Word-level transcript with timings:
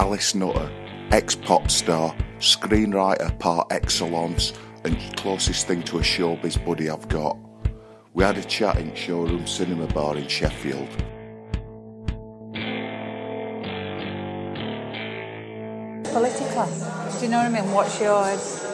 Alice 0.00 0.34
Nutter, 0.34 0.70
ex 1.10 1.34
pop 1.34 1.70
star, 1.70 2.16
screenwriter 2.38 3.38
par 3.38 3.66
excellence, 3.70 4.54
and 4.82 4.96
closest 5.18 5.66
thing 5.66 5.82
to 5.82 5.98
a 5.98 6.00
showbiz 6.00 6.56
buddy 6.64 6.88
I've 6.88 7.06
got. 7.08 7.36
We 8.14 8.24
had 8.24 8.38
a 8.38 8.42
chat 8.42 8.78
in 8.78 8.94
Showroom 8.94 9.46
Cinema 9.46 9.88
Bar 9.88 10.16
in 10.16 10.26
Sheffield. 10.26 10.88
Politically, 16.14 17.18
do 17.18 17.24
you 17.26 17.30
know 17.30 17.36
what 17.36 17.46
I 17.46 17.48
mean? 17.50 17.70
What's 17.70 18.00
yours? 18.00 18.64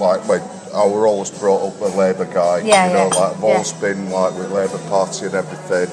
Like, 0.00 0.26
when 0.28 0.40
oh, 0.72 0.90
I 0.90 0.92
were 0.92 1.06
always 1.06 1.30
brought 1.30 1.64
up 1.64 1.80
a 1.80 1.96
Labour 1.96 2.24
guy, 2.24 2.62
Yeah, 2.62 2.88
you 2.88 2.94
know, 2.94 2.98
yeah, 2.98 3.20
like 3.20 3.36
I've 3.36 3.40
yeah. 3.40 3.46
always 3.46 3.72
been 3.74 4.10
like 4.10 4.34
with 4.34 4.50
Labour 4.50 4.78
Party 4.88 5.26
and 5.26 5.34
everything. 5.36 5.86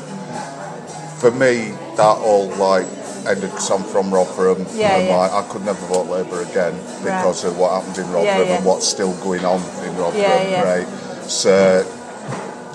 For 1.19 1.29
me, 1.29 1.77
that 1.95 2.17
all 2.17 2.47
like 2.55 2.87
ended 3.27 3.49
because 3.51 3.69
I'm 3.69 3.83
from 3.83 4.13
Rotherham, 4.13 4.65
Yeah, 4.73 4.95
and 4.97 5.07
yeah. 5.07 5.15
like 5.15 5.31
I 5.31 5.47
could 5.49 5.63
never 5.65 5.85
vote 5.87 6.07
Labour 6.07 6.41
again 6.41 6.73
because 7.03 7.43
of 7.43 7.57
what 7.57 7.71
happened 7.81 7.97
in 7.97 8.11
Rotherham 8.11 8.25
Yeah, 8.25 8.43
yeah. 8.43 8.55
and 8.57 8.65
what's 8.65 8.87
still 8.87 9.13
going 9.23 9.45
on 9.45 9.59
in 9.85 9.95
Rotherham, 9.97 10.51
Yeah, 10.51 10.63
right? 10.63 10.87
So 11.29 11.85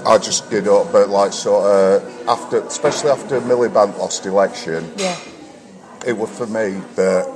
I 0.07 0.19
just 0.19 0.51
get 0.51 0.67
up, 0.69 0.93
but 0.93 1.09
like 1.09 1.33
sort 1.33 1.65
of 1.65 2.29
uh, 2.29 2.33
after, 2.33 2.61
especially 2.61 3.11
after 3.11 3.41
Miliband 3.41 3.99
lost 3.99 4.27
election, 4.27 4.93
Yeah, 4.97 5.17
it 6.07 6.13
was 6.17 6.31
for 6.31 6.47
me 6.47 6.81
that 6.97 7.27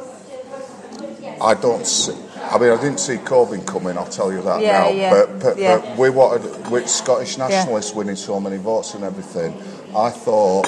I 1.40 1.54
don't 1.54 1.86
see. 1.86 2.14
I 2.48 2.58
mean, 2.58 2.70
I 2.70 2.76
didn't 2.80 3.00
see 3.00 3.16
Corbyn 3.16 3.66
coming. 3.66 3.98
I'll 3.98 4.06
tell 4.06 4.32
you 4.32 4.40
that 4.42 4.60
Yeah, 4.62 4.82
now. 4.84 4.88
yeah, 4.90 5.10
But, 5.10 5.40
but, 5.40 5.58
yeah. 5.58 5.78
but 5.78 5.98
we 5.98 6.10
wanted 6.10 6.70
with 6.70 6.88
Scottish 6.88 7.38
nationalists 7.38 7.92
winning 7.92 8.14
so 8.16 8.38
many 8.38 8.56
votes 8.56 8.94
and 8.94 9.02
everything. 9.02 9.52
I 9.96 10.10
thought 10.10 10.66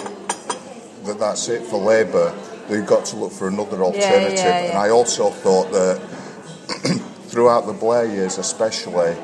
that 1.08 1.18
that's 1.18 1.48
it 1.48 1.62
for 1.66 1.78
Labour. 1.78 2.32
They've 2.68 2.86
got 2.86 3.04
to 3.06 3.16
look 3.16 3.32
for 3.32 3.48
another 3.48 3.82
alternative. 3.82 4.36
yeah, 4.38 4.58
And 4.58 4.72
yeah. 4.74 4.80
I 4.80 4.90
also 4.90 5.30
thought 5.30 5.70
that 5.72 5.98
throughout 7.28 7.66
the 7.66 7.72
Blair 7.72 8.04
years, 8.06 8.38
especially, 8.38 9.16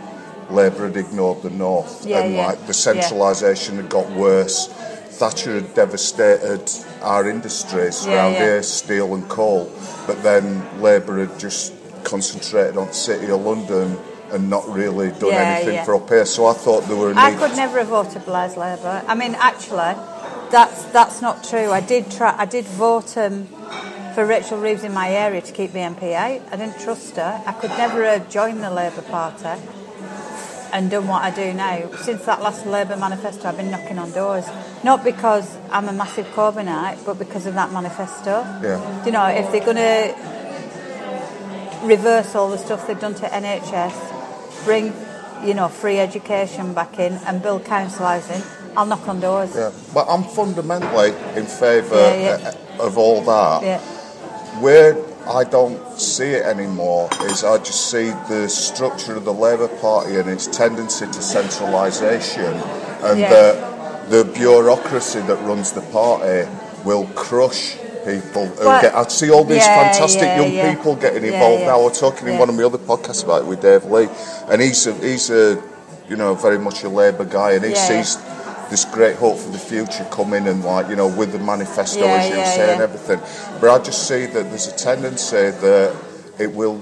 Labour 0.51 0.89
had 0.89 0.97
ignored 0.97 1.43
the 1.43 1.51
North, 1.51 2.05
Yeah, 2.07 2.21
and 2.21 2.35
yeah, 2.35 2.47
like 2.47 2.67
the 2.67 2.75
centralisation 2.75 3.77
had 3.77 3.89
got 3.89 4.11
worse. 4.11 4.69
Thatcher 4.69 5.55
had 5.61 5.75
devastated 5.75 6.71
our 7.03 7.29
industries 7.29 8.05
Yeah, 8.07 8.15
around 8.15 8.33
yeah. 8.33 8.39
here, 8.41 8.62
steel 8.62 9.15
and 9.15 9.29
coal. 9.29 9.71
But 10.07 10.23
then 10.23 10.65
Labour 10.83 11.25
had 11.27 11.39
just 11.39 11.73
concentrated 12.05 12.77
on 12.77 12.89
the 12.89 12.93
City 12.95 13.31
of 13.31 13.41
London 13.41 13.99
and 14.33 14.51
not 14.51 14.69
really 14.69 15.11
done 15.12 15.31
Yeah, 15.31 15.43
anything 15.57 15.75
yeah. 15.75 15.85
for 15.85 15.95
up 15.95 16.09
here. 16.09 16.25
So 16.27 16.47
I 16.47 16.53
thought 16.55 16.83
there 16.89 16.97
were. 16.97 17.15
I 17.17 17.35
could 17.35 17.57
never 17.57 17.79
have 17.79 17.89
voted 17.89 18.25
Blair's 18.25 18.57
Labour. 18.57 19.03
I 19.07 19.15
mean, 19.15 19.35
actually, 19.37 19.95
that's 20.55 20.84
that's 20.92 21.20
not 21.20 21.42
true. 21.42 21.72
I 21.72 21.80
did 21.80 22.12
try. 22.12 22.33
I 22.38 22.44
did 22.44 22.64
vote 22.64 23.16
um, 23.16 23.47
for 24.14 24.24
Rachel 24.24 24.56
Reeves 24.56 24.84
in 24.84 24.94
my 24.94 25.10
area 25.10 25.42
to 25.42 25.52
keep 25.52 25.72
the 25.72 25.80
MP 25.80 26.12
out. 26.14 26.42
I 26.52 26.56
didn't 26.56 26.78
trust 26.80 27.16
her. 27.16 27.42
I 27.44 27.52
could 27.52 27.70
never 27.70 28.05
have 28.05 28.30
joined 28.30 28.62
the 28.62 28.70
Labour 28.70 29.02
Party 29.02 29.60
and 30.72 30.91
done 30.92 31.08
what 31.08 31.25
I 31.25 31.32
do 31.34 31.52
now. 31.55 31.91
Since 31.97 32.25
that 32.27 32.41
last 32.41 32.66
Labour 32.66 32.97
manifesto, 32.97 33.48
I've 33.48 33.56
been 33.56 33.72
knocking 33.72 33.98
on 33.98 34.12
doors. 34.12 34.47
Not 34.84 35.02
because 35.02 35.58
I'm 35.72 35.88
a 35.88 35.92
massive 35.92 36.27
Corbynite, 36.27 37.05
but 37.05 37.19
because 37.19 37.47
of 37.47 37.55
that 37.55 37.72
manifesto. 37.72 38.42
Yeah. 38.62 39.05
You 39.05 39.10
know, 39.10 39.27
if 39.27 39.50
they're 39.50 39.64
going 39.64 39.77
to 39.77 40.14
reverse 41.84 42.36
all 42.36 42.48
the 42.50 42.58
stuff 42.58 42.86
they've 42.86 43.00
done 43.00 43.16
to 43.16 43.27
NHS, 43.27 44.64
bring, 44.64 44.92
you 45.44 45.55
know, 45.55 45.66
free 45.66 45.98
education 45.98 46.75
back 46.75 47.00
in 47.00 47.14
and 47.27 47.42
build 47.42 47.64
council 47.64 48.06
housing, 48.06 48.42
I'll 48.77 48.86
knock 48.86 49.06
on 49.08 49.20
doors. 49.20 49.55
Yeah, 49.55 49.70
but 49.92 50.06
I'm 50.08 50.25
fundamentally 50.25 51.11
in 51.36 51.47
favour 51.47 51.97
Yeah, 51.97 52.39
yeah. 52.39 52.54
of 52.81 52.99
all 52.99 53.21
that. 53.22 53.62
Yeah. 53.62 53.78
Where 54.60 54.97
I 55.28 55.44
don't 55.44 55.99
see 55.99 56.31
it 56.31 56.44
anymore 56.44 57.09
is 57.22 57.44
I 57.44 57.59
just 57.59 57.91
see 57.91 58.10
the 58.28 58.49
structure 58.49 59.16
of 59.16 59.25
the 59.25 59.32
Labour 59.32 59.69
Party 59.69 60.16
and 60.16 60.28
its 60.28 60.47
tendency 60.47 61.06
to 61.06 61.22
centralisation, 61.22 62.54
and 63.03 63.19
Yeah. 63.21 63.31
that 63.31 64.10
the 64.10 64.25
bureaucracy 64.25 65.20
that 65.20 65.37
runs 65.43 65.72
the 65.72 65.81
party 65.81 66.49
will 66.84 67.06
crush 67.15 67.76
people. 68.04 68.47
Who 68.47 68.65
get, 68.82 68.94
I 68.94 69.09
see 69.09 69.31
all 69.31 69.44
these 69.44 69.65
yeah, 69.65 69.93
fantastic 69.93 70.22
yeah, 70.22 70.41
young 70.43 70.53
yeah. 70.53 70.75
people 70.75 70.94
getting 70.94 71.25
involved 71.25 71.62
now. 71.62 71.82
We're 71.82 71.91
talking 71.94 72.28
in 72.28 72.38
one 72.38 72.50
of 72.50 72.54
my 72.54 72.65
other 72.65 72.78
podcasts 72.78 73.25
about 73.25 73.43
it 73.43 73.47
with 73.47 73.62
Dave 73.62 73.84
Lee, 73.87 74.09
and 74.49 74.60
he's 74.60 74.87
a, 74.87 74.93
he's 74.94 75.31
a 75.31 75.62
you 76.09 76.16
know 76.16 76.34
very 76.34 76.59
much 76.59 76.84
a 76.84 76.88
Labour 76.88 77.25
guy, 77.25 77.53
and 77.53 77.65
he 77.65 77.75
sees 77.75 78.19
this 78.70 78.84
great 78.86 79.16
hope 79.16 79.38
for 79.38 79.50
the 79.50 79.58
future 79.58 80.04
coming 80.10 80.47
and 80.48 80.64
like 80.64 80.88
you 80.88 80.97
know 80.97 81.08
with 81.08 81.32
the 81.32 81.38
manifesto 81.38 82.00
Yeah, 82.04 82.14
as 82.14 82.28
you 82.30 82.36
yeah, 82.36 82.54
saying 82.56 82.78
yeah. 82.78 82.84
everything 82.84 83.20
but 83.60 83.70
I 83.70 83.82
just 83.82 84.08
see 84.08 84.26
that 84.26 84.44
there's 84.50 84.69
a 84.69 84.76
tendency 84.76 85.50
that 85.50 85.97
it 86.38 86.52
will 86.52 86.80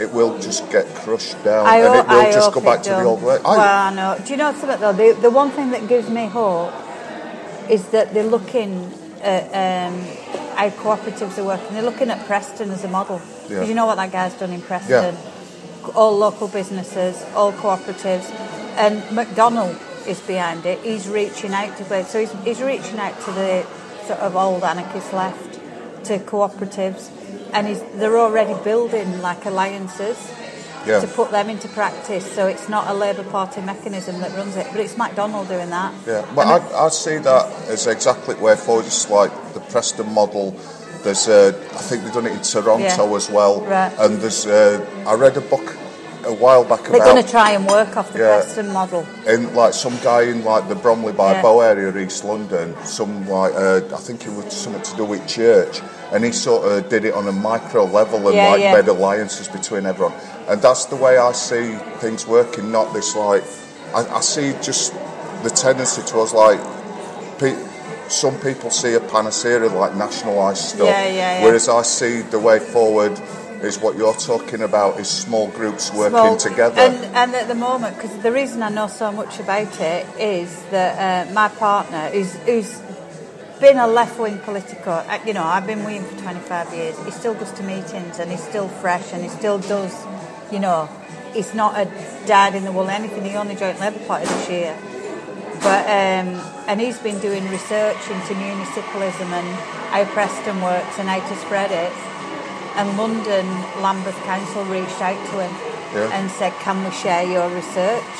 it 0.00 0.10
will 0.12 0.38
just 0.38 0.70
get 0.70 0.86
crushed 0.96 1.42
down 1.44 1.66
I, 1.66 1.78
and 1.78 1.94
it 1.96 2.06
will 2.08 2.20
I 2.20 2.32
just 2.32 2.52
go 2.52 2.60
back 2.60 2.82
to 2.84 2.90
the 2.90 3.02
old 3.02 3.22
way 3.22 3.36
I, 3.44 3.56
Well, 3.56 3.60
I 3.60 3.94
know. 3.94 4.24
Do 4.24 4.30
you 4.32 4.36
know 4.38 4.52
something 4.54 4.80
though? 4.80 4.92
The, 4.92 5.20
the 5.20 5.30
one 5.30 5.50
thing 5.50 5.70
that 5.72 5.88
gives 5.88 6.08
me 6.08 6.26
hope 6.26 6.72
is 7.68 7.88
that 7.90 8.14
they're 8.14 8.24
looking 8.24 8.90
at 9.20 9.44
um, 9.92 10.00
how 10.56 10.70
cooperatives 10.70 11.38
are 11.38 11.44
working. 11.44 11.74
They're 11.74 11.82
looking 11.82 12.08
at 12.10 12.24
Preston 12.26 12.70
as 12.70 12.82
a 12.84 12.88
model. 12.88 13.20
Yeah. 13.48 13.64
you 13.64 13.74
know 13.74 13.84
what 13.86 13.96
that 13.96 14.10
guy's 14.10 14.34
done 14.34 14.52
in 14.52 14.62
Preston. 14.62 15.14
All 15.94 16.16
local 16.16 16.48
businesses, 16.48 17.22
all 17.34 17.52
cooperatives, 17.52 18.30
and 18.76 19.02
McDonnell 19.16 19.78
is 20.06 20.20
behind 20.20 20.66
it. 20.66 20.78
He's 20.80 21.08
reaching 21.08 21.52
out 21.52 21.76
to. 21.78 22.04
So 22.04 22.20
he's, 22.20 22.32
he's 22.44 22.60
reaching 22.62 22.98
out 22.98 23.18
to 23.22 23.32
the 23.32 23.66
sort 24.06 24.20
of 24.20 24.36
old 24.36 24.62
anarchist 24.62 25.12
left, 25.12 25.54
to 26.06 26.18
cooperatives, 26.18 27.10
and 27.52 27.66
he's, 27.66 27.82
they're 27.94 28.18
already 28.18 28.54
building 28.64 29.20
like 29.22 29.44
alliances 29.46 30.16
yeah 30.86 30.98
to 30.98 31.06
put 31.06 31.30
them 31.30 31.50
into 31.50 31.68
practice. 31.68 32.24
So 32.32 32.46
it's 32.46 32.68
not 32.68 32.88
a 32.88 32.94
Labour 32.94 33.24
Party 33.24 33.60
mechanism 33.60 34.18
that 34.20 34.32
runs 34.34 34.56
it, 34.56 34.66
but 34.70 34.80
it's 34.80 34.94
McDonnell 34.94 35.46
doing 35.46 35.68
that. 35.70 35.92
yeah 36.06 36.24
but 36.34 36.46
I, 36.46 36.86
I 36.86 36.88
see 36.88 37.18
that 37.18 37.44
as 37.68 37.86
exactly 37.86 38.34
way 38.36 38.56
forward 38.56 38.86
it's 38.86 39.10
like 39.10 39.30
the 39.52 39.60
Preston 39.60 40.10
model 40.14 40.52
there's 41.04 41.28
uh, 41.28 41.52
I 41.72 41.82
think 41.82 42.04
they've 42.04 42.12
done 42.14 42.26
it 42.26 42.32
in 42.32 42.40
Toronto 42.42 42.82
Yeah. 43.10 43.14
as 43.16 43.28
well 43.30 43.60
Right. 43.60 43.92
and 43.98 44.20
there's 44.22 44.46
uh, 44.46 44.80
I 45.06 45.14
read 45.16 45.36
a 45.36 45.42
book 45.42 45.76
a 46.24 46.32
while 46.32 46.64
back 46.64 46.80
about 46.80 46.92
They're 46.92 47.12
going 47.12 47.22
to 47.24 47.30
try 47.30 47.52
and 47.52 47.66
work 47.66 47.96
off 47.96 48.12
the 48.12 48.18
Yeah. 48.20 48.40
Preston 48.40 48.72
model. 48.72 49.06
And 49.26 49.54
like 49.54 49.72
some 49.74 49.96
guy 50.02 50.22
in 50.22 50.44
like 50.44 50.68
the 50.68 50.74
Bromley 50.74 51.12
by 51.12 51.32
Yeah. 51.32 51.42
Bow 51.42 51.60
area, 51.60 51.96
East 51.96 52.24
London. 52.24 52.74
Some 52.84 53.28
like 53.28 53.52
uh, 53.54 53.80
I 53.94 53.98
think 53.98 54.26
it 54.26 54.32
was 54.32 54.52
something 54.52 54.82
to 54.82 54.96
do 54.96 55.04
with 55.04 55.26
church, 55.26 55.80
and 56.12 56.24
he 56.24 56.32
sort 56.32 56.66
of 56.70 56.88
did 56.88 57.04
it 57.04 57.14
on 57.14 57.26
a 57.28 57.32
micro 57.32 57.84
level 57.84 58.26
and 58.28 58.36
Yeah, 58.36 58.50
like 58.50 58.60
made 58.84 58.88
alliances 58.88 59.48
between 59.48 59.86
everyone. 59.86 60.14
And 60.48 60.60
that's 60.60 60.86
the 60.86 60.96
way 60.96 61.18
I 61.18 61.32
see 61.32 61.74
things 62.00 62.26
working. 62.26 62.70
Not 62.72 62.92
this 62.92 63.14
like 63.16 63.42
I, 63.94 64.00
I 64.16 64.20
see 64.20 64.52
just 64.62 64.92
the 65.42 65.50
tendency 65.50 66.02
towards 66.02 66.32
like 66.34 66.60
pe- 67.38 67.66
some 68.08 68.36
people 68.40 68.70
see 68.70 68.94
a 68.94 69.00
panacea 69.00 69.60
like 69.68 69.94
nationalised 69.94 70.58
stuff, 70.70 70.88
Yeah, 70.88 71.06
yeah, 71.06 71.12
yeah. 71.38 71.44
whereas 71.44 71.68
I 71.68 71.82
see 71.82 72.22
the 72.22 72.38
way 72.40 72.58
forward. 72.58 73.18
Is 73.62 73.78
what 73.78 73.96
you're 73.96 74.14
talking 74.14 74.62
about 74.62 74.98
is 74.98 75.08
small 75.08 75.48
groups 75.48 75.92
working 75.92 76.14
Well, 76.14 76.36
together. 76.38 76.80
And, 76.80 77.04
and 77.14 77.34
at 77.34 77.46
the 77.46 77.54
moment, 77.54 77.94
because 77.94 78.16
the 78.22 78.32
reason 78.32 78.62
I 78.62 78.70
know 78.70 78.86
so 78.86 79.12
much 79.12 79.38
about 79.38 79.78
it 79.80 80.06
is 80.18 80.64
that 80.70 81.28
uh, 81.28 81.32
my 81.34 81.48
partner, 81.48 82.08
who's, 82.08 82.34
who's 82.46 82.80
been 83.60 83.76
a 83.76 83.86
left 83.86 84.18
wing 84.18 84.38
political, 84.38 84.94
uh, 84.94 85.18
you 85.26 85.34
know, 85.34 85.44
I've 85.44 85.66
been 85.66 85.84
with 85.84 85.92
him 85.92 86.04
for 86.04 86.22
25 86.22 86.72
years, 86.74 87.04
he 87.04 87.10
still 87.10 87.34
goes 87.34 87.52
to 87.52 87.62
meetings 87.62 88.18
and 88.18 88.30
he's 88.30 88.42
still 88.42 88.68
fresh 88.68 89.12
and 89.12 89.22
he 89.22 89.28
still 89.28 89.58
does, 89.58 89.94
you 90.50 90.58
know, 90.58 90.88
he's 91.34 91.52
not 91.54 91.78
a 91.78 91.84
dad 92.26 92.54
in 92.54 92.64
the 92.64 92.72
wool 92.72 92.88
anything, 92.88 93.24
he 93.24 93.36
only 93.36 93.56
joined 93.56 93.78
Labour 93.78 93.98
Party 94.06 94.24
this 94.24 94.48
year. 94.48 94.78
But 95.60 95.84
um, 95.84 96.40
and 96.66 96.80
he's 96.80 96.98
been 96.98 97.20
doing 97.20 97.46
research 97.50 98.08
into 98.08 98.32
municipalism 98.32 99.28
and 99.28 99.48
how 99.92 100.04
Preston 100.06 100.62
works 100.62 100.98
and 100.98 101.06
how 101.06 101.20
to 101.20 101.36
spread 101.36 101.70
it. 101.70 101.92
And 102.76 102.96
London 102.96 103.46
Lambeth 103.82 104.20
Council 104.24 104.64
reached 104.64 105.00
out 105.02 105.18
to 105.30 105.34
him 105.44 105.54
Yeah. 105.94 106.10
and 106.16 106.30
said, 106.30 106.52
"Can 106.60 106.84
we 106.84 106.90
share 106.90 107.24
your 107.24 107.48
research?" 107.48 108.16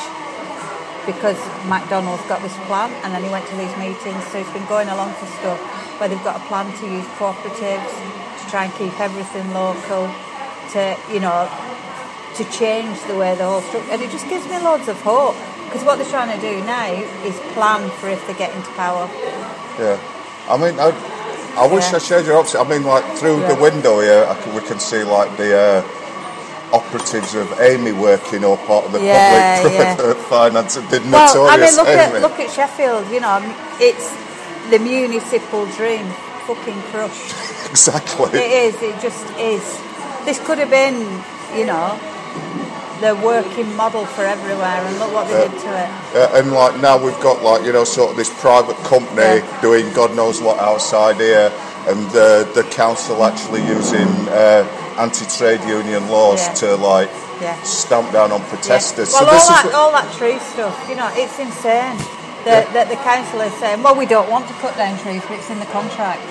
Because 1.06 1.38
McDonnell's 1.66 2.26
got 2.28 2.42
this 2.42 2.56
plan, 2.66 2.90
and 3.02 3.14
then 3.14 3.22
he 3.24 3.30
went 3.30 3.46
to 3.48 3.56
these 3.56 3.74
meetings. 3.76 4.22
So 4.30 4.38
he's 4.38 4.52
been 4.52 4.66
going 4.66 4.88
along 4.88 5.14
to 5.20 5.26
stuff 5.38 5.58
where 5.98 6.08
they've 6.08 6.24
got 6.24 6.36
a 6.36 6.44
plan 6.50 6.66
to 6.80 6.86
use 6.86 7.06
cooperatives 7.18 7.92
to 8.40 8.50
try 8.50 8.64
and 8.64 8.74
keep 8.74 8.98
everything 9.00 9.52
local, 9.54 10.10
to 10.72 10.96
you 11.12 11.20
know, 11.20 11.48
to 12.36 12.44
change 12.44 12.98
the 13.08 13.16
way 13.16 13.34
the 13.34 13.44
whole 13.44 13.60
structure. 13.62 13.92
And 13.92 14.02
it 14.02 14.10
just 14.10 14.28
gives 14.28 14.46
me 14.48 14.58
loads 14.58 14.88
of 14.88 15.00
hope 15.02 15.36
because 15.64 15.84
what 15.84 15.98
they're 15.98 16.10
trying 16.10 16.32
to 16.38 16.40
do 16.40 16.60
now 16.64 16.86
is 17.24 17.34
plan 17.54 17.88
for 17.98 18.08
if 18.08 18.26
they 18.26 18.34
get 18.34 18.54
into 18.54 18.70
power. 18.72 19.08
Yeah, 19.78 19.96
I 20.48 20.56
mean, 20.56 20.78
I, 20.78 20.92
I 21.56 21.66
wish 21.66 21.90
Yeah. 21.90 21.96
I 21.96 21.98
shared 21.98 22.26
your 22.26 22.36
opposite. 22.38 22.60
I 22.60 22.68
mean, 22.68 22.84
like 22.84 23.04
through 23.16 23.40
the 23.46 23.54
window 23.56 24.00
here, 24.00 24.24
I 24.28 24.34
can, 24.40 24.54
we 24.54 24.60
can 24.62 24.78
see 24.78 25.02
like 25.04 25.36
the 25.36 25.56
uh, 25.56 26.74
operatives 26.76 27.34
of 27.34 27.48
Amey 27.58 27.92
working 27.92 28.44
or 28.44 28.56
part 28.58 28.84
of 28.86 28.92
the 28.92 29.02
Yeah, 29.02 29.62
public 29.62 30.16
finance 30.30 30.74
the 30.76 31.00
Well, 31.10 31.46
I 31.48 31.56
mean, 31.56 31.74
look 31.76 31.88
Amey. 31.88 32.16
at 32.16 32.22
look 32.22 32.38
at 32.40 32.50
Sheffield. 32.50 33.10
You 33.10 33.20
know, 33.20 33.38
it's 33.80 34.08
the 34.70 34.78
municipal 34.78 35.66
dream 35.76 36.06
fucking 36.46 36.80
crushed. 36.92 37.34
exactly. 37.70 38.30
It 38.38 38.74
is. 38.74 38.82
It 38.82 39.00
just 39.02 39.24
is. 39.38 39.64
This 40.24 40.38
could 40.46 40.58
have 40.58 40.70
been, 40.70 40.96
you 41.58 41.66
know, 41.66 41.98
the 43.00 43.14
working 43.24 43.74
model 43.76 44.04
for 44.04 44.24
everywhere, 44.24 44.80
and 44.86 44.98
look 44.98 45.12
what 45.12 45.26
they 45.28 45.48
did 45.48 45.60
to 45.60 45.68
it. 45.68 45.90
Uh, 46.14 46.38
and 46.38 46.52
like 46.52 46.80
now 46.80 47.02
we've 47.02 47.18
got 47.20 47.42
like 47.42 47.64
you 47.64 47.72
know 47.72 47.84
sort 47.84 48.10
of 48.10 48.16
this 48.16 48.32
private 48.40 48.76
company 48.84 49.40
Yeah. 49.40 49.60
doing 49.60 49.92
God 49.94 50.14
knows 50.14 50.40
what 50.40 50.58
outside 50.58 51.16
here, 51.16 51.52
and 51.88 52.06
uh, 52.08 52.44
the 52.52 52.66
council 52.70 53.24
actually 53.24 53.62
using 53.66 54.08
uh, 54.28 54.66
anti-trade 54.98 55.62
union 55.64 56.08
laws 56.08 56.48
to 56.60 56.76
like 56.76 57.10
stamp 57.64 58.12
down 58.12 58.32
on 58.32 58.40
protesters. 58.52 59.12
Well, 59.12 59.20
so 59.22 59.26
all 59.26 59.32
this 59.32 59.48
that, 59.48 59.72
all 59.74 59.92
that 59.92 60.12
tree 60.18 60.38
stuff, 60.38 60.76
you 60.88 60.94
know, 60.96 61.08
it's 61.14 61.38
insane. 61.38 61.96
That, 62.44 62.72
that 62.72 62.88
the 62.88 62.96
council 63.04 63.42
is 63.42 63.52
saying, 63.60 63.82
well, 63.82 63.94
we 63.94 64.06
don't 64.06 64.30
want 64.30 64.48
to 64.48 64.54
cut 64.64 64.74
down 64.74 64.98
trees, 65.00 65.20
but 65.28 65.36
it's 65.36 65.50
in 65.50 65.58
the 65.60 65.66
contract. 65.66 66.24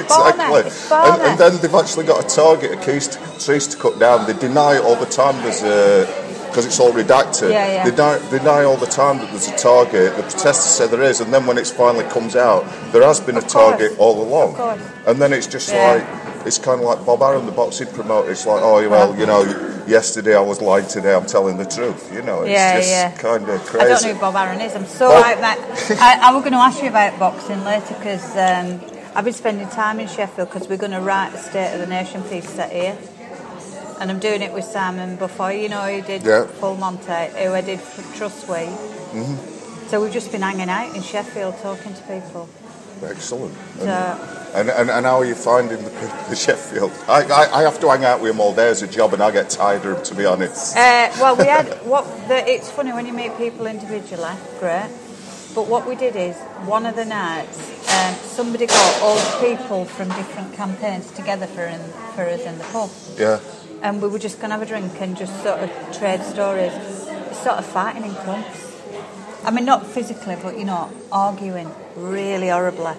Exactly. 0.00 0.70
And, 0.96 1.22
and 1.22 1.38
then 1.38 1.60
they've 1.60 1.74
actually 1.74 2.06
got 2.06 2.24
a 2.24 2.28
target 2.34 2.72
a 2.72 2.76
case 2.84 3.08
to, 3.08 3.18
trees 3.44 3.66
to 3.68 3.76
cut 3.76 3.98
down. 3.98 4.26
They 4.26 4.34
deny 4.38 4.78
all 4.78 4.96
the 4.96 5.06
time 5.06 5.36
there's 5.42 5.62
a 5.62 6.06
because 6.48 6.66
it's 6.66 6.80
all 6.80 6.90
redacted. 6.92 7.52
Yeah, 7.52 7.66
yeah. 7.72 7.84
They 7.84 7.90
deny, 7.92 8.18
deny 8.30 8.64
all 8.64 8.76
the 8.76 8.86
time 8.86 9.18
that 9.18 9.30
there's 9.30 9.46
a 9.46 9.56
target. 9.56 10.16
The 10.16 10.22
protesters 10.22 10.56
say 10.74 10.88
there 10.88 11.02
is, 11.02 11.20
and 11.20 11.32
then 11.32 11.46
when 11.46 11.58
it 11.58 11.66
finally 11.68 12.04
comes 12.10 12.34
out, 12.34 12.64
there 12.92 13.04
has 13.04 13.20
been 13.20 13.36
a 13.36 13.38
Of 13.38 13.44
course. 13.44 13.52
target 13.52 13.92
all 13.98 14.20
along. 14.20 14.56
And 15.06 15.22
then 15.22 15.32
it's 15.32 15.46
just 15.46 15.68
Yeah. 15.72 15.92
like 15.92 16.46
it's 16.46 16.58
kind 16.58 16.80
of 16.80 16.86
like 16.86 17.04
Bob 17.06 17.22
Arum, 17.22 17.46
the 17.46 17.52
boxing 17.52 17.86
promoter. 17.88 18.30
It's 18.32 18.46
like, 18.46 18.62
oh 18.62 18.88
well, 18.88 19.14
you 19.16 19.26
know, 19.26 19.42
yesterday 19.86 20.34
I 20.34 20.40
was 20.40 20.60
lying, 20.60 20.86
today 20.86 21.14
I'm 21.14 21.26
telling 21.26 21.56
the 21.56 21.66
truth. 21.66 22.12
You 22.12 22.22
know, 22.22 22.42
it's 22.42 22.50
Yeah, 22.50 22.76
just 22.78 22.90
yeah. 22.90 23.10
kind 23.12 23.48
of 23.48 23.60
crazy. 23.66 23.84
I 23.86 23.88
don't 23.88 24.02
know 24.02 24.14
who 24.14 24.20
Bob 24.20 24.34
Arum 24.36 24.60
is. 24.60 24.74
I'm 24.74 24.86
so 24.86 25.12
out 25.12 25.38
that. 25.40 25.58
I, 26.00 26.30
I 26.30 26.32
was 26.34 26.42
going 26.42 26.52
to 26.54 26.58
ask 26.58 26.82
you 26.82 26.88
about 26.88 27.16
boxing 27.20 27.62
later 27.64 27.94
because 27.94 28.24
um, 28.36 28.80
I've 29.14 29.24
been 29.24 29.34
spending 29.34 29.68
time 29.68 29.98
in 29.98 30.06
Sheffield 30.06 30.48
because 30.48 30.68
we're 30.68 30.76
going 30.76 30.92
to 30.92 31.00
write 31.00 31.32
the 31.32 31.38
State 31.38 31.74
of 31.74 31.80
the 31.80 31.86
Nation 31.86 32.22
piece 32.22 32.48
set 32.48 32.72
here. 32.72 32.96
And 34.00 34.10
I'm 34.10 34.18
doing 34.18 34.40
it 34.40 34.52
with 34.52 34.64
Simon 34.64 35.18
Beaufoy, 35.18 35.62
you 35.62 35.68
know, 35.68 35.82
who 35.82 36.00
did 36.00 36.22
Yeah. 36.22 36.46
Full 36.46 36.76
Monty, 36.76 37.04
who 37.04 37.52
I 37.52 37.60
did 37.60 37.80
for 37.80 38.02
Trustway. 38.16 38.66
Mm-hmm. 39.12 39.88
So 39.88 40.00
we've 40.00 40.12
just 40.12 40.30
been 40.30 40.42
hanging 40.42 40.70
out 40.70 40.94
in 40.94 41.02
Sheffield 41.02 41.58
talking 41.58 41.92
to 41.92 42.02
people. 42.02 42.48
Excellent. 43.02 43.54
So, 43.78 44.50
And, 44.54 44.70
and, 44.70 44.90
and 44.90 45.06
how 45.06 45.18
are 45.18 45.24
you 45.24 45.34
finding 45.34 45.82
the 45.82 46.26
in 46.28 46.36
Sheffield? 46.36 46.92
I, 47.08 47.22
I, 47.24 47.60
I 47.60 47.62
have 47.62 47.80
to 47.80 47.88
hang 47.88 48.04
out 48.04 48.20
with 48.20 48.30
them 48.32 48.40
all 48.40 48.54
day 48.54 48.68
as 48.68 48.82
a 48.82 48.86
job 48.86 49.12
and 49.12 49.22
I 49.22 49.30
get 49.30 49.50
tired 49.50 49.84
of 49.84 49.96
them, 49.96 50.04
to 50.04 50.14
be 50.14 50.24
honest. 50.24 50.76
Uh, 50.76 51.10
well, 51.18 51.36
we 51.36 51.46
had 51.46 51.66
what 51.84 52.04
the, 52.28 52.48
it's 52.48 52.70
funny 52.70 52.92
when 52.92 53.06
you 53.06 53.12
meet 53.12 53.36
people 53.36 53.66
individually, 53.66 54.34
great. 54.60 54.88
But 55.54 55.66
what 55.66 55.86
we 55.86 55.96
did 55.96 56.14
is 56.14 56.36
one 56.64 56.86
of 56.86 56.94
the 56.94 57.04
nights, 57.04 57.58
um, 57.92 58.14
somebody 58.14 58.66
got 58.66 59.02
all 59.02 59.16
the 59.16 59.48
people 59.48 59.84
from 59.84 60.08
different 60.08 60.54
campaigns 60.54 61.10
together 61.10 61.46
for 61.46 61.64
in, 61.64 61.80
for 62.14 62.22
us 62.22 62.42
in 62.42 62.56
the 62.58 62.64
pub, 62.64 62.90
Yeah. 63.18 63.40
and 63.82 64.00
we 64.00 64.08
were 64.08 64.20
just 64.20 64.38
going 64.38 64.50
to 64.50 64.56
have 64.58 64.62
a 64.62 64.66
drink 64.66 64.92
and 65.00 65.16
just 65.16 65.42
sort 65.42 65.58
of 65.58 65.70
trade 65.98 66.22
stories, 66.22 66.72
sort 67.32 67.58
of 67.58 67.66
fighting 67.66 68.04
in 68.04 68.14
clumps. 68.14 68.66
I 69.44 69.50
mean, 69.50 69.64
not 69.64 69.86
physically, 69.86 70.36
but 70.40 70.56
you 70.58 70.64
know, 70.64 70.90
arguing 71.10 71.70
really 71.96 72.48
horribly. 72.48 72.94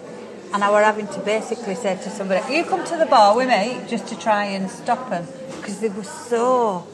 And 0.53 0.63
I 0.63 0.71
were 0.71 0.83
having 0.83 1.07
to 1.07 1.19
basically 1.19 1.75
say 1.75 1.95
to 1.95 2.09
somebody, 2.09 2.41
"You 2.53 2.65
come 2.65 2.83
to 2.83 2.97
the 2.97 3.05
bar 3.05 3.35
with 3.35 3.47
me," 3.47 3.79
just 3.87 4.07
to 4.07 4.19
try 4.19 4.43
and 4.45 4.69
stop 4.69 5.09
them 5.09 5.25
because 5.57 5.79
they 5.79 5.87
were 5.87 6.03
so 6.03 6.85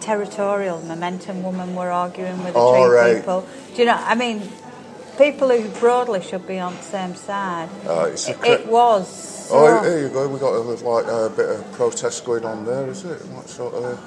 territorial. 0.00 0.80
Momentum 0.80 1.42
woman 1.42 1.74
were 1.74 1.90
arguing 1.90 2.42
with 2.44 2.54
the 2.54 2.72
tree 2.72 2.84
right. 2.84 3.16
people. 3.16 3.44
Do 3.74 3.82
you 3.82 3.86
know? 3.86 3.98
I 3.98 4.14
mean, 4.14 4.40
people 5.18 5.48
who 5.50 5.68
broadly 5.80 6.22
should 6.22 6.46
be 6.46 6.58
on 6.58 6.74
the 6.74 6.82
same 6.82 7.14
side. 7.14 7.68
Uh, 7.86 8.10
it's 8.12 8.28
it, 8.28 8.36
it 8.44 8.66
was. 8.66 9.08
So, 9.48 9.54
Oh, 9.56 9.82
here 9.82 10.00
you 10.00 10.08
go. 10.08 10.28
We've 10.28 10.40
got 10.40 10.54
a, 10.54 10.60
like 10.60 11.06
a 11.06 11.30
bit 11.34 11.48
of 11.50 11.72
protest 11.72 12.24
going 12.24 12.44
on 12.44 12.64
there, 12.64 12.88
is 12.88 13.04
it? 13.04 13.20
What 13.28 13.48
sort 13.48 13.74
of, 13.74 14.00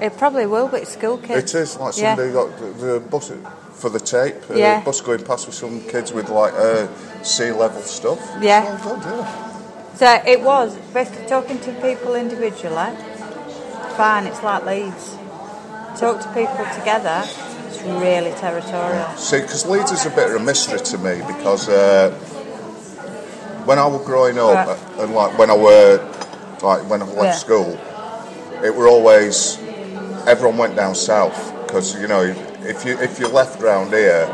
it 0.00 0.16
probably 0.16 0.46
will, 0.46 0.68
but 0.68 0.82
it's 0.82 0.92
school 0.92 1.18
kids. 1.18 1.54
it 1.54 1.58
is 1.60 1.76
like 1.76 1.96
Yeah. 1.96 2.14
somebody 2.16 2.32
got 2.32 2.58
the, 2.58 2.86
the 2.86 3.00
bus 3.00 3.32
for 3.72 3.90
the 3.90 4.00
tape. 4.00 4.36
Uh, 4.50 4.54
Yeah. 4.54 4.82
Bus 4.84 5.00
going 5.00 5.24
past 5.24 5.46
with 5.46 5.54
some 5.54 5.80
kids 5.82 6.12
with 6.12 6.28
like 6.28 6.52
uh, 6.54 6.86
sea 7.24 7.52
level 7.52 7.82
stuff. 7.82 8.20
Yeah. 8.40 8.78
Oh, 8.84 8.96
God, 8.96 9.04
yeah. 9.04 9.50
So 9.94 10.22
it 10.26 10.40
was 10.42 10.76
basically 10.92 11.26
talking 11.26 11.58
to 11.60 11.72
people 11.80 12.14
individually. 12.14 12.92
Fine, 13.96 14.26
it's 14.26 14.42
like 14.42 14.64
Leeds. 14.66 15.16
Talk 16.00 16.20
to 16.20 16.28
people 16.34 16.66
together. 16.74 17.22
Really 17.84 18.32
territorial. 18.32 19.08
See, 19.16 19.40
because 19.40 19.66
Leeds 19.66 19.92
is 19.92 20.06
a 20.06 20.10
bit 20.10 20.30
of 20.30 20.40
a 20.40 20.44
mystery 20.44 20.78
to 20.80 20.98
me 20.98 21.20
because 21.26 21.68
uh, 21.68 22.10
when 23.66 23.78
I 23.78 23.86
was 23.86 24.04
growing 24.04 24.38
up 24.38 24.66
Right. 24.66 24.78
and 25.00 25.14
like 25.14 25.38
when 25.38 25.50
I 25.50 25.56
were 25.56 25.98
like 26.62 26.88
when 26.88 27.02
I 27.02 27.06
left 27.06 27.16
Yeah. 27.16 27.32
school, 27.32 27.78
it 28.64 28.74
were 28.74 28.88
always 28.88 29.58
everyone 30.26 30.56
went 30.58 30.76
down 30.76 30.94
south 30.94 31.36
because 31.66 32.00
you 32.00 32.08
know 32.08 32.22
if 32.62 32.84
you 32.84 32.98
if 33.00 33.18
you 33.20 33.28
left 33.28 33.60
round 33.60 33.92
here. 33.92 34.28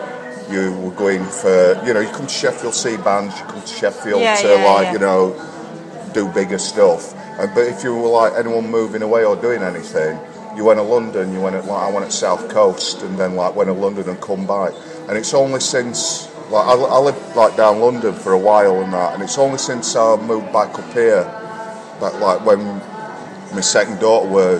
You 0.50 0.73
were 0.73 0.91
going 0.91 1.25
for, 1.25 1.81
you 1.87 1.94
know, 1.94 2.00
you 2.00 2.08
come 2.08 2.26
to 2.26 2.32
Sheffield 2.32 2.75
see 2.75 2.97
bands, 2.97 3.38
you 3.38 3.44
come 3.47 3.61
to 3.61 3.67
Sheffield 3.69 4.20
Yeah, 4.20 4.35
to 4.35 4.49
yeah, 4.49 4.64
like, 4.73 4.87
yeah. 4.87 4.93
you 4.94 4.99
know, 4.99 6.11
do 6.12 6.26
bigger 6.26 6.58
stuff. 6.58 7.14
And, 7.38 7.55
but 7.55 7.69
if 7.69 7.85
you 7.85 7.94
were 7.94 8.08
like 8.08 8.32
anyone 8.37 8.69
moving 8.69 9.02
away 9.02 9.25
or 9.25 9.37
doing 9.37 9.62
anything, 9.62 10.19
you 10.56 10.64
went 10.64 10.79
to 10.79 10.82
London, 10.82 11.32
you 11.32 11.41
went 11.41 11.56
at, 11.56 11.64
like 11.64 11.82
I 11.82 11.91
went 11.91 12.05
at 12.05 12.12
South 12.12 12.49
Coast, 12.49 13.02
and 13.02 13.19
then 13.19 13.35
like 13.35 13.55
went 13.55 13.69
to 13.69 13.75
London 13.75 14.08
and 14.08 14.20
come 14.20 14.47
back. 14.47 14.73
And 15.08 15.17
it's 15.17 15.35
only 15.35 15.61
since 15.61 16.29
like 16.50 16.67
I, 16.67 16.73
I 16.73 16.99
lived 16.99 17.37
like 17.37 17.56
down 17.56 17.81
London 17.81 18.14
for 18.14 18.32
a 18.32 18.38
while 18.38 18.82
and 18.82 18.93
that, 18.93 19.14
and 19.14 19.23
it's 19.23 19.38
only 19.38 19.58
since 19.58 19.94
I 19.97 20.17
moved 20.17 20.52
back 20.52 20.79
up 20.79 20.93
here 20.93 21.25
that 22.00 22.19
like 22.20 22.44
when 22.44 22.61
my 23.55 23.61
second 23.61 24.00
daughter 24.00 24.29
were, 24.29 24.58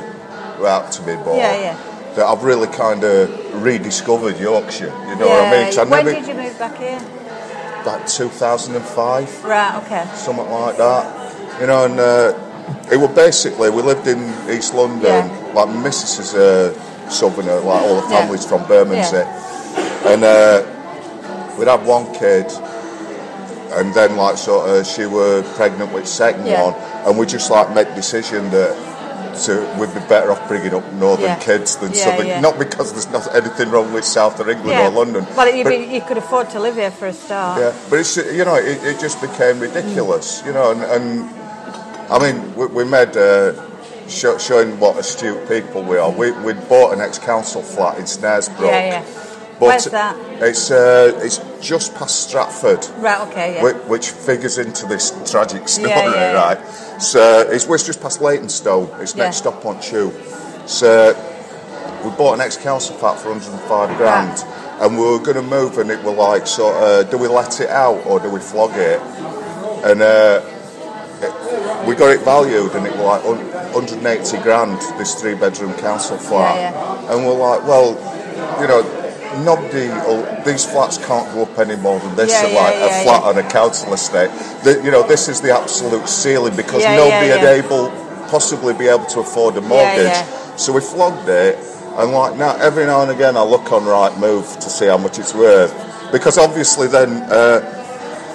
were 0.59 0.67
out 0.69 0.93
to 0.93 1.03
be 1.03 1.15
born. 1.17 1.39
Yeah, 1.39 1.61
yeah. 1.61 2.15
That 2.15 2.27
I've 2.27 2.43
really 2.43 2.67
kind 2.69 3.05
of 3.05 3.63
rediscovered 3.63 4.39
Yorkshire. 4.39 4.87
You 4.87 5.17
know 5.17 5.29
what 5.29 5.45
I 5.45 5.71
mean? 5.71 5.79
I 5.79 5.85
when 5.85 6.05
never, 6.05 6.13
did 6.13 6.27
you 6.27 6.35
move 6.35 6.59
back 6.59 6.77
here? 6.77 7.01
Like 7.87 8.07
2005 8.07 9.45
Right, 9.45 9.83
okay. 9.85 10.07
something 10.15 10.51
like 10.51 10.77
that. 10.77 11.61
You 11.61 11.67
know, 11.67 11.85
and 11.85 11.99
uh, 11.99 12.93
it 12.93 12.97
was 12.97 13.15
basically 13.15 13.71
we 13.71 13.83
lived 13.83 14.07
in 14.07 14.19
East 14.51 14.75
London. 14.75 15.03
Yeah. 15.03 15.40
Like 15.55 15.69
my 15.69 15.83
missus 15.83 16.19
is 16.19 16.35
a 16.35 16.75
southerner, 17.11 17.61
like 17.61 17.83
all 17.83 18.01
the 18.01 18.09
Yeah. 18.09 18.21
families 18.21 18.45
from 18.45 18.65
Bermondsey, 18.67 19.25
and 20.07 20.23
uh, 20.25 20.63
we'd 21.59 21.69
have 21.69 21.87
one 21.87 22.07
kid, 22.15 22.47
and 23.73 23.93
then 23.95 24.17
like 24.17 24.37
sort 24.39 24.69
of 24.69 24.87
she 24.87 25.07
were 25.07 25.43
pregnant 25.57 25.93
with 25.93 26.07
second 26.07 26.47
Yeah. 26.47 26.63
one, 26.65 26.75
and 27.07 27.19
we 27.19 27.27
just 27.27 27.51
like 27.51 27.73
made 27.75 27.95
decision 27.95 28.51
that. 28.51 28.77
So 29.33 29.53
we'd 29.79 29.95
be 29.95 30.01
better 30.01 30.33
off 30.33 30.47
bringing 30.49 30.75
up 30.75 30.85
northern 30.95 31.27
Yeah. 31.27 31.37
kids 31.37 31.77
than 31.77 31.93
Yeah, 31.95 32.05
southern. 32.05 32.27
yeah. 32.27 32.41
Not 32.41 32.59
because 32.59 32.93
there's 32.93 33.09
not 33.11 33.33
anything 33.35 33.71
wrong 33.71 33.93
with 33.93 34.05
south 34.05 34.39
of 34.41 34.49
England 34.51 34.79
or 34.81 34.91
London. 34.91 35.25
Well, 35.37 35.49
you, 35.55 35.63
but- 35.65 35.71
be, 35.71 35.77
you 35.87 36.01
could 36.03 36.19
afford 36.19 36.51
to 36.51 36.59
live 36.61 36.75
here 36.75 36.91
for 36.91 37.07
a 37.07 37.13
start. 37.13 37.61
yeah, 37.61 37.73
but 37.89 38.01
it's 38.01 38.17
you 38.17 38.45
know 38.45 38.57
it, 38.57 38.83
it 38.85 38.99
just 39.01 39.21
became 39.21 39.61
ridiculous, 39.61 40.43
you 40.45 40.53
know, 40.53 40.73
and, 40.73 40.83
and 40.83 41.31
I 42.11 42.19
mean 42.19 42.55
we, 42.57 42.67
we 42.67 42.85
made 42.85 43.17
uh, 43.17 43.53
show, 44.11 44.39
showing 44.39 44.79
what 44.79 44.99
astute 44.99 45.49
people 45.49 45.83
we 45.83 45.97
are. 45.97 46.11
We 46.11 46.33
we 46.33 46.53
bought 46.55 46.93
an 46.93 47.01
ex-council 47.01 47.63
flat 47.63 47.99
in 47.99 48.05
Snaresbrook. 48.05 48.61
Yeah, 48.61 49.03
yeah. 49.03 49.05
But 49.61 49.67
Where's 49.67 49.85
that? 49.87 50.17
It's 50.43 50.71
uh, 50.71 51.19
it's 51.23 51.39
just 51.61 51.95
past 51.95 52.29
Stratford. 52.29 52.87
Right, 52.97 53.21
okay, 53.29 53.55
yeah. 53.57 53.63
Which, 53.63 53.77
which 53.87 54.11
figures 54.11 54.57
into 54.57 54.87
this 54.87 55.11
tragic 55.31 55.69
story, 55.69 55.91
Yeah, 55.91 56.15
yeah, 56.15 56.33
right? 56.33 57.01
So 57.03 57.41
it's, 57.49 57.67
well, 57.67 57.75
it's 57.75 57.85
just 57.85 58.01
past 58.01 58.23
Leytonstone. 58.23 58.89
It's 59.01 59.15
next 59.15 59.37
stop 59.37 59.65
on 59.67 59.81
Tube. 59.81 60.15
So 60.67 61.13
we 62.05 62.11
bought 62.17 62.35
an 62.35 62.41
ex-council 62.41 62.97
flat 62.97 63.19
for 63.21 63.29
105 63.29 63.97
grand, 63.99 64.43
and 64.81 64.97
we 64.97 65.05
were 65.05 65.19
going 65.19 65.37
to 65.37 65.43
move, 65.43 65.77
and 65.77 65.91
it 65.91 66.03
were 66.03 66.13
like, 66.13 66.47
sort 66.47 66.77
of, 66.77 67.11
do 67.11 67.19
we 67.19 67.29
let 67.29 67.61
it 67.61 67.69
out 67.69 68.07
or 68.07 68.19
do 68.19 68.31
we 68.31 68.41
flog 68.41 68.71
it? 68.75 69.01
And 69.85 70.01
uh, 70.01 70.41
it, 71.21 71.60
we 71.87 71.95
got 71.95 72.11
it 72.11 72.21
valued, 72.23 72.73
and 72.75 72.87
it 72.87 72.93
was 72.97 73.25
like 73.25 73.25
180 73.75 74.39
grand. 74.43 74.79
This 74.99 75.15
three-bedroom 75.21 75.75
council 75.75 76.17
flat, 76.19 76.57
Yeah, 76.57 77.13
and 77.15 77.27
we're 77.27 77.35
like, 77.39 77.63
well, 77.67 77.93
you 78.61 78.69
know. 78.69 78.97
Nobody, 79.45 79.87
will- 79.87 80.27
these 80.45 80.65
flats 80.67 80.99
can't 80.99 81.33
go 81.33 81.43
up 81.43 81.57
any 81.57 81.77
more 81.77 82.01
than 82.01 82.17
this. 82.17 82.33
Yeah, 82.33 82.49
yeah, 82.49 82.61
like 82.61 82.75
yeah, 82.75 83.01
a 83.01 83.05
flat 83.05 83.23
yeah. 83.23 83.29
on 83.29 83.39
a 83.39 83.49
council 83.49 83.95
estate. 83.95 84.29
The, 84.65 84.83
you 84.83 84.91
know, 84.91 85.07
this 85.07 85.29
is 85.29 85.41
the 85.41 85.53
absolute 85.57 86.09
ceiling 86.09 86.57
because 86.57 86.83
Yeah, 86.83 86.97
nobody 86.97 87.29
yeah, 87.29 87.37
had 87.37 87.65
able 87.65 87.91
possibly 88.29 88.75
be 88.75 88.89
able 88.89 89.05
to 89.07 89.21
afford 89.21 89.57
a 89.57 89.61
mortgage. 89.61 90.07
yeah. 90.09 90.57
So 90.57 90.73
we 90.73 90.81
flogged 90.81 91.29
it, 91.29 91.57
and 91.97 92.11
like 92.11 92.37
now, 92.39 92.57
every 92.57 92.87
now 92.87 93.03
and 93.03 93.13
again, 93.13 93.37
I 93.37 93.45
look 93.45 93.71
on 93.71 93.83
Rightmove 93.85 94.59
to 94.59 94.69
see 94.69 94.87
how 94.87 94.99
much 94.99 95.21
it's 95.21 95.33
worth 95.33 95.73
because 96.11 96.37
obviously 96.37 96.89
then. 96.89 97.23
Uh, 97.31 97.77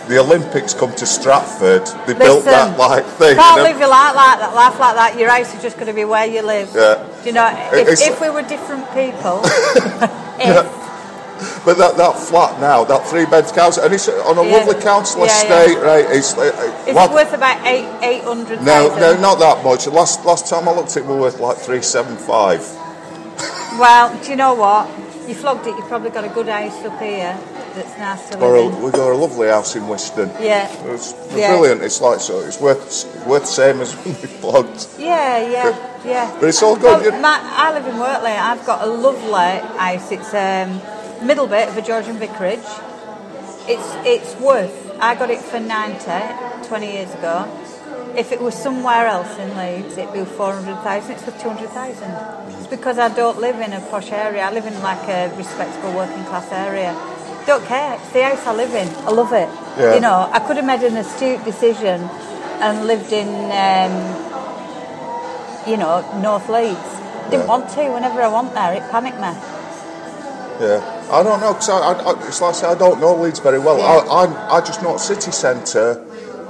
the 0.08 0.20
Olympics 0.20 0.74
come 0.74 0.94
to 0.96 1.06
Stratford. 1.06 1.86
They 2.08 2.14
built 2.14 2.46
that 2.46 2.78
like 2.78 3.06
thing. 3.06 3.36
Can't 3.36 3.60
and 3.60 3.64
live 3.64 3.80
your 3.80 3.90
life 3.90 4.16
like 4.16 4.40
that, 4.40 4.54
life 4.54 4.80
like 4.80 4.96
that. 4.96 5.20
Your 5.20 5.30
house 5.30 5.54
is 5.56 5.62
just 5.62 5.76
going 5.78 5.88
to 5.88 5.94
be 5.94 6.06
where 6.06 6.26
you 6.26 6.42
live. 6.42 6.72
Yeah. 6.76 7.06
Do 7.22 7.26
you 7.28 7.34
know? 7.34 7.50
If, 7.74 8.00
if 8.02 8.22
we 8.22 8.30
were 8.30 8.44
different 8.44 8.86
people, 8.94 9.42
if 10.40 11.66
But 11.66 11.78
that, 11.78 11.98
that 11.98 12.18
flat 12.18 12.60
now, 12.62 12.84
that 12.86 13.08
three 13.08 13.26
bed 13.26 13.46
council, 13.54 13.84
and 13.84 13.94
it's 13.94 14.08
on 14.08 14.38
a 14.38 14.44
Yeah. 14.44 14.58
lovely 14.58 14.82
council 14.82 15.26
Yeah, 15.26 15.34
estate, 15.34 15.78
right? 15.82 16.06
It's, 16.10 16.38
uh, 16.38 16.42
uh, 16.42 16.84
It's 16.88 16.94
what- 16.96 17.12
worth 17.12 17.34
about 17.34 17.66
eight 17.66 17.88
eight 18.04 18.24
hundred 18.24 18.62
no, 18.62 18.90
thousand. 18.90 19.00
no, 19.00 19.22
not 19.22 19.40
that 19.40 19.64
much. 19.64 19.88
Last 19.88 20.24
last 20.26 20.48
time 20.48 20.70
I 20.70 20.72
looked, 20.74 20.96
it 20.98 21.06
was 21.06 21.18
worth 21.20 21.40
like 21.40 21.58
three 21.58 21.82
seven 21.82 22.16
five. 22.18 22.62
Well, 23.76 24.18
do 24.24 24.30
you 24.30 24.38
know 24.38 24.54
what? 24.54 24.88
You 25.28 25.36
flogged 25.36 25.68
it. 25.68 25.76
You've 25.76 25.88
probably 25.90 26.10
got 26.10 26.24
a 26.24 26.30
good 26.30 26.48
house 26.48 26.86
up 26.86 26.98
here 27.02 27.38
that's 27.76 27.98
nice 28.00 28.30
to 28.30 28.40
Or 28.40 28.56
a, 28.56 28.62
in. 28.68 28.82
we 28.82 28.92
got 28.92 29.12
a 29.12 29.16
lovely 29.16 29.48
house 29.48 29.76
in 29.76 29.88
Whiston. 29.88 30.30
Yeah. 30.40 30.68
It's 30.94 31.14
Yeah. 31.36 31.52
brilliant. 31.52 31.82
It's 31.84 32.02
like 32.02 32.20
so. 32.20 32.40
It's 32.40 32.60
worth 32.60 32.84
it's 32.86 33.06
worth 33.26 33.42
the 33.44 33.48
same 33.48 33.82
as 33.82 33.94
when 33.98 34.16
we 34.16 34.28
flogged. 34.40 34.88
Yeah, 34.98 35.38
yeah, 35.50 36.00
yeah. 36.06 36.38
But 36.40 36.50
it's 36.50 36.64
all 36.64 36.76
good, 36.76 37.02
Well, 37.02 37.22
my, 37.22 37.40
I 37.42 37.74
live 37.74 37.86
in 37.88 37.96
Wortley. 37.96 38.32
I've 38.32 38.66
got 38.66 38.82
a 38.82 38.88
lovely 38.88 39.60
house. 39.78 40.12
It's 40.12 40.34
um, 40.34 40.82
middle 41.26 41.48
bit 41.48 41.68
of 41.70 41.78
a 41.78 41.82
Georgian 41.82 42.18
vicarage. 42.18 42.60
It's 43.68 43.90
it's 44.06 44.36
worth. 44.40 44.74
I 45.00 45.16
got 45.16 45.30
it 45.30 45.42
for 45.42 45.60
90 45.60 46.68
20 46.68 46.92
years 46.92 47.14
ago. 47.14 47.46
If 48.16 48.32
it 48.32 48.40
was 48.40 48.56
somewhere 48.56 49.08
else 49.08 49.38
in 49.38 49.58
Leeds, 49.58 49.98
it'd 49.98 50.14
be 50.14 50.24
400,000. 50.24 51.12
It's 51.12 51.26
worth 51.28 51.42
200,000. 51.42 52.56
It's 52.60 52.68
because 52.68 52.98
I 52.98 53.10
don't 53.14 53.40
live 53.42 53.60
in 53.60 53.74
a 53.74 53.82
posh 53.92 54.10
area. 54.14 54.42
I 54.42 54.52
live 54.54 54.66
in 54.66 54.82
like 54.82 55.06
a 55.10 55.36
respectable 55.36 55.92
working 55.94 56.24
class 56.26 56.50
area. 56.52 56.96
Don't 57.46 57.64
care. 57.66 57.94
It's 57.96 58.10
the 58.12 58.24
house 58.24 58.46
I 58.48 58.54
live 58.56 58.74
in. 58.74 58.88
I 59.06 59.12
love 59.12 59.32
it. 59.34 59.50
Yeah. 59.80 59.94
You 59.96 60.02
know, 60.02 60.30
I 60.32 60.40
could 60.40 60.58
have 60.58 60.66
made 60.66 60.82
an 60.84 60.98
astute 60.98 61.44
decision 61.46 62.02
and 62.60 62.88
lived 62.88 63.12
in 63.14 63.28
um, 63.54 63.94
you 65.70 65.78
know, 65.78 66.02
North 66.22 66.50
Leeds. 66.50 66.80
Didn't 67.30 67.42
Yeah. 67.42 67.46
want 67.46 67.70
to. 67.72 67.90
Whenever 67.92 68.22
I 68.22 68.28
went 68.28 68.54
there, 68.54 68.74
it 68.74 68.84
panicked 68.92 69.18
me. 69.20 69.30
Yeah, 70.62 70.80
I 71.12 71.22
don't 71.22 71.42
know 71.42 71.52
because 71.54 71.70
I, 71.70 71.80
I, 71.80 71.94
I, 72.14 72.28
it's 72.28 72.40
like 72.40 72.56
I 72.56 72.58
say 72.58 72.68
I 72.68 72.76
don't 72.76 73.02
know 73.02 73.14
Leeds 73.16 73.40
very 73.40 73.60
well. 73.60 73.78
Yeah. 73.78 74.10
I, 74.10 74.24
I 74.26 74.58
I 74.58 74.62
just 74.62 74.82
know 74.82 74.96
city 74.98 75.32
centre. 75.32 76.02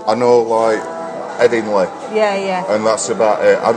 I 0.06 0.14
know 0.14 0.42
like 0.44 0.80
Headingley, 1.40 1.88
Yeah, 2.14 2.36
yeah. 2.38 2.64
and 2.76 2.86
that's 2.86 3.10
about 3.10 3.44
it. 3.44 3.58
I'm, 3.58 3.76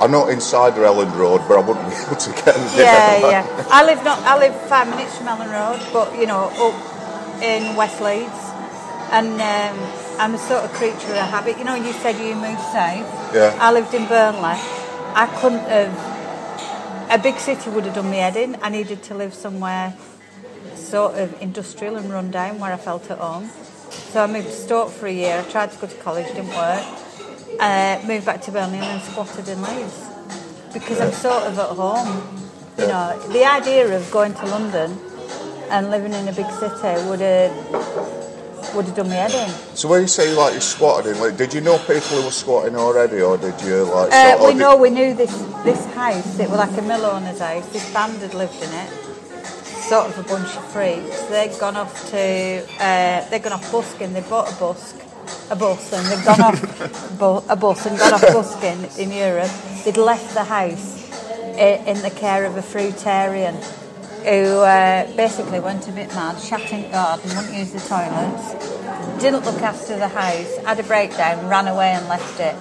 I'm 0.00 0.10
not 0.10 0.30
inside 0.30 0.74
the 0.74 0.80
Elland 0.80 1.14
Road, 1.16 1.42
but 1.46 1.58
I 1.58 1.60
wouldn't 1.60 1.88
be 1.88 1.96
able 2.06 2.16
to 2.16 2.30
get 2.30 2.54
there. 2.54 2.84
Yeah, 2.84 3.30
yeah. 3.30 3.66
I 3.70 3.84
live 3.84 4.02
not. 4.02 4.18
I 4.20 4.38
live 4.38 4.54
five 4.62 4.88
minutes 4.88 5.16
from 5.16 5.26
Elland 5.26 5.52
Road, 5.52 5.92
but 5.92 6.18
you 6.18 6.26
know, 6.26 6.48
up 6.56 7.42
in 7.42 7.76
West 7.76 8.00
Leeds, 8.00 8.40
and 9.12 9.34
um, 9.40 9.76
I'm 10.18 10.34
a 10.34 10.38
sort 10.38 10.64
of 10.64 10.72
creature 10.72 11.12
of 11.12 11.28
habit. 11.28 11.58
You 11.58 11.64
know, 11.64 11.74
you 11.74 11.92
said 11.92 12.16
you 12.18 12.34
moved 12.34 12.60
south. 12.72 13.34
Yeah. 13.34 13.56
I 13.60 13.72
lived 13.72 13.92
in 13.94 14.06
Burnley. 14.06 14.58
I 15.14 15.28
couldn't 15.40 15.68
have. 15.68 16.10
A 17.10 17.18
big 17.18 17.38
city 17.40 17.70
would 17.70 17.84
have 17.86 17.94
done 17.96 18.08
me 18.08 18.18
head 18.18 18.36
in. 18.36 18.56
I 18.62 18.68
needed 18.68 19.02
to 19.04 19.14
live 19.16 19.34
somewhere 19.34 19.96
sort 20.76 21.14
of 21.16 21.40
industrial 21.40 21.96
and 21.96 22.10
run 22.10 22.30
down 22.30 22.58
where 22.58 22.72
I 22.72 22.76
felt 22.76 23.10
at 23.10 23.18
home. 23.18 23.50
So 23.90 24.24
I 24.24 24.26
moved 24.26 24.48
to 24.48 24.54
Stoke 24.54 24.90
for 24.90 25.06
a 25.06 25.12
year. 25.12 25.38
I 25.38 25.50
tried 25.50 25.72
to 25.72 25.78
go 25.78 25.86
to 25.86 25.96
college, 25.96 26.26
didn't 26.28 26.48
work. 26.48 26.84
Uh, 27.58 28.00
moved 28.06 28.24
back 28.26 28.40
to 28.42 28.52
Burnley 28.52 28.78
and 28.78 29.02
squatted 29.02 29.48
in 29.48 29.60
Leeds 29.62 30.06
because 30.72 31.00
I'm 31.00 31.12
sort 31.12 31.42
of 31.44 31.58
at 31.58 31.70
home. 31.70 32.46
You 32.78 32.86
know, 32.86 33.18
the 33.32 33.44
idea 33.44 33.94
of 33.94 34.10
going 34.10 34.32
to 34.34 34.46
London 34.46 34.98
and 35.70 35.90
living 35.90 36.12
in 36.12 36.28
a 36.28 36.32
big 36.32 36.50
city 36.52 37.08
would 37.08 37.20
have 37.20 38.74
would 38.74 38.84
have 38.86 38.94
done 38.94 39.08
me 39.08 39.16
head 39.16 39.32
in. 39.32 39.48
So 39.76 39.88
when 39.88 40.02
you 40.02 40.06
say 40.06 40.32
like 40.32 40.54
you 40.54 40.60
squatted 40.60 41.14
in, 41.16 41.20
like, 41.20 41.36
did 41.36 41.52
you 41.52 41.60
know 41.60 41.76
people 41.78 42.16
who 42.18 42.24
were 42.24 42.30
squatting 42.30 42.76
already, 42.76 43.20
or 43.20 43.36
did 43.36 43.60
you 43.62 43.84
like? 43.84 44.12
Uh, 44.12 44.38
sort- 44.38 44.54
we 44.54 44.58
know 44.58 44.76
we 44.76 44.90
knew 44.90 45.12
this 45.14 45.32
this 45.64 45.84
house. 45.94 46.38
It 46.38 46.48
was 46.48 46.58
like 46.58 46.76
a 46.78 46.82
mill 46.82 47.04
owner's 47.04 47.40
house. 47.40 47.66
This 47.72 47.92
band 47.92 48.18
had 48.22 48.32
lived 48.34 48.62
in 48.62 48.70
it. 48.72 48.88
Sort 49.90 50.06
of 50.06 50.18
a 50.18 50.22
bunch 50.22 50.56
of 50.56 50.64
freaks. 50.72 51.20
They'd 51.24 51.58
gone 51.58 51.76
off 51.76 52.10
to 52.10 52.64
uh, 52.80 53.28
they'd 53.28 53.42
gone 53.42 53.52
off 53.52 53.70
busking. 53.72 54.12
They 54.12 54.20
bought 54.22 54.52
a 54.52 54.56
busk, 54.56 54.96
a 55.50 55.56
bus, 55.56 55.92
and 55.92 56.06
they'd 56.06 56.24
gone 56.24 56.40
off 56.40 57.18
bu- 57.18 57.52
a 57.52 57.56
bus 57.56 57.86
and 57.86 57.98
gone 57.98 58.14
off 58.14 58.22
busking 58.22 58.84
in 59.02 59.12
Europe. 59.12 59.50
They'd 59.84 59.96
left 59.96 60.34
the 60.34 60.44
house 60.44 61.10
i- 61.56 61.82
in 61.86 62.00
the 62.02 62.10
care 62.10 62.44
of 62.44 62.56
a 62.56 62.62
fruitarian 62.62 63.54
who 64.24 64.58
uh, 64.60 65.06
basically 65.16 65.60
went 65.60 65.88
a 65.88 65.92
bit 65.92 66.08
mad, 66.14 66.38
shat 66.40 66.70
in 66.72 66.82
the 66.82 66.88
garden, 66.88 67.34
wouldn't 67.36 67.54
use 67.54 67.72
the 67.72 67.80
toilets, 67.80 68.52
didn't 69.22 69.44
look 69.46 69.62
after 69.62 69.96
the 69.98 70.08
house, 70.08 70.56
had 70.58 70.78
a 70.78 70.82
breakdown, 70.82 71.48
ran 71.48 71.66
away 71.68 71.88
and 71.90 72.06
left 72.08 72.38
it 72.40 72.54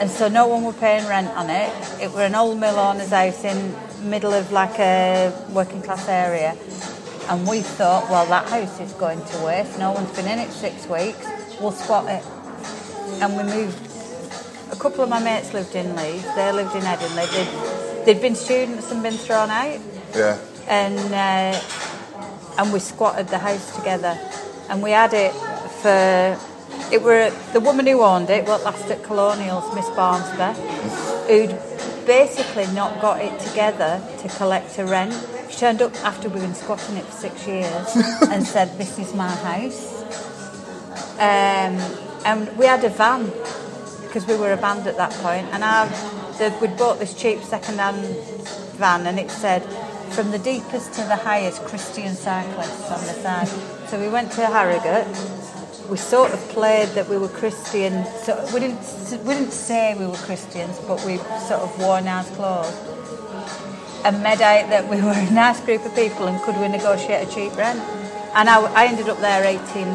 and 0.00 0.10
so 0.10 0.26
no 0.28 0.48
one 0.48 0.64
were 0.64 0.72
paying 0.72 1.06
rent 1.06 1.28
on 1.36 1.48
it. 1.50 1.70
It 2.02 2.10
were 2.12 2.22
an 2.24 2.34
old 2.34 2.58
mill 2.58 2.76
owner's 2.80 3.10
house 3.10 3.44
in 3.44 3.76
middle 4.02 4.32
of 4.34 4.50
like 4.50 4.78
a 4.80 5.32
working 5.50 5.82
class 5.82 6.08
area, 6.08 6.56
and 7.30 7.46
we 7.46 7.60
thought, 7.60 8.10
well, 8.10 8.26
that 8.26 8.48
house 8.48 8.80
is 8.80 8.92
going 8.94 9.24
to 9.24 9.38
waste. 9.44 9.78
No 9.78 9.92
one's 9.92 10.10
been 10.16 10.26
in 10.26 10.40
it 10.40 10.50
six 10.50 10.88
weeks. 10.88 11.24
We'll 11.60 11.72
squat 11.72 12.06
it, 12.08 12.24
and 13.22 13.36
we 13.36 13.42
moved. 13.44 13.78
A 14.72 14.76
couple 14.76 15.02
of 15.04 15.08
my 15.08 15.20
mates 15.22 15.52
lived 15.54 15.74
in 15.74 15.94
Leeds. 15.94 16.24
They 16.34 16.50
lived 16.52 16.74
in 16.74 16.82
Edinburgh. 16.82 17.26
They'd, 17.26 18.04
they'd 18.06 18.20
been 18.20 18.34
students 18.34 18.90
and 18.90 19.02
been 19.02 19.14
thrown 19.14 19.50
out 19.50 19.78
Yeah. 20.14 20.36
and 20.68 20.98
uh, 20.98 21.60
and 22.58 22.72
we 22.72 22.80
squatted 22.80 23.28
the 23.28 23.38
house 23.38 23.74
together, 23.76 24.18
and 24.68 24.82
we 24.82 24.90
had 24.90 25.12
it 25.14 25.32
for. 25.82 26.38
It 26.92 27.02
were 27.02 27.30
the 27.52 27.60
woman 27.60 27.86
who 27.86 28.02
owned 28.02 28.28
it, 28.30 28.46
what 28.46 28.62
last 28.62 28.90
at 28.90 29.02
Colonials, 29.02 29.74
Miss 29.74 29.86
Barnsby, 29.90 30.52
who'd 31.28 32.06
basically 32.06 32.66
not 32.74 33.00
got 33.00 33.20
it 33.20 33.38
together 33.40 34.02
to 34.20 34.28
collect 34.28 34.78
a 34.78 34.84
rent. 34.84 35.14
She 35.50 35.60
turned 35.60 35.80
up 35.82 35.94
after 36.04 36.28
we'd 36.28 36.40
been 36.40 36.54
squatting 36.54 36.96
it 36.96 37.04
for 37.04 37.12
six 37.12 37.46
years 37.46 37.96
and 38.30 38.44
said, 38.46 38.76
"This 38.76 38.98
is 38.98 39.14
my 39.14 39.30
house." 39.30 39.93
Um, 41.14 41.78
and 42.24 42.56
we 42.56 42.66
had 42.66 42.82
a 42.84 42.88
van 42.88 43.26
because 44.06 44.26
we 44.26 44.36
were 44.36 44.52
a 44.52 44.56
band 44.56 44.86
at 44.86 44.96
that 44.96 45.12
point, 45.22 45.46
and 45.52 45.62
the, 46.38 46.56
we'd 46.60 46.76
bought 46.76 46.98
this 46.98 47.14
cheap 47.14 47.42
second-hand 47.42 48.04
van, 48.76 49.06
and 49.06 49.18
it 49.18 49.30
said 49.30 49.62
from 50.12 50.30
the 50.30 50.38
deepest 50.38 50.92
to 50.94 51.02
the 51.02 51.16
highest 51.16 51.62
Christian 51.64 52.14
cyclists 52.14 52.90
on 52.90 53.00
the 53.00 53.14
side. 53.22 53.48
So 53.88 54.00
we 54.00 54.08
went 54.08 54.30
to 54.32 54.46
Harrogate. 54.46 55.08
We 55.90 55.96
sort 55.96 56.32
of 56.32 56.40
played 56.50 56.88
that 56.90 57.08
we 57.08 57.18
were 57.18 57.28
Christian. 57.28 58.04
So 58.22 58.42
we 58.54 58.60
didn't 58.60 58.80
we 59.24 59.34
didn't 59.34 59.52
say 59.52 59.94
we 59.98 60.06
were 60.06 60.14
Christians, 60.14 60.78
but 60.86 61.04
we 61.04 61.16
sort 61.48 61.60
of 61.60 61.78
wore 61.78 62.00
nice 62.00 62.30
clothes 62.36 62.74
and 64.04 64.22
made 64.22 64.40
out 64.42 64.68
that 64.68 64.88
we 64.88 65.00
were 65.00 65.12
a 65.12 65.30
nice 65.30 65.60
group 65.60 65.84
of 65.84 65.94
people 65.94 66.26
and 66.26 66.40
could 66.42 66.56
we 66.60 66.68
negotiate 66.68 67.26
a 67.26 67.30
cheap 67.34 67.56
rent. 67.56 67.80
And 68.36 68.48
I, 68.50 68.60
I 68.74 68.86
ended 68.86 69.08
up 69.08 69.18
there 69.20 69.44
18 69.44 69.86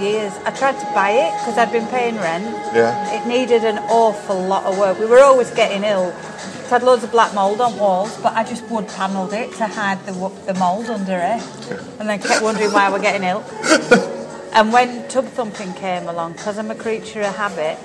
years. 0.00 0.32
I 0.46 0.50
tried 0.50 0.78
to 0.80 0.86
buy 0.94 1.10
it 1.10 1.32
because 1.38 1.58
I'd 1.58 1.70
been 1.70 1.86
paying 1.88 2.16
rent. 2.16 2.44
Yeah. 2.74 3.20
It 3.20 3.26
needed 3.26 3.64
an 3.64 3.78
awful 3.90 4.40
lot 4.40 4.64
of 4.64 4.78
work. 4.78 4.98
We 4.98 5.04
were 5.04 5.20
always 5.20 5.50
getting 5.50 5.84
ill. 5.84 6.08
It 6.08 6.68
had 6.70 6.82
loads 6.82 7.04
of 7.04 7.10
black 7.10 7.34
mould 7.34 7.60
on 7.60 7.78
walls, 7.78 8.16
but 8.22 8.32
I 8.32 8.44
just 8.44 8.64
wood 8.70 8.88
panelled 8.88 9.34
it 9.34 9.52
to 9.56 9.66
hide 9.66 10.04
the, 10.06 10.12
the 10.46 10.54
mould 10.54 10.86
under 10.88 11.18
it. 11.18 11.42
And 12.00 12.08
then 12.08 12.18
kept 12.18 12.42
wondering 12.42 12.72
why 12.72 12.90
we're 12.90 12.98
getting 12.98 13.24
ill. 13.24 13.44
and 14.54 14.72
when 14.72 15.06
tub 15.08 15.26
thumping 15.26 15.74
came 15.74 16.08
along, 16.08 16.32
because 16.32 16.56
I'm 16.56 16.70
a 16.70 16.74
creature 16.74 17.20
of 17.20 17.36
habit, 17.36 17.78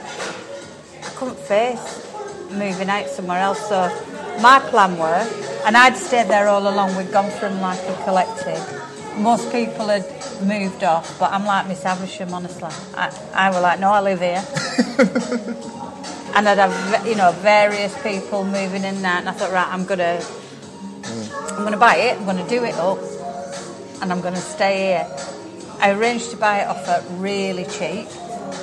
I 1.05 1.09
couldn't 1.15 1.37
face 1.37 2.07
moving 2.51 2.89
out 2.89 3.09
somewhere 3.09 3.39
else. 3.39 3.67
So 3.67 3.89
my 4.41 4.59
plan 4.69 4.97
were, 4.97 5.27
and 5.65 5.75
I'd 5.75 5.97
stayed 5.97 6.29
there 6.29 6.47
all 6.47 6.61
along. 6.61 6.95
We'd 6.95 7.11
gone 7.11 7.29
from 7.31 7.59
like 7.59 7.79
a 7.89 8.03
collective. 8.05 8.86
Most 9.17 9.51
people 9.51 9.87
had 9.87 10.05
moved 10.43 10.83
off, 10.83 11.19
but 11.19 11.31
I'm 11.31 11.45
like 11.45 11.67
Miss 11.67 11.83
Havisham, 11.83 12.33
honestly. 12.33 12.69
I, 12.95 13.11
I 13.33 13.51
were 13.51 13.59
like, 13.59 13.79
no, 13.79 13.89
I 13.89 14.01
live 14.01 14.19
here. 14.19 14.43
and 16.35 16.47
I'd 16.47 16.57
have, 16.57 17.07
you 17.07 17.15
know, 17.15 17.31
various 17.31 17.99
people 18.03 18.43
moving 18.43 18.83
in 18.83 18.95
and 18.95 19.05
out, 19.05 19.19
and 19.19 19.29
I 19.29 19.31
thought, 19.33 19.51
right, 19.51 19.67
I'm 19.67 19.85
gonna, 19.85 20.23
I'm 21.51 21.63
gonna 21.63 21.77
buy 21.77 21.95
it. 21.95 22.17
I'm 22.17 22.25
gonna 22.25 22.47
do 22.47 22.63
it 22.63 22.75
up, 22.75 22.99
and 24.01 24.11
I'm 24.11 24.21
gonna 24.21 24.37
stay 24.37 24.89
here. 24.89 25.07
I 25.79 25.91
arranged 25.91 26.31
to 26.31 26.37
buy 26.37 26.61
it 26.61 26.67
off 26.67 26.87
at 26.87 27.03
really 27.19 27.65
cheap. 27.65 28.07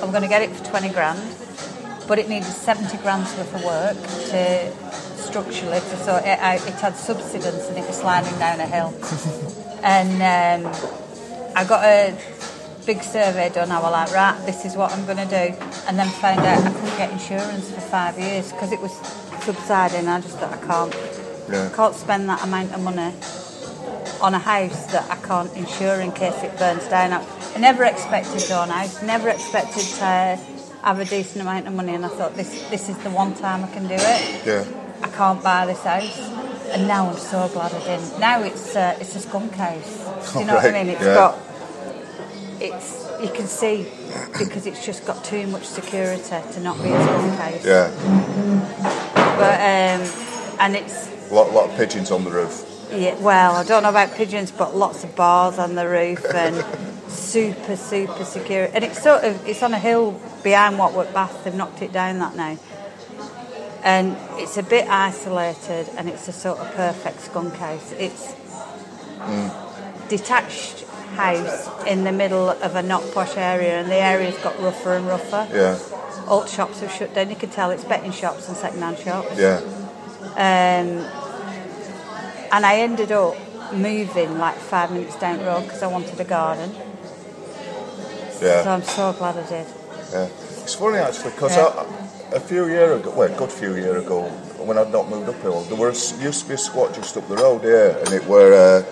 I'm 0.01 0.11
gonna 0.11 0.27
get 0.27 0.41
it 0.41 0.51
for 0.51 0.65
20 0.65 0.89
grand 0.89 1.35
but 2.07 2.19
it 2.19 2.29
needed 2.29 2.45
70 2.45 2.97
grand's 2.97 3.35
worth 3.35 3.55
of 3.55 3.63
work 3.63 3.97
to 4.29 4.71
structurally 5.17 5.79
to 5.79 5.97
so 5.97 6.17
it, 6.17 6.39
I, 6.39 6.55
it 6.55 6.73
had 6.75 6.95
subsidence 6.95 7.67
and 7.67 7.77
it 7.77 7.87
was 7.87 7.97
sliding 7.97 8.37
down 8.37 8.59
a 8.59 8.67
hill 8.67 8.91
and 9.85 10.65
um, 10.65 10.71
I 11.55 11.63
got 11.63 11.85
a 11.85 12.17
big 12.85 13.01
survey 13.01 13.49
done 13.49 13.71
I 13.71 13.79
was 13.81 13.91
like 13.91 14.11
right 14.11 14.45
this 14.45 14.65
is 14.65 14.75
what 14.75 14.91
I'm 14.91 15.05
going 15.05 15.17
to 15.17 15.25
do 15.25 15.45
and 15.87 15.97
then 15.97 16.09
found 16.09 16.41
out 16.41 16.59
I 16.59 16.71
couldn't 16.71 16.97
get 16.97 17.11
insurance 17.11 17.71
for 17.71 17.81
five 17.81 18.19
years 18.19 18.51
because 18.51 18.71
it 18.71 18.81
was 18.81 18.91
subsiding 19.41 20.07
I 20.07 20.21
just 20.21 20.37
thought 20.37 20.53
I 20.53 20.57
can't 20.65 20.93
Yeah. 21.49 21.69
I 21.71 21.75
can't 21.75 21.95
spend 21.95 22.27
that 22.29 22.43
amount 22.43 22.73
of 22.73 22.81
money 22.83 23.13
on 24.21 24.33
a 24.33 24.39
house 24.39 24.85
that 24.91 25.09
I 25.09 25.15
can't 25.27 25.51
insure 25.55 25.99
in 26.01 26.11
case 26.11 26.41
it 26.43 26.57
burns 26.57 26.87
down. 26.87 27.13
I 27.13 27.21
I 27.55 27.57
never 27.59 27.85
expected 27.85 28.39
to 28.39 28.61
own 28.61 28.69
a 28.69 28.73
house, 28.73 29.01
never 29.01 29.29
expected 29.29 29.85
to 29.99 30.05
have 30.83 30.99
a 30.99 31.05
decent 31.05 31.41
amount 31.41 31.67
of 31.67 31.73
money, 31.73 31.95
and 31.95 32.05
I 32.05 32.09
thought 32.09 32.35
this 32.35 32.69
this 32.69 32.89
is 32.89 32.97
the 32.97 33.09
one 33.09 33.33
time 33.33 33.63
I 33.63 33.71
can 33.71 33.87
do 33.87 33.95
it. 33.95 34.45
Yeah. 34.45 34.65
I 35.01 35.07
can't 35.07 35.41
buy 35.41 35.65
this 35.65 35.81
house. 35.81 36.19
And 36.75 36.87
now 36.89 37.09
I'm 37.09 37.17
so 37.17 37.47
glad 37.53 37.73
I 37.73 37.79
didn't. 37.85 38.19
Now 38.19 38.43
it's 38.43 38.75
uh, 38.75 38.97
it's 38.99 39.15
a 39.15 39.19
skunk 39.21 39.53
house. 39.55 40.33
Do 40.33 40.39
you 40.39 40.45
know 40.45 40.53
Oh, 40.53 40.55
what 40.57 40.65
I 40.65 40.71
mean? 40.83 40.89
It's 40.89 41.01
yeah. 41.01 41.13
got 41.13 41.39
it's 42.59 43.05
you 43.21 43.29
can 43.29 43.47
see 43.47 43.87
because 44.37 44.65
it's 44.65 44.85
just 44.85 45.05
got 45.05 45.23
too 45.23 45.47
much 45.47 45.63
security 45.63 46.21
to 46.51 46.59
not 46.59 46.81
be 46.83 46.89
a 46.89 47.01
skunk 47.03 47.39
house. 47.39 47.65
Yeah, 47.65 47.89
But 49.37 49.59
um, 49.61 50.59
and 50.59 50.75
it's 50.75 51.09
a 51.31 51.33
lot, 51.33 51.53
lot 51.53 51.69
of 51.69 51.77
pigeons 51.77 52.11
on 52.11 52.25
the 52.25 52.29
roof. 52.31 52.65
yeah. 52.91 53.15
Well, 53.21 53.55
I 53.55 53.63
don't 53.63 53.83
know 53.83 53.89
about 53.89 54.13
pigeons, 54.13 54.51
but 54.51 54.75
lots 54.75 55.03
of 55.05 55.15
bars 55.15 55.57
on 55.57 55.75
the 55.75 55.87
roof 55.87 56.25
and 56.35 56.55
super 57.09 57.77
super 57.77 58.25
secure. 58.25 58.69
And 58.73 58.83
it's 58.83 59.01
sort 59.01 59.23
of 59.23 59.47
it's 59.47 59.63
on 59.63 59.73
a 59.73 59.79
hill 59.79 60.19
behind 60.43 60.77
Watwood 60.77 61.13
Bath. 61.13 61.45
They've 61.45 61.55
knocked 61.55 61.81
it 61.81 61.93
down 61.93 62.19
that 62.19 62.35
now. 62.35 62.57
And 63.85 64.17
it's 64.41 64.57
a 64.57 64.63
bit 64.63 64.87
isolated, 64.89 65.87
and 65.95 66.09
it's 66.09 66.27
a 66.27 66.31
sort 66.33 66.57
of 66.57 66.73
perfect 66.73 67.21
skunk 67.21 67.53
house. 67.55 67.91
It's 67.93 68.33
detached 70.09 70.85
house 71.15 71.69
in 71.85 72.03
the 72.03 72.11
middle 72.11 72.49
of 72.49 72.75
a 72.75 72.81
not 72.81 73.03
posh 73.13 73.37
area, 73.37 73.79
and 73.79 73.89
the 73.89 73.95
area's 73.95 74.37
got 74.39 74.59
rougher 74.59 74.95
and 74.95 75.05
rougher. 75.07 75.47
Yeah, 75.53 75.77
All 76.27 76.45
shops 76.47 76.79
have 76.81 76.91
shut 76.91 77.13
down. 77.13 77.29
You 77.29 77.35
can 77.35 77.51
tell 77.51 77.69
it's 77.69 77.83
betting 77.85 78.11
shops 78.11 78.47
and 78.47 78.57
second-hand 78.57 78.97
shops. 78.97 79.37
yeah, 79.37 79.61
Um, 80.35 81.05
and 82.51 82.65
I 82.65 82.77
ended 82.79 83.11
up 83.11 83.35
moving 83.71 84.39
like 84.39 84.55
five 84.57 84.91
minutes 84.91 85.15
down 85.19 85.37
the 85.37 85.45
road 85.45 85.63
because 85.63 85.83
I 85.83 85.87
wanted 85.87 86.19
a 86.19 86.23
garden. 86.23 86.71
Yeah. 88.41 88.63
So. 88.63 88.69
I'm 88.71 88.83
so 88.83 89.13
glad 89.13 89.37
I 89.37 89.47
did. 89.47 89.67
Yeah. 90.15 90.63
It's 90.63 90.75
funny 90.83 90.97
actually 91.07 91.31
because 91.35 91.55
Yeah. 91.57 92.39
a 92.39 92.39
few 92.51 92.63
years 92.75 92.91
ago, 92.99 93.09
well, 93.17 93.31
a 93.33 93.37
good 93.41 93.51
few 93.51 93.73
years 93.75 94.03
ago, 94.05 94.19
when 94.67 94.77
I'd 94.81 94.91
not 94.97 95.05
moved 95.13 95.29
uphill, 95.29 95.61
there 95.69 95.77
was 95.87 95.99
used 96.27 96.39
to 96.43 96.47
be 96.49 96.55
a 96.55 96.57
squat 96.69 96.93
just 96.99 97.15
up 97.17 97.27
the 97.33 97.37
road 97.45 97.61
here, 97.61 97.89
and 98.01 98.09
it 98.19 98.25
were 98.33 98.51
uh, 98.65 98.83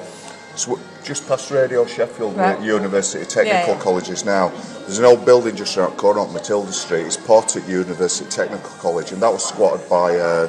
sw- 0.56 0.82
just 1.10 1.28
past 1.28 1.50
Radio 1.52 1.86
Sheffield, 1.86 2.38
Right. 2.38 2.60
University 2.62 3.26
Technical 3.26 3.74
Yeah, 3.74 3.78
yeah. 3.78 3.84
College 3.88 4.10
is 4.16 4.24
now. 4.24 4.46
There's 4.86 5.00
an 5.00 5.06
old 5.12 5.26
building 5.26 5.56
just 5.56 5.76
around 5.78 5.92
the 5.96 6.02
corner 6.06 6.20
on 6.26 6.32
Matilda 6.34 6.72
Street. 6.72 7.06
It's 7.10 7.18
Portic 7.18 7.68
University 7.68 8.30
Technical 8.30 8.70
College, 8.86 9.12
and 9.14 9.20
that 9.24 9.32
was 9.34 9.44
squatted 9.52 9.84
by. 9.90 10.08
Uh, 10.30 10.48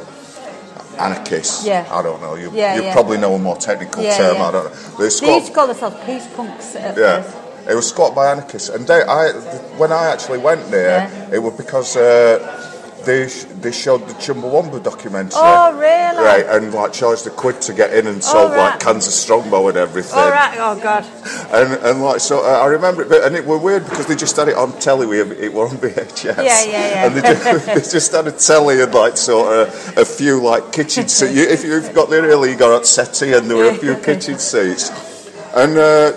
Anarchists. 0.98 1.66
Yeah. 1.66 1.86
I 1.90 2.02
don't 2.02 2.20
know. 2.22 2.36
You, 2.36 2.50
Yeah, 2.52 2.76
you 2.76 2.82
yeah. 2.84 2.92
probably 2.92 3.18
know 3.18 3.34
a 3.34 3.38
more 3.38 3.56
technical 3.56 4.02
term. 4.04 4.36
I 4.40 4.50
don't 4.52 4.64
know. 4.72 4.76
But 4.96 5.04
it's 5.06 5.18
They 5.20 5.34
used 5.34 5.48
to 5.48 5.52
call 5.52 5.66
themselves 5.66 5.96
peace 6.06 6.26
punks 6.36 6.74
yeah, 6.74 6.92
first. 6.94 7.36
It 7.68 7.74
was 7.74 7.88
squatted 7.88 8.14
by 8.14 8.30
anarchists, 8.30 8.68
and 8.68 8.86
they, 8.86 9.02
I, 9.02 9.32
when 9.78 9.92
I 9.92 10.06
actually 10.12 10.38
went 10.38 10.70
there, 10.70 11.08
Yeah. 11.08 11.34
it 11.36 11.38
was 11.38 11.54
because 11.54 11.96
uh, 11.96 12.38
they 13.04 13.28
sh- 13.28 13.44
they 13.60 13.72
showed 13.72 14.06
the 14.08 14.14
Chumbawamba 14.14 14.82
documentary. 14.82 15.32
Oh, 15.36 15.72
really? 15.72 16.24
Right, 16.24 16.46
and 16.46 16.72
like 16.72 16.92
charged 16.92 17.26
a 17.26 17.30
quid 17.30 17.60
to 17.62 17.72
get 17.72 17.92
in 17.92 18.06
and 18.06 18.22
sold 18.22 18.52
right. 18.52 18.70
like 18.70 18.80
cans 18.80 19.06
of 19.06 19.12
Strongbow 19.12 19.68
and 19.68 19.76
everything. 19.76 20.18
All 20.18 20.30
right. 20.30 20.56
Oh 20.58 20.78
God. 20.80 21.04
And 21.52 21.72
and 21.84 22.02
like 22.02 22.20
so, 22.20 22.44
uh, 22.44 22.60
I 22.60 22.66
remember 22.66 23.02
it, 23.02 23.08
but, 23.08 23.22
and 23.24 23.36
it 23.36 23.44
were 23.44 23.58
weird 23.58 23.84
because 23.84 24.06
they 24.06 24.16
just 24.16 24.36
had 24.36 24.48
it 24.48 24.56
on 24.56 24.72
telly. 24.78 25.06
We 25.06 25.20
it 25.20 25.52
were 25.52 25.68
on 25.68 25.76
VHS. 25.84 26.36
Yeah, 26.36 26.42
yeah, 26.42 26.64
yeah. 26.64 27.06
And 27.06 27.16
they 27.16 27.20
just, 27.22 27.66
they 27.66 27.74
just 27.98 28.12
had 28.12 28.26
a 28.26 28.32
telly 28.32 28.80
and 28.82 28.94
like 28.94 29.16
sort 29.16 29.68
of 29.68 29.98
a 29.98 30.04
few 30.04 30.42
like 30.42 30.72
kitchen 30.72 31.08
seats. 31.08 31.34
You, 31.34 31.44
if 31.44 31.64
you've 31.64 31.94
got 31.94 32.10
there 32.10 32.22
early, 32.22 32.52
you 32.52 32.56
got 32.56 32.74
and 32.74 33.50
there 33.50 33.56
were 33.56 33.70
a 33.70 33.74
few 33.74 33.96
kitchen 34.08 34.38
seats, 34.38 34.90
and. 35.54 35.78
Uh, 35.78 36.12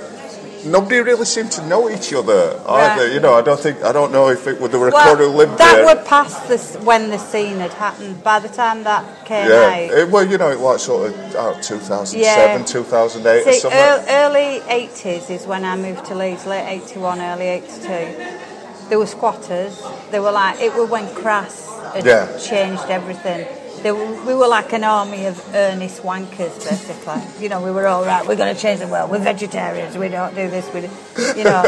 Nobody 0.68 1.00
really 1.00 1.26
seemed 1.26 1.52
to 1.54 1.66
know 1.68 1.90
each 1.90 2.14
other 2.14 2.60
either. 2.68 3.04
Right. 3.06 3.14
You 3.14 3.20
know, 3.20 3.34
I 3.34 3.42
don't 3.42 3.60
think 3.60 3.84
I 3.84 3.92
don't 3.92 4.12
know 4.12 4.30
if 4.30 4.48
it 4.48 4.60
would 4.60 4.72
there 4.72 4.80
were 4.80 4.90
a 4.90 4.92
Well, 4.92 5.16
lived 5.30 5.58
that 5.58 5.76
there. 5.78 5.86
were 5.86 6.04
past 6.04 6.48
this 6.48 6.76
when 6.78 7.10
the 7.10 7.18
scene 7.18 7.58
had 7.58 7.74
happened. 7.74 8.24
By 8.24 8.40
the 8.40 8.50
time 8.50 8.84
that 8.84 9.26
came 9.26 9.50
yeah, 9.50 9.56
out, 9.92 9.98
it, 10.00 10.10
well, 10.10 10.26
you 10.26 10.38
know, 10.38 10.50
it 10.52 10.60
was 10.60 10.84
sort 10.84 11.10
of 11.12 11.36
oh, 11.36 11.54
2007, 11.62 12.20
Yeah. 12.22 12.64
2008 12.66 13.48
or 13.48 13.54
something. 13.54 13.80
ear- 13.80 14.06
early 14.10 14.60
80s 14.70 15.30
is 15.30 15.46
when 15.48 15.64
I 15.66 15.76
moved 15.78 16.06
to 16.06 16.16
Leeds, 16.16 16.46
late 16.46 16.68
81, 16.68 17.20
early 17.22 17.48
82. 17.48 18.90
There 18.90 19.00
were 19.00 19.06
squatters. 19.06 19.82
They 20.12 20.20
were 20.20 20.32
like, 20.32 20.60
it 20.62 20.74
was 20.74 20.90
when 20.90 21.08
Crass 21.16 21.68
had 21.94 22.06
Yeah. 22.06 22.38
changed 22.38 22.86
everything. 22.90 23.46
They 23.88 23.94
we 23.94 24.36
were 24.36 24.50
like 24.50 24.74
an 24.74 24.84
army 24.84 25.28
of 25.28 25.42
earnest 25.56 26.02
wankers, 26.02 26.54
basically. 26.70 27.22
you 27.42 27.48
know, 27.48 27.62
we 27.62 27.72
were 27.72 27.88
all 27.88 28.04
right, 28.04 28.28
we're 28.28 28.36
going 28.36 28.54
to 28.54 28.62
change 28.62 28.82
the 28.82 28.88
world, 28.88 29.10
we're 29.10 29.20
vegetarians, 29.20 29.98
we 29.98 30.10
don't 30.10 30.36
do 30.36 30.50
this, 30.50 30.68
we 30.74 30.82
do, 30.82 30.90
you 31.38 31.46
know. 31.46 31.64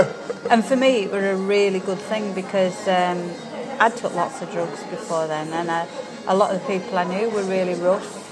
and 0.49 0.65
for 0.65 0.75
me, 0.75 1.03
it 1.03 1.11
was 1.11 1.23
a 1.23 1.37
really 1.37 1.79
good 1.79 1.97
thing 1.97 2.33
because 2.33 2.75
um, 2.89 3.31
I 3.79 3.89
took 3.89 4.13
lots 4.15 4.41
of 4.41 4.51
drugs 4.51 4.83
before 4.83 5.27
then, 5.27 5.53
and 5.53 5.71
I, 5.71 5.87
a 6.27 6.35
lot 6.35 6.53
of 6.53 6.59
the 6.59 6.67
people 6.67 6.97
I 6.97 7.05
knew 7.05 7.29
were 7.29 7.43
really 7.43 7.75
rough. 7.75 8.25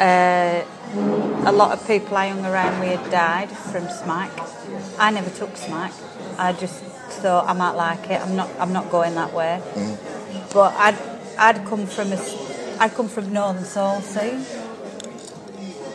Uh, 0.00 0.64
a 1.44 1.52
lot 1.52 1.72
of 1.72 1.86
people 1.86 2.16
I 2.16 2.28
hung 2.28 2.46
around 2.46 2.80
with 2.80 2.98
had 2.98 3.10
died 3.10 3.50
from 3.50 3.90
smack. 3.90 4.32
I 4.98 5.10
never 5.10 5.28
took 5.28 5.54
smack. 5.58 5.92
I 6.38 6.54
just 6.54 6.82
thought 7.20 7.46
I 7.46 7.52
might 7.52 7.72
like 7.72 8.08
it. 8.08 8.22
I'm 8.22 8.34
not. 8.34 8.48
I'm 8.58 8.72
not 8.72 8.90
going 8.90 9.14
that 9.16 9.34
way. 9.34 9.60
But 10.52 10.72
I'd 10.74 10.98
I'd 11.38 11.64
come 11.66 11.86
from 11.86 12.12
a 12.12 12.16
I'd 12.78 12.94
come 12.94 13.08
from 13.08 13.32
Northern 13.32 13.64
Soul 13.64 14.00
scene, 14.00 14.44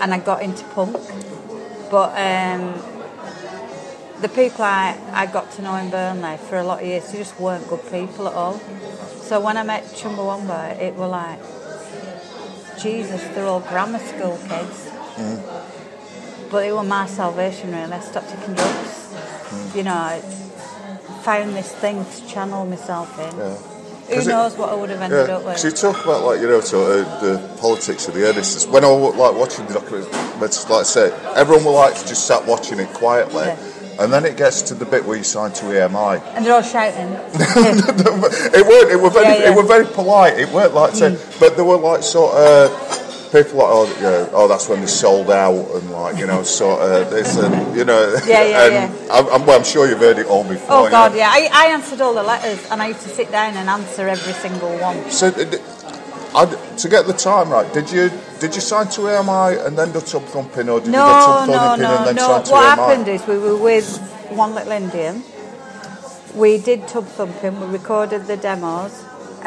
and 0.01 0.13
I 0.13 0.19
got 0.19 0.41
into 0.41 0.63
punk. 0.65 0.95
But 1.91 2.11
um, 2.17 2.73
the 4.21 4.29
people 4.29 4.63
I, 4.63 4.97
I 5.11 5.25
got 5.25 5.51
to 5.53 5.61
know 5.61 5.75
in 5.75 5.89
Burnley 5.89 6.37
for 6.37 6.57
a 6.57 6.63
lot 6.63 6.81
of 6.81 6.87
years, 6.87 7.11
they 7.11 7.17
just 7.17 7.39
weren't 7.39 7.67
good 7.67 7.83
people 7.91 8.27
at 8.27 8.33
all. 8.33 8.59
So 9.21 9.39
when 9.39 9.57
I 9.57 9.63
met 9.63 9.83
Chumbawamba, 9.85 10.79
it 10.79 10.95
were 10.95 11.07
like, 11.07 11.39
Jesus, 12.79 13.23
they're 13.35 13.45
all 13.45 13.59
grammar 13.59 13.99
school 13.99 14.39
kids. 14.47 14.89
But 16.49 16.65
it 16.65 16.73
was 16.73 16.87
my 16.87 17.05
salvation, 17.05 17.71
really. 17.71 17.91
I 17.91 17.99
stopped 17.99 18.29
taking 18.29 18.55
drugs. 18.55 19.13
You 19.75 19.83
know, 19.83 19.93
I 19.93 20.19
found 21.23 21.55
this 21.55 21.71
thing 21.73 22.05
to 22.05 22.27
channel 22.27 22.65
myself 22.65 23.19
in. 23.19 23.37
Yeah. 23.37 23.78
Who 24.10 24.15
'Cause 24.15 24.28
it- 24.28 24.30
knows 24.32 24.54
what 24.58 24.69
I 24.69 24.76
would 24.76 24.89
have 24.89 25.02
ended 25.02 25.28
Yeah, 25.28 25.36
up 25.36 25.43
with? 25.45 25.56
because 25.62 25.63
you 25.65 25.72
talk 25.72 26.04
about 26.04 26.24
like 26.26 26.41
you 26.41 26.48
know 26.48 26.62
sort 26.62 27.00
of 27.00 27.22
the 27.22 27.39
politics 27.62 28.08
of 28.08 28.13
the 28.15 28.28
earnestness. 28.28 28.65
When 28.67 28.84
I 28.84 28.89
was 28.91 29.15
like 29.15 29.34
watching 29.36 29.65
the 29.67 29.74
document, 29.76 30.08
but 30.39 30.65
like 30.69 30.80
I 30.82 30.84
say, 30.84 31.12
everyone 31.36 31.63
will 31.65 31.74
like 31.74 31.93
just 32.08 32.26
sat 32.26 32.45
watching 32.45 32.80
it 32.80 32.91
quietly, 32.93 33.45
Yeah. 33.45 33.56
and 34.04 34.12
then 34.12 34.26
it 34.26 34.36
gets 34.36 34.62
to 34.63 34.74
the 34.74 34.86
bit 34.86 35.06
where 35.06 35.17
you 35.17 35.24
sign 35.24 35.52
to 35.52 35.65
EMI. 35.65 36.22
And 36.36 36.45
they're 36.45 36.54
all 36.56 36.62
shouting. 36.62 37.10
it 37.34 38.65
weren't. 38.67 38.91
It 38.91 39.00
were 39.00 39.10
very. 39.10 39.26
Yeah, 39.26 39.38
yeah. 39.39 39.52
It 39.52 39.56
were 39.56 39.63
very 39.63 39.86
polite. 39.86 40.39
It 40.39 40.50
weren't 40.50 40.74
like, 40.74 40.95
say, 40.95 41.12
mm. 41.12 41.39
but 41.39 41.56
there 41.56 41.65
were 41.65 41.78
like 41.78 42.04
sort 42.04 42.34
of. 42.36 43.06
People 43.31 43.59
like, 43.59 43.69
oh, 43.69 43.97
yeah, 44.01 44.27
oh, 44.33 44.47
that's 44.47 44.67
when 44.67 44.81
they 44.81 44.87
sold 44.87 45.29
out, 45.29 45.53
and 45.75 45.91
like, 45.91 46.17
you 46.17 46.25
know, 46.25 46.41
sort 46.41 46.81
of 46.81 47.11
this, 47.11 47.37
and 47.37 47.75
you 47.77 47.85
know, 47.85 48.15
Yeah, 48.25 48.43
yeah, 48.43 48.65
and 48.65 48.73
yeah. 48.73 49.07
I'm, 49.13 49.27
I'm, 49.27 49.45
well, 49.45 49.57
I'm 49.59 49.63
sure 49.63 49.87
you've 49.87 49.99
heard 49.99 50.17
it 50.17 50.25
all 50.25 50.43
before. 50.43 50.67
Oh 50.69 50.85
you 50.85 50.89
God, 50.91 51.11
know. 51.11 51.17
yeah. 51.19 51.29
I, 51.31 51.47
I 51.53 51.65
answered 51.67 52.01
all 52.01 52.15
the 52.15 52.23
letters, 52.23 52.65
and 52.71 52.81
I 52.81 52.87
used 52.87 53.01
to 53.01 53.09
sit 53.09 53.31
down 53.31 53.55
and 53.55 53.69
answer 53.69 54.07
every 54.07 54.33
single 54.33 54.75
one. 54.79 55.11
So, 55.11 55.27
I, 56.35 56.45
to 56.77 56.89
get 56.89 57.05
the 57.05 57.13
time 57.13 57.49
right, 57.51 57.71
did 57.73 57.91
you 57.91 58.09
did 58.39 58.55
you 58.55 58.61
sign 58.61 58.87
to 58.89 59.01
EMI 59.01 59.65
and 59.65 59.77
then 59.77 59.91
do 59.91 60.01
tub 60.01 60.23
thumping, 60.23 60.67
or 60.69 60.79
did 60.79 60.87
you 60.87 60.91
do 60.93 60.97
No, 60.97 61.05
tub 61.25 61.47
no, 61.49 61.53
thumping 61.53 61.83
no, 61.83 61.97
and 61.97 62.07
then 62.07 62.15
no. 62.15 62.27
sign 62.27 62.43
to 62.45 62.51
What 62.51 62.63
EMI? 62.63 62.75
happened 62.87 63.07
is 63.09 63.27
we 63.27 63.37
were 63.37 63.57
with 63.57 63.97
One 64.31 64.55
Little 64.55 64.71
Indian. 64.73 65.23
We 66.35 66.57
did 66.57 66.87
tub 66.87 67.05
thumping. 67.05 67.59
We 67.59 67.67
recorded 67.67 68.25
the 68.27 68.37
demos, 68.37 69.03
uh, 69.43 69.45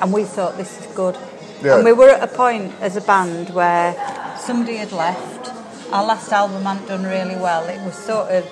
and 0.00 0.12
we 0.12 0.24
thought 0.24 0.56
this 0.56 0.80
is 0.80 0.86
good. 0.94 1.16
Yeah. 1.62 1.76
And 1.76 1.84
we 1.84 1.92
were 1.92 2.08
at 2.10 2.22
a 2.22 2.26
point 2.26 2.72
as 2.80 2.96
a 2.96 3.00
band 3.00 3.50
where 3.50 3.94
somebody 4.38 4.76
had 4.76 4.92
left. 4.92 5.50
Our 5.92 6.04
last 6.04 6.30
album 6.32 6.62
hadn't 6.64 6.86
done 6.88 7.04
really 7.04 7.36
well. 7.36 7.64
It 7.68 7.80
was 7.84 7.94
sort 7.94 8.30
of, 8.30 8.44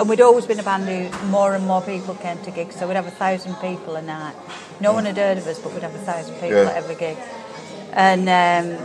and 0.00 0.08
we'd 0.08 0.20
always 0.20 0.46
been 0.46 0.58
a 0.58 0.62
band 0.62 0.84
who 0.88 1.26
more 1.28 1.54
and 1.54 1.66
more 1.66 1.82
people 1.82 2.14
came 2.14 2.38
to 2.44 2.50
gigs. 2.50 2.76
So 2.76 2.86
we'd 2.88 2.96
have 2.96 3.06
a 3.06 3.10
thousand 3.10 3.54
people 3.56 3.96
a 3.96 4.02
night. 4.02 4.34
No 4.80 4.92
one 4.92 5.04
had 5.04 5.16
heard 5.16 5.38
of 5.38 5.46
us, 5.46 5.58
but 5.58 5.72
we'd 5.72 5.82
have 5.82 5.94
a 5.94 5.98
thousand 5.98 6.34
people 6.34 6.56
Yeah. 6.56 6.70
at 6.70 6.76
every 6.76 6.94
gig. 6.96 7.16
And 7.92 8.22
um, 8.28 8.84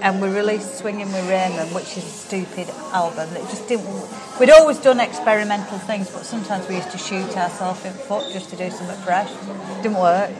and 0.00 0.20
we 0.20 0.28
released 0.28 0.76
Swinging 0.78 1.10
with 1.10 1.28
Raymond, 1.28 1.74
which 1.74 1.96
is 1.96 2.04
a 2.04 2.08
stupid 2.08 2.68
album 2.92 3.30
that 3.30 3.40
just 3.48 3.66
didn't. 3.68 3.88
We'd 4.38 4.50
always 4.50 4.78
done 4.78 5.00
experimental 5.00 5.78
things, 5.78 6.10
but 6.10 6.24
sometimes 6.26 6.68
we 6.68 6.76
used 6.76 6.90
to 6.90 6.98
shoot 6.98 7.36
ourselves 7.36 7.84
in 7.86 7.92
the 7.92 7.98
foot 8.00 8.30
just 8.32 8.50
to 8.50 8.56
do 8.56 8.70
something 8.70 8.96
fresh. 8.98 9.30
Didn't 9.82 9.98
work. 9.98 10.30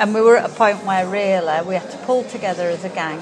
And 0.00 0.14
we 0.14 0.22
were 0.22 0.38
at 0.38 0.50
a 0.50 0.54
point 0.54 0.82
where 0.86 1.06
really 1.06 1.62
we 1.66 1.74
had 1.74 1.90
to 1.90 1.98
pull 1.98 2.24
together 2.24 2.70
as 2.70 2.84
a 2.84 2.88
gang 2.88 3.20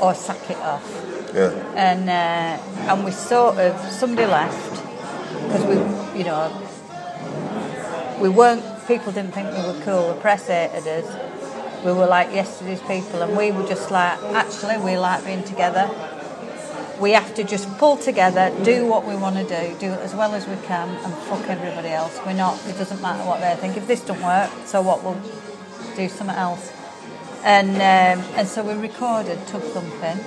or 0.00 0.14
sack 0.14 0.50
it 0.50 0.56
off. 0.56 0.84
Yeah, 1.32 1.50
And 1.76 2.10
uh, 2.10 2.92
and 2.92 3.04
we 3.04 3.12
sort 3.12 3.56
of 3.56 3.80
somebody 3.92 4.26
left 4.26 4.82
because 5.44 5.64
we, 5.64 6.18
you 6.18 6.24
know, 6.24 6.50
we 8.20 8.28
weren't. 8.28 8.64
People 8.88 9.12
didn't 9.12 9.32
think 9.32 9.48
we 9.56 9.62
were 9.62 9.80
cool. 9.84 10.08
The 10.12 10.20
press 10.20 10.48
hated 10.48 10.86
us. 10.88 11.84
We 11.84 11.92
were 11.92 12.06
like 12.06 12.34
yesterday's 12.34 12.80
people, 12.80 13.22
and 13.22 13.36
we 13.36 13.52
were 13.52 13.66
just 13.66 13.92
like, 13.92 14.18
actually, 14.34 14.76
we 14.78 14.98
like 14.98 15.24
being 15.24 15.44
together. 15.44 15.88
We 17.02 17.10
have 17.20 17.34
to 17.34 17.42
just 17.54 17.66
pull 17.78 17.96
together, 17.96 18.44
do 18.62 18.86
what 18.86 19.02
we 19.04 19.16
want 19.16 19.36
to 19.36 19.42
do, 19.42 19.62
do 19.78 19.90
it 19.96 20.00
as 20.08 20.14
well 20.14 20.32
as 20.34 20.46
we 20.46 20.56
can, 20.70 20.88
and 21.04 21.12
fuck 21.28 21.44
everybody 21.48 21.88
else. 21.88 22.14
We're 22.24 22.32
not. 22.34 22.54
It 22.68 22.78
doesn't 22.78 23.02
matter 23.02 23.24
what 23.28 23.40
they 23.40 23.54
think. 23.60 23.76
If 23.76 23.86
this 23.88 24.02
don't 24.08 24.22
work, 24.22 24.50
so 24.66 24.80
what? 24.82 25.02
We'll 25.02 25.20
do 25.96 26.08
something 26.08 26.36
else. 26.36 26.72
And 27.44 27.70
um, 27.90 28.24
and 28.38 28.46
so 28.46 28.62
we 28.62 28.74
recorded 28.74 29.38
Tub 29.48 29.62
Thumping 29.74 30.20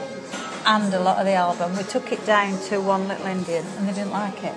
and 0.66 0.94
a 0.94 1.00
lot 1.00 1.18
of 1.20 1.26
the 1.26 1.34
album. 1.34 1.78
We 1.78 1.84
took 1.84 2.12
it 2.12 2.26
down 2.26 2.60
to 2.68 2.82
One 2.82 3.08
Little 3.08 3.28
Indian, 3.28 3.66
and 3.78 3.88
they 3.88 3.94
didn't 3.94 4.12
like 4.12 4.44
it. 4.44 4.56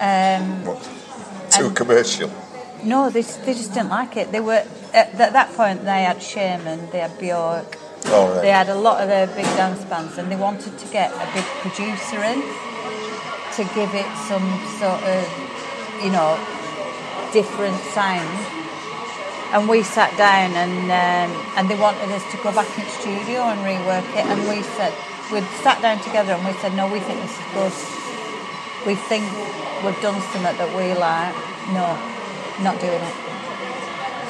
Um, 0.00 0.64
What? 0.64 0.82
Too 1.52 1.70
commercial. 1.70 2.30
no, 2.84 3.10
they, 3.10 3.22
they 3.22 3.54
just 3.54 3.72
didn't 3.74 3.90
like 3.90 4.16
it. 4.16 4.32
They 4.32 4.40
were 4.40 4.64
at, 4.92 5.08
at 5.20 5.32
that 5.32 5.52
point 5.54 5.84
they 5.84 6.02
had 6.02 6.18
Shamen, 6.18 6.90
they 6.90 6.98
had 6.98 7.16
Bjork, 7.18 7.78
Oh, 8.08 8.30
right. 8.32 8.42
they 8.42 8.50
had 8.50 8.68
a 8.68 8.74
lot 8.74 9.00
of 9.02 9.08
their 9.08 9.26
big 9.26 9.44
dance 9.58 9.84
bands, 9.84 10.18
and 10.18 10.30
they 10.30 10.36
wanted 10.36 10.78
to 10.78 10.86
get 10.88 11.10
a 11.12 11.26
big 11.34 11.44
producer 11.62 12.22
in 12.22 12.42
to 13.56 13.64
give 13.74 13.94
it 13.94 14.06
some 14.28 14.46
sort 14.78 15.00
of, 15.02 15.24
you 16.04 16.10
know, 16.12 16.36
different 17.32 17.76
sound. 17.96 18.28
And 19.52 19.68
we 19.68 19.82
sat 19.82 20.10
down 20.18 20.52
and 20.52 20.90
um, 20.90 21.30
and 21.56 21.70
they 21.70 21.78
wanted 21.78 22.10
us 22.10 22.24
to 22.32 22.36
go 22.42 22.52
back 22.52 22.66
in 22.78 22.84
studio 23.00 23.46
and 23.48 23.60
rework 23.62 24.04
it. 24.12 24.26
And 24.26 24.40
we 24.48 24.62
said 24.76 24.92
we 25.32 25.40
sat 25.62 25.80
down 25.80 26.02
together 26.02 26.34
and 26.34 26.44
we 26.44 26.52
said 26.60 26.74
no, 26.74 26.90
we 26.90 27.00
think 27.00 27.20
this 27.22 27.32
is 27.32 27.46
good. 27.54 27.74
We 28.86 28.94
think 29.08 29.24
we've 29.82 30.00
done 30.02 30.20
something 30.34 30.56
that 30.60 30.70
we 30.74 30.94
like. 30.94 31.34
No, 31.72 31.86
not 32.62 32.78
doing 32.80 33.00
it. 33.00 33.16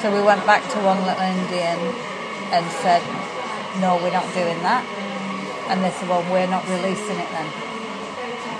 So 0.01 0.13
we 0.13 0.21
went 0.21 0.45
back 0.45 0.61
to 0.71 0.77
One 0.85 1.01
Little 1.01 1.25
Indian 1.25 1.79
and 2.53 2.65
said, 2.85 3.01
no, 3.79 3.97
we're 3.97 4.11
not 4.11 4.31
doing 4.33 4.59
that. 4.63 4.85
And 5.69 5.83
they 5.83 5.91
said, 5.91 6.07
well, 6.09 6.23
we're 6.31 6.47
not 6.47 6.67
releasing 6.67 7.17
it 7.17 7.29
then. 7.31 7.47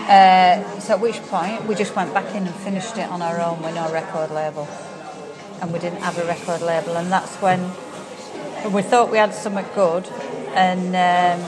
Uh, 0.08 0.80
so 0.80 0.94
at 0.94 1.00
which 1.00 1.22
point 1.24 1.66
we 1.66 1.76
just 1.76 1.96
went 1.96 2.14
back 2.14 2.34
in 2.36 2.46
and 2.48 2.56
finished 2.56 2.98
it 2.98 3.10
on 3.10 3.22
our 3.22 3.40
own 3.42 3.62
with 3.62 3.76
no 3.76 3.92
record 3.92 4.32
label. 4.32 4.68
And 5.62 5.74
we 5.74 5.80
didn't 5.80 6.02
have 6.02 6.18
a 6.18 6.26
record 6.26 6.62
label. 6.62 6.96
And 6.98 7.12
that's 7.12 7.36
when 7.38 7.62
we 8.72 8.82
thought 8.82 9.12
we 9.12 9.18
had 9.18 9.34
something 9.34 9.66
good. 9.76 10.08
And, 10.54 10.88
um, 10.90 11.42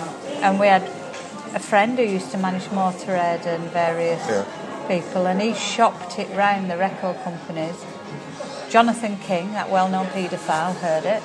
and 0.44 0.60
we 0.60 0.68
had 0.68 0.84
a 1.54 1.60
friend 1.60 1.98
who 1.98 2.06
used 2.06 2.32
to 2.32 2.38
manage 2.38 2.64
Motorhead 2.66 3.46
and 3.46 3.64
various 3.72 4.26
Yeah. 4.28 4.46
people. 4.88 5.26
And 5.28 5.42
he 5.42 5.54
shopped 5.54 6.20
it 6.20 6.30
round 6.36 6.70
the 6.70 6.78
record 6.78 7.18
companies. 7.24 7.76
Jonathan 8.70 9.18
King, 9.18 9.54
that 9.54 9.70
well-known 9.70 10.06
paedophile, 10.08 10.76
heard 10.76 11.06
it. 11.06 11.24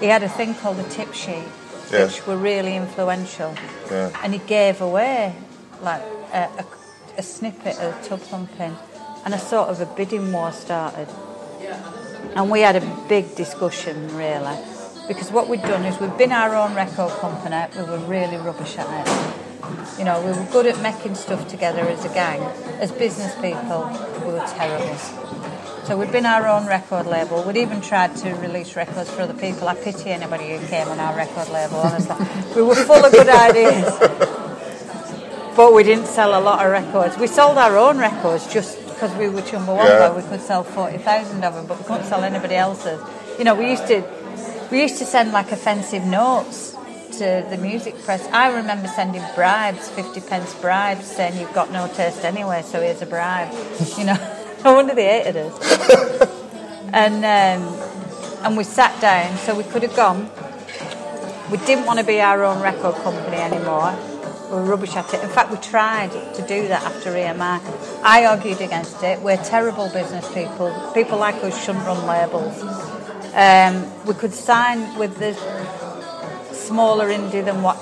He 0.00 0.06
had 0.06 0.22
a 0.24 0.28
thing 0.28 0.54
called 0.54 0.80
a 0.80 0.82
tip 0.84 1.14
sheet, 1.14 1.44
Which 1.92 2.26
were 2.26 2.36
really 2.36 2.76
influential. 2.76 3.54
Yeah. 3.90 4.10
And 4.22 4.32
he 4.32 4.38
gave 4.40 4.80
away 4.80 5.34
like 5.82 6.02
a, 6.32 6.48
a, 6.58 6.66
a 7.18 7.22
snippet 7.22 7.78
of 7.78 8.02
Tub 8.02 8.20
Thumping, 8.20 8.76
and 9.24 9.34
a 9.34 9.38
sort 9.38 9.68
of 9.68 9.80
a 9.80 9.86
bidding 9.86 10.32
war 10.32 10.52
started. 10.52 11.08
And 12.34 12.50
we 12.50 12.60
had 12.60 12.76
a 12.76 13.04
big 13.08 13.34
discussion, 13.36 14.16
really, 14.16 14.56
because 15.06 15.30
what 15.30 15.48
we'd 15.48 15.60
done 15.60 15.84
is 15.84 16.00
we'd 16.00 16.16
been 16.16 16.32
our 16.32 16.54
own 16.54 16.74
record 16.74 17.10
company. 17.20 17.66
We 17.76 17.82
were 17.82 17.98
really 17.98 18.36
rubbish 18.38 18.78
at 18.78 18.88
it. 18.88 19.98
You 19.98 20.04
know, 20.04 20.20
we 20.20 20.32
were 20.32 20.46
good 20.50 20.66
at 20.66 20.80
making 20.80 21.14
stuff 21.14 21.46
together 21.48 21.82
as 21.82 22.04
a 22.04 22.08
gang. 22.14 22.40
As 22.80 22.90
business 22.90 23.34
people, 23.34 23.86
we 24.24 24.32
were 24.32 24.46
terrible. 24.48 24.96
So 25.84 25.98
we'd 25.98 26.12
been 26.12 26.26
our 26.26 26.46
own 26.46 26.66
record 26.66 27.06
label. 27.06 27.42
We'd 27.42 27.56
even 27.56 27.80
tried 27.80 28.14
to 28.18 28.34
release 28.34 28.76
records 28.76 29.10
for 29.10 29.22
other 29.22 29.34
people. 29.34 29.66
I 29.66 29.74
pity 29.74 30.10
anybody 30.10 30.56
who 30.56 30.66
came 30.68 30.86
on 30.88 31.00
our 31.00 31.16
record 31.16 31.48
label, 31.48 31.78
honestly. 31.78 32.16
we 32.54 32.62
were 32.62 32.76
full 32.76 33.04
of 33.04 33.10
good 33.12 33.28
ideas. 33.28 33.92
But 35.56 35.74
we 35.74 35.82
didn't 35.82 36.06
sell 36.06 36.38
a 36.38 36.40
lot 36.40 36.64
of 36.64 36.72
records. 36.72 37.18
We 37.18 37.26
sold 37.26 37.58
our 37.58 37.76
own 37.76 37.98
records 37.98 38.50
just 38.52 38.78
because 38.86 39.14
we 39.16 39.28
were 39.28 39.42
Chumbawamba. 39.42 39.84
Yeah. 39.84 40.16
We 40.16 40.22
could 40.22 40.40
sell 40.40 40.62
40,000 40.64 41.42
of 41.44 41.54
them, 41.54 41.66
but 41.66 41.78
we 41.78 41.84
couldn't 41.84 42.04
sell 42.04 42.22
anybody 42.22 42.54
else's. 42.54 43.00
You 43.38 43.44
know, 43.44 43.54
we 43.54 43.68
used 43.70 43.86
to 43.88 44.04
we 44.70 44.80
used 44.80 44.98
to 44.98 45.04
send 45.04 45.32
like 45.32 45.52
offensive 45.52 46.04
notes 46.04 46.74
to 47.18 47.46
the 47.50 47.58
music 47.58 48.00
press. 48.04 48.26
I 48.28 48.56
remember 48.56 48.88
sending 48.88 49.22
bribes, 49.34 49.90
50 49.90 50.20
pence 50.22 50.54
bribes, 50.54 51.04
saying 51.04 51.38
you've 51.38 51.52
got 51.52 51.70
no 51.70 51.86
taste 51.88 52.24
anyway, 52.24 52.62
so 52.62 52.80
here's 52.80 53.02
a 53.02 53.06
bribe. 53.06 53.52
You 53.98 54.04
know, 54.04 54.41
no 54.64 54.74
wonder 54.74 54.94
they 54.94 55.22
hated 55.22 55.36
us. 55.36 56.28
and 56.92 57.24
um, 57.24 57.92
and 58.44 58.56
we 58.56 58.64
sat 58.64 59.00
down, 59.00 59.36
so 59.38 59.56
we 59.56 59.64
could 59.64 59.82
have 59.82 59.94
gone. 59.94 60.30
We 61.50 61.58
didn't 61.58 61.86
want 61.86 61.98
to 61.98 62.04
be 62.04 62.20
our 62.20 62.42
own 62.44 62.62
record 62.62 62.94
company 62.96 63.36
anymore. 63.36 63.96
We 64.50 64.56
were 64.56 64.64
rubbish 64.64 64.96
at 64.96 65.12
it. 65.14 65.22
In 65.22 65.28
fact, 65.28 65.50
we 65.50 65.58
tried 65.58 66.10
to 66.10 66.42
do 66.46 66.68
that 66.68 66.82
after 66.82 67.10
EMI. 67.10 68.02
I 68.02 68.26
argued 68.26 68.60
against 68.60 69.02
it. 69.02 69.20
We're 69.20 69.36
terrible 69.36 69.88
business 69.90 70.26
people. 70.34 70.72
People 70.94 71.18
like 71.18 71.36
us 71.36 71.62
shouldn't 71.64 71.86
run 71.86 72.06
labels. 72.06 72.62
Um, 73.34 74.04
we 74.04 74.14
could 74.14 74.34
sign 74.34 74.98
with 74.98 75.18
the 75.18 75.32
smaller 76.52 77.08
indie 77.08 77.44
than 77.44 77.62
what 77.62 77.76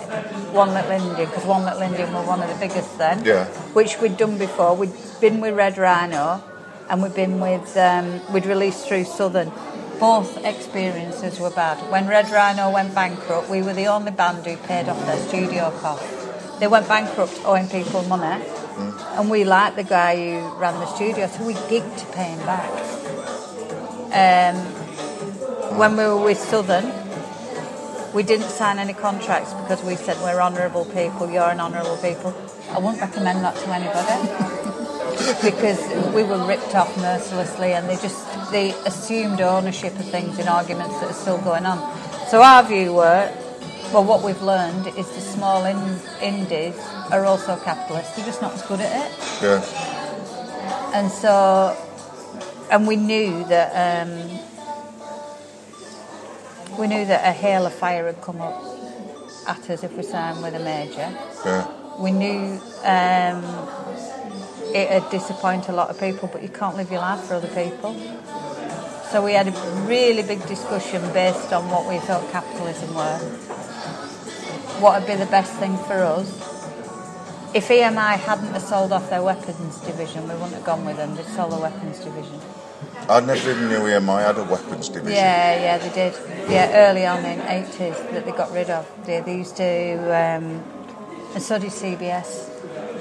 One 0.52 0.74
Little 0.74 0.90
Indian, 0.92 1.28
because 1.28 1.44
One 1.44 1.64
Little 1.64 1.82
Indian 1.82 2.12
were 2.12 2.22
one 2.22 2.40
of 2.40 2.48
the 2.48 2.56
biggest 2.56 2.98
then. 2.98 3.24
Yeah. 3.24 3.46
Which 3.72 4.00
we'd 4.00 4.16
done 4.16 4.38
before. 4.38 4.76
We'd 4.76 4.92
been 5.20 5.40
with 5.40 5.54
Red 5.54 5.78
Rhino, 5.78 6.42
and 6.90 7.02
we'd 7.02 7.14
been 7.14 7.38
with 7.38 7.76
um, 7.76 8.20
we'd 8.32 8.44
released 8.44 8.86
through 8.86 9.04
Southern. 9.04 9.50
Both 10.00 10.44
experiences 10.44 11.38
were 11.38 11.50
bad. 11.50 11.78
When 11.90 12.08
Red 12.08 12.30
Rhino 12.30 12.72
went 12.72 12.94
bankrupt, 12.94 13.48
we 13.48 13.62
were 13.62 13.74
the 13.74 13.86
only 13.86 14.10
band 14.10 14.44
who 14.44 14.56
paid 14.56 14.88
off 14.88 14.98
their 15.06 15.18
studio 15.28 15.70
costs. 15.78 16.58
They 16.58 16.66
went 16.66 16.88
bankrupt 16.88 17.40
owing 17.44 17.68
people 17.68 18.02
money, 18.04 18.44
and 19.16 19.30
we 19.30 19.44
liked 19.44 19.76
the 19.76 19.84
guy 19.84 20.16
who 20.16 20.58
ran 20.58 20.74
the 20.74 20.86
studio, 20.86 21.26
so 21.28 21.46
we 21.46 21.54
gigged 21.54 21.96
to 21.98 22.06
pay 22.06 22.24
him 22.24 22.38
back. 22.40 22.70
Um, 24.12 24.56
when 25.78 25.96
we 25.96 26.04
were 26.04 26.22
with 26.24 26.38
Southern, 26.38 26.92
we 28.12 28.24
didn't 28.24 28.48
sign 28.48 28.78
any 28.78 28.94
contracts 28.94 29.52
because 29.54 29.84
we 29.84 29.94
said 29.94 30.16
we're 30.22 30.40
honourable 30.40 30.86
people, 30.86 31.30
you're 31.30 31.50
an 31.50 31.60
honourable 31.60 31.98
people. 31.98 32.34
I 32.70 32.78
wouldn't 32.78 33.00
recommend 33.00 33.44
that 33.44 33.54
to 33.56 33.68
anybody 33.68 34.56
because 35.42 35.80
we 36.14 36.22
were 36.22 36.44
ripped 36.46 36.74
off 36.74 36.96
mercilessly 36.98 37.72
and 37.72 37.88
they 37.88 37.96
just 37.96 38.26
they 38.50 38.72
assumed 38.84 39.40
ownership 39.40 39.98
of 39.98 40.04
things 40.06 40.38
in 40.38 40.48
arguments 40.48 40.98
that 41.00 41.10
are 41.10 41.14
still 41.14 41.38
going 41.38 41.66
on. 41.66 41.78
So 42.28 42.42
our 42.42 42.62
view 42.62 42.94
were, 42.94 43.32
well, 43.92 44.04
what 44.04 44.22
we've 44.22 44.42
learned 44.42 44.86
is 44.88 45.08
the 45.10 45.20
small 45.20 45.64
in- 45.64 46.00
indies 46.22 46.78
are 47.10 47.24
also 47.24 47.56
capitalists. 47.56 48.16
They're 48.16 48.26
just 48.26 48.42
not 48.42 48.54
as 48.54 48.62
good 48.62 48.80
at 48.80 49.10
it. 49.10 49.18
Yeah. 49.42 50.92
And 50.94 51.10
so, 51.10 51.76
and 52.70 52.86
we 52.86 52.96
knew 52.96 53.44
that 53.44 54.06
um, 54.06 54.38
we 56.78 56.86
knew 56.86 57.04
that 57.04 57.28
a 57.28 57.32
hail 57.32 57.66
of 57.66 57.74
fire 57.74 58.06
had 58.06 58.20
come 58.22 58.40
up 58.40 58.62
at 59.46 59.70
us 59.70 59.82
if 59.84 59.96
we 59.96 60.02
signed 60.02 60.42
with 60.42 60.54
a 60.54 60.60
major. 60.60 61.12
Yeah. 61.44 61.66
We 61.98 62.12
knew 62.12 62.60
um, 62.84 63.42
it 64.74 64.88
had 64.90 65.10
disappoint 65.10 65.68
a 65.68 65.72
lot 65.72 65.90
of 65.90 65.98
people, 65.98 66.28
but 66.32 66.42
you 66.42 66.48
can't 66.48 66.76
live 66.76 66.90
your 66.90 67.00
life 67.00 67.20
for 67.24 67.34
other 67.34 67.48
people. 67.48 67.94
So 69.10 69.24
we 69.24 69.32
had 69.32 69.48
a 69.48 69.84
really 69.86 70.22
big 70.22 70.46
discussion 70.46 71.02
based 71.12 71.52
on 71.52 71.68
what 71.68 71.88
we 71.88 71.98
thought 71.98 72.30
capitalism 72.30 72.94
were. 72.94 73.18
What 74.80 75.00
would 75.00 75.08
be 75.08 75.16
the 75.16 75.30
best 75.30 75.52
thing 75.54 75.76
for 75.76 75.94
us? 75.94 76.28
If 77.52 77.68
EMI 77.68 78.18
hadn't 78.18 78.52
have 78.52 78.62
sold 78.62 78.92
off 78.92 79.10
their 79.10 79.22
weapons 79.22 79.80
division, 79.80 80.22
we 80.28 80.34
wouldn't 80.34 80.54
have 80.54 80.64
gone 80.64 80.84
with 80.84 80.96
them. 80.96 81.16
They'd 81.16 81.26
sold 81.26 81.52
the 81.52 81.58
weapons 81.58 81.98
division. 81.98 82.40
I 83.08 83.18
never 83.18 83.50
even 83.50 83.68
knew 83.68 83.80
EMI 83.80 84.24
had 84.24 84.38
a 84.38 84.44
weapons 84.44 84.88
division. 84.88 85.16
Yeah, 85.16 85.60
yeah, 85.60 85.78
they 85.78 85.92
did. 85.92 86.14
Yeah, 86.48 86.70
early 86.88 87.04
on 87.06 87.24
in 87.24 87.40
the 87.40 87.52
eighties 87.52 87.96
that 88.12 88.24
they 88.24 88.30
got 88.30 88.52
rid 88.52 88.70
of. 88.70 88.86
They, 89.04 89.20
they 89.20 89.38
used 89.38 89.56
to, 89.56 89.98
um, 90.04 90.62
and 91.34 91.42
so 91.42 91.58
did 91.58 91.70
CBS. 91.72 92.46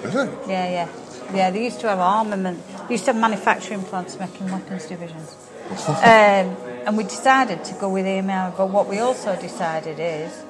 Really? 0.03 0.29
Yeah, 0.47 0.69
yeah, 0.71 0.87
yeah. 1.33 1.51
They 1.51 1.63
used 1.63 1.79
to 1.81 1.89
have 1.89 1.99
armament. 1.99 2.61
They 2.87 2.95
used 2.95 3.05
to 3.05 3.13
have 3.13 3.21
manufacturing 3.21 3.83
plants 3.83 4.17
making 4.19 4.51
weapons 4.51 4.85
divisions. 4.85 5.35
um, 5.87 6.57
and 6.85 6.97
we 6.97 7.03
decided 7.03 7.63
to 7.65 7.73
go 7.75 7.89
with 7.89 8.05
EMI. 8.05 8.57
But 8.57 8.69
what 8.69 8.87
we 8.87 8.99
also 8.99 9.35
decided 9.35 9.99
is 9.99 10.43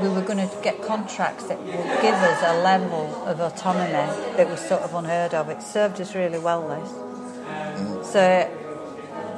we 0.00 0.08
were 0.08 0.22
going 0.22 0.38
to 0.38 0.50
get 0.62 0.82
contracts 0.82 1.44
that 1.44 1.60
would 1.60 1.72
give 2.02 2.14
us 2.14 2.42
a 2.42 2.62
level 2.62 3.24
of 3.26 3.40
autonomy 3.40 3.92
that 4.36 4.48
was 4.48 4.60
sort 4.60 4.82
of 4.82 4.94
unheard 4.94 5.34
of. 5.34 5.48
It 5.48 5.62
served 5.62 6.00
us 6.00 6.14
really 6.14 6.38
well. 6.38 6.68
This. 6.68 8.12
So 8.12 8.50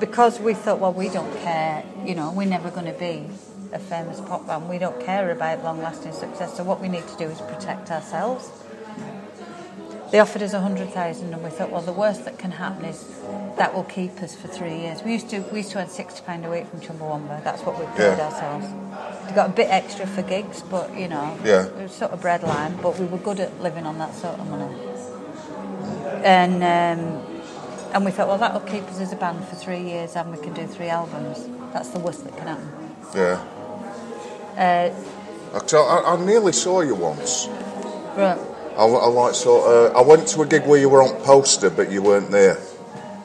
because 0.00 0.40
we 0.40 0.54
thought, 0.54 0.78
well, 0.78 0.92
we 0.92 1.08
don't 1.08 1.34
care, 1.38 1.84
you 2.04 2.14
know, 2.14 2.32
we're 2.32 2.46
never 2.46 2.70
going 2.70 2.86
to 2.86 2.98
be 2.98 3.26
a 3.72 3.78
famous 3.78 4.20
pop 4.20 4.46
band. 4.46 4.68
We 4.68 4.78
don't 4.78 5.00
care 5.00 5.30
about 5.30 5.64
long-lasting 5.64 6.12
success. 6.12 6.56
So 6.56 6.64
what 6.64 6.80
we 6.80 6.88
need 6.88 7.06
to 7.06 7.16
do 7.16 7.24
is 7.24 7.40
protect 7.40 7.90
ourselves. 7.90 8.50
They 10.12 10.20
offered 10.20 10.42
us 10.42 10.52
a 10.52 10.60
hundred 10.60 10.90
thousand, 10.90 11.32
and 11.34 11.42
we 11.42 11.50
thought, 11.50 11.70
well, 11.70 11.82
the 11.82 11.92
worst 11.92 12.24
that 12.26 12.38
can 12.38 12.52
happen 12.52 12.84
is 12.84 13.04
that 13.56 13.74
will 13.74 13.84
keep 13.84 14.22
us 14.22 14.36
for 14.36 14.46
three 14.48 14.78
years. 14.78 15.02
We 15.02 15.12
used 15.12 15.28
to 15.30 15.40
we 15.52 15.58
used 15.58 15.72
to 15.72 15.78
earn 15.80 15.88
sixty 15.88 16.22
pound 16.22 16.44
a 16.46 16.50
week 16.50 16.66
from 16.68 16.80
Chumbawamba. 16.80 17.42
That's 17.42 17.62
what 17.62 17.78
we 17.78 17.86
paid 17.96 18.16
Yeah. 18.18 18.26
ourselves. 18.26 18.66
We 19.28 19.34
got 19.34 19.50
a 19.50 19.52
bit 19.52 19.68
extra 19.68 20.06
for 20.06 20.22
gigs, 20.22 20.62
but 20.62 20.94
you 20.96 21.08
know, 21.08 21.36
Yeah. 21.44 21.64
it 21.66 21.74
was 21.82 21.92
sort 21.92 22.12
of 22.12 22.20
breadline. 22.20 22.80
But 22.80 22.98
we 22.98 23.06
were 23.06 23.18
good 23.18 23.40
at 23.40 23.60
living 23.60 23.84
on 23.84 23.98
that 23.98 24.14
sort 24.14 24.38
of 24.38 24.46
money. 24.48 24.72
And 26.24 26.54
um, 26.62 27.22
and 27.92 28.04
we 28.04 28.10
thought, 28.12 28.28
well, 28.28 28.38
that 28.38 28.52
will 28.52 28.60
keep 28.60 28.84
us 28.84 29.00
as 29.00 29.12
a 29.12 29.16
band 29.16 29.44
for 29.48 29.56
three 29.56 29.80
years, 29.82 30.14
and 30.16 30.30
we 30.30 30.38
can 30.42 30.52
do 30.54 30.66
three 30.66 30.88
albums. 30.88 31.48
That's 31.72 31.88
the 31.88 31.98
worst 31.98 32.24
that 32.24 32.36
can 32.36 32.46
happen. 32.46 32.70
Yeah. 33.14 33.42
Uh, 34.56 35.56
Actually, 35.56 35.80
I, 35.88 36.14
I 36.14 36.24
nearly 36.24 36.52
saw 36.52 36.80
you 36.82 36.94
once. 36.94 37.48
right. 38.16 38.38
I, 38.76 38.84
I 38.84 39.06
like 39.08 39.34
sort 39.34 39.70
of, 39.70 39.96
I 39.96 40.00
went 40.02 40.28
to 40.28 40.42
a 40.42 40.46
gig 40.46 40.66
where 40.66 40.78
you 40.78 40.88
were 40.88 41.02
on 41.02 41.14
poster, 41.22 41.70
but 41.70 41.90
you 41.90 42.02
weren't 42.02 42.30
there. 42.30 42.58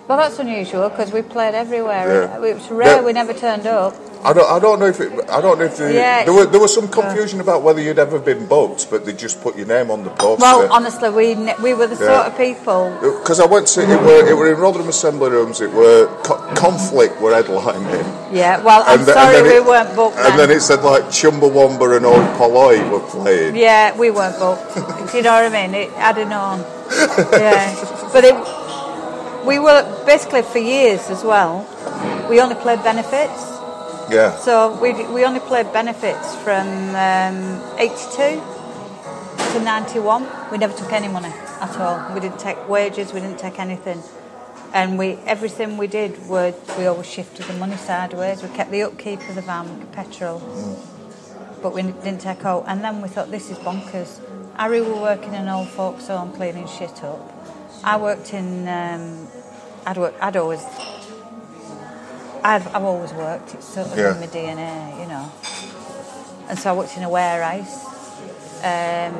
Well, 0.07 0.17
that's 0.17 0.39
unusual 0.39 0.89
because 0.89 1.11
we 1.11 1.21
played 1.21 1.55
everywhere. 1.55 2.23
Yeah. 2.23 2.43
It 2.45 2.55
was 2.55 2.69
rare 2.71 2.97
Yeah. 2.97 3.01
we 3.05 3.13
never 3.13 3.33
turned 3.33 3.65
up. 3.67 3.95
I 4.23 4.33
don't, 4.33 4.49
I 4.51 4.59
don't 4.59 4.79
know 4.79 4.85
if 4.85 4.99
it, 4.99 5.11
I 5.29 5.41
don't 5.41 5.57
know 5.59 5.65
if 5.65 5.77
the, 5.77 5.93
Yeah, 5.93 6.23
there, 6.25 6.33
were, 6.33 6.45
there 6.45 6.59
was 6.59 6.73
some 6.73 6.87
confusion 6.87 7.39
about 7.39 7.63
whether 7.63 7.81
you'd 7.81 7.97
ever 7.99 8.19
been 8.19 8.45
booked, 8.45 8.89
but 8.91 9.05
they 9.05 9.13
just 9.13 9.41
put 9.41 9.55
your 9.57 9.65
name 9.67 9.89
on 9.89 10.03
the 10.03 10.09
poster. 10.11 10.41
Well, 10.43 10.71
honestly, 10.71 11.09
we 11.09 11.35
we 11.61 11.73
were 11.73 11.87
the 11.87 11.95
Yeah. 12.03 12.21
sort 12.21 12.27
of 12.27 12.37
people. 12.37 12.95
Because 13.01 13.39
I 13.39 13.45
went 13.45 13.67
to, 13.69 13.81
it 13.81 14.01
were, 14.01 14.27
it 14.29 14.33
were 14.37 14.51
in 14.53 14.59
Rotherham 14.59 14.89
Assembly 14.89 15.29
Rooms, 15.31 15.59
it 15.61 15.71
were 15.71 16.05
co- 16.23 16.37
Conflict 16.55 17.19
were 17.19 17.31
headlining. 17.31 18.05
Yeah. 18.31 18.61
Well, 18.63 18.83
I'm 18.85 18.99
And 18.99 19.07
the- 19.07 19.13
sorry 19.13 19.37
and 19.37 19.47
we 19.47 19.55
it- 19.55 19.65
weren't 19.65 19.95
booked. 19.95 20.17
And 20.17 20.37
then 20.39 20.51
it 20.51 20.61
said 20.61 20.83
like 20.83 21.03
Chumbawamba 21.05 21.97
and 21.97 22.05
Oi 22.05 22.21
Polloi 22.37 22.89
were 22.91 22.99
playing. 22.99 23.55
Yeah, 23.55 23.97
we 23.97 24.11
weren't 24.11 24.37
booked. 24.37 24.75
Do 25.11 25.17
you 25.17 25.23
know 25.23 25.33
what 25.33 25.51
I 25.51 25.67
mean? 25.67 25.73
It, 25.73 25.89
have 25.93 26.17
known. 26.17 26.59
Yeah, 27.33 28.09
but 28.13 28.23
it, 28.23 28.35
we 29.45 29.57
were 29.59 29.81
basically 30.05 30.43
for 30.43 30.59
years 30.59 31.09
as 31.09 31.23
well. 31.23 31.65
We 32.29 32.39
only 32.39 32.55
played 32.55 32.83
benefits, 32.83 33.41
Yeah. 34.11 34.35
so 34.37 34.77
we 34.81 34.91
we 35.07 35.23
only 35.23 35.39
played 35.39 35.71
benefits 35.71 36.35
from 36.43 36.67
um, 36.95 37.61
'82 37.79 38.43
to 39.53 39.59
'91. 39.63 40.27
We 40.51 40.57
never 40.57 40.73
took 40.73 40.91
any 40.91 41.07
money 41.07 41.33
at 41.61 41.77
all. 41.77 42.13
We 42.13 42.19
didn't 42.19 42.39
take 42.39 42.67
wages. 42.67 43.13
We 43.13 43.21
didn't 43.21 43.39
take 43.39 43.57
anything. 43.59 44.03
And 44.73 44.97
we 44.99 45.17
everything 45.25 45.77
we 45.77 45.87
did 45.87 46.27
would 46.27 46.55
we 46.77 46.87
always 46.87 47.07
shifted 47.07 47.45
the 47.45 47.53
money 47.53 47.77
sideways. 47.77 48.43
We 48.43 48.49
kept 48.49 48.71
the 48.71 48.83
upkeep 48.83 49.19
of 49.29 49.35
the 49.35 49.41
van, 49.41 49.87
petrol, 49.93 50.39
but 51.61 51.73
we 51.73 51.81
didn't 51.83 52.19
take 52.19 52.43
out. 52.45 52.65
And 52.67 52.83
then 52.83 53.01
we 53.01 53.07
thought 53.07 53.31
this 53.31 53.49
is 53.49 53.57
bonkers. 53.59 54.19
Harry 54.57 54.81
were 54.81 55.01
working 55.01 55.33
in 55.33 55.43
an 55.43 55.49
old 55.49 55.69
folks' 55.69 56.07
home 56.07 56.33
cleaning 56.33 56.67
shit 56.67 57.03
up. 57.03 57.19
I 57.83 57.97
worked 57.97 58.33
in. 58.33 58.67
Um, 58.67 59.27
I'd 59.85 59.97
work, 59.97 60.15
I'd 60.21 60.37
always. 60.37 60.63
I've, 62.43 62.67
I've 62.75 62.83
always 62.83 63.13
worked. 63.13 63.53
It's 63.53 63.67
sort 63.67 63.87
of 63.87 63.97
Yeah. 63.97 64.13
in 64.13 64.19
my 64.19 64.27
DNA, 64.27 64.99
you 64.99 65.07
know. 65.07 65.31
And 66.49 66.57
so 66.57 66.71
I 66.73 66.77
worked 66.77 66.97
in 66.97 67.03
a 67.03 67.09
warehouse. 67.09 67.85
Um, 68.63 69.15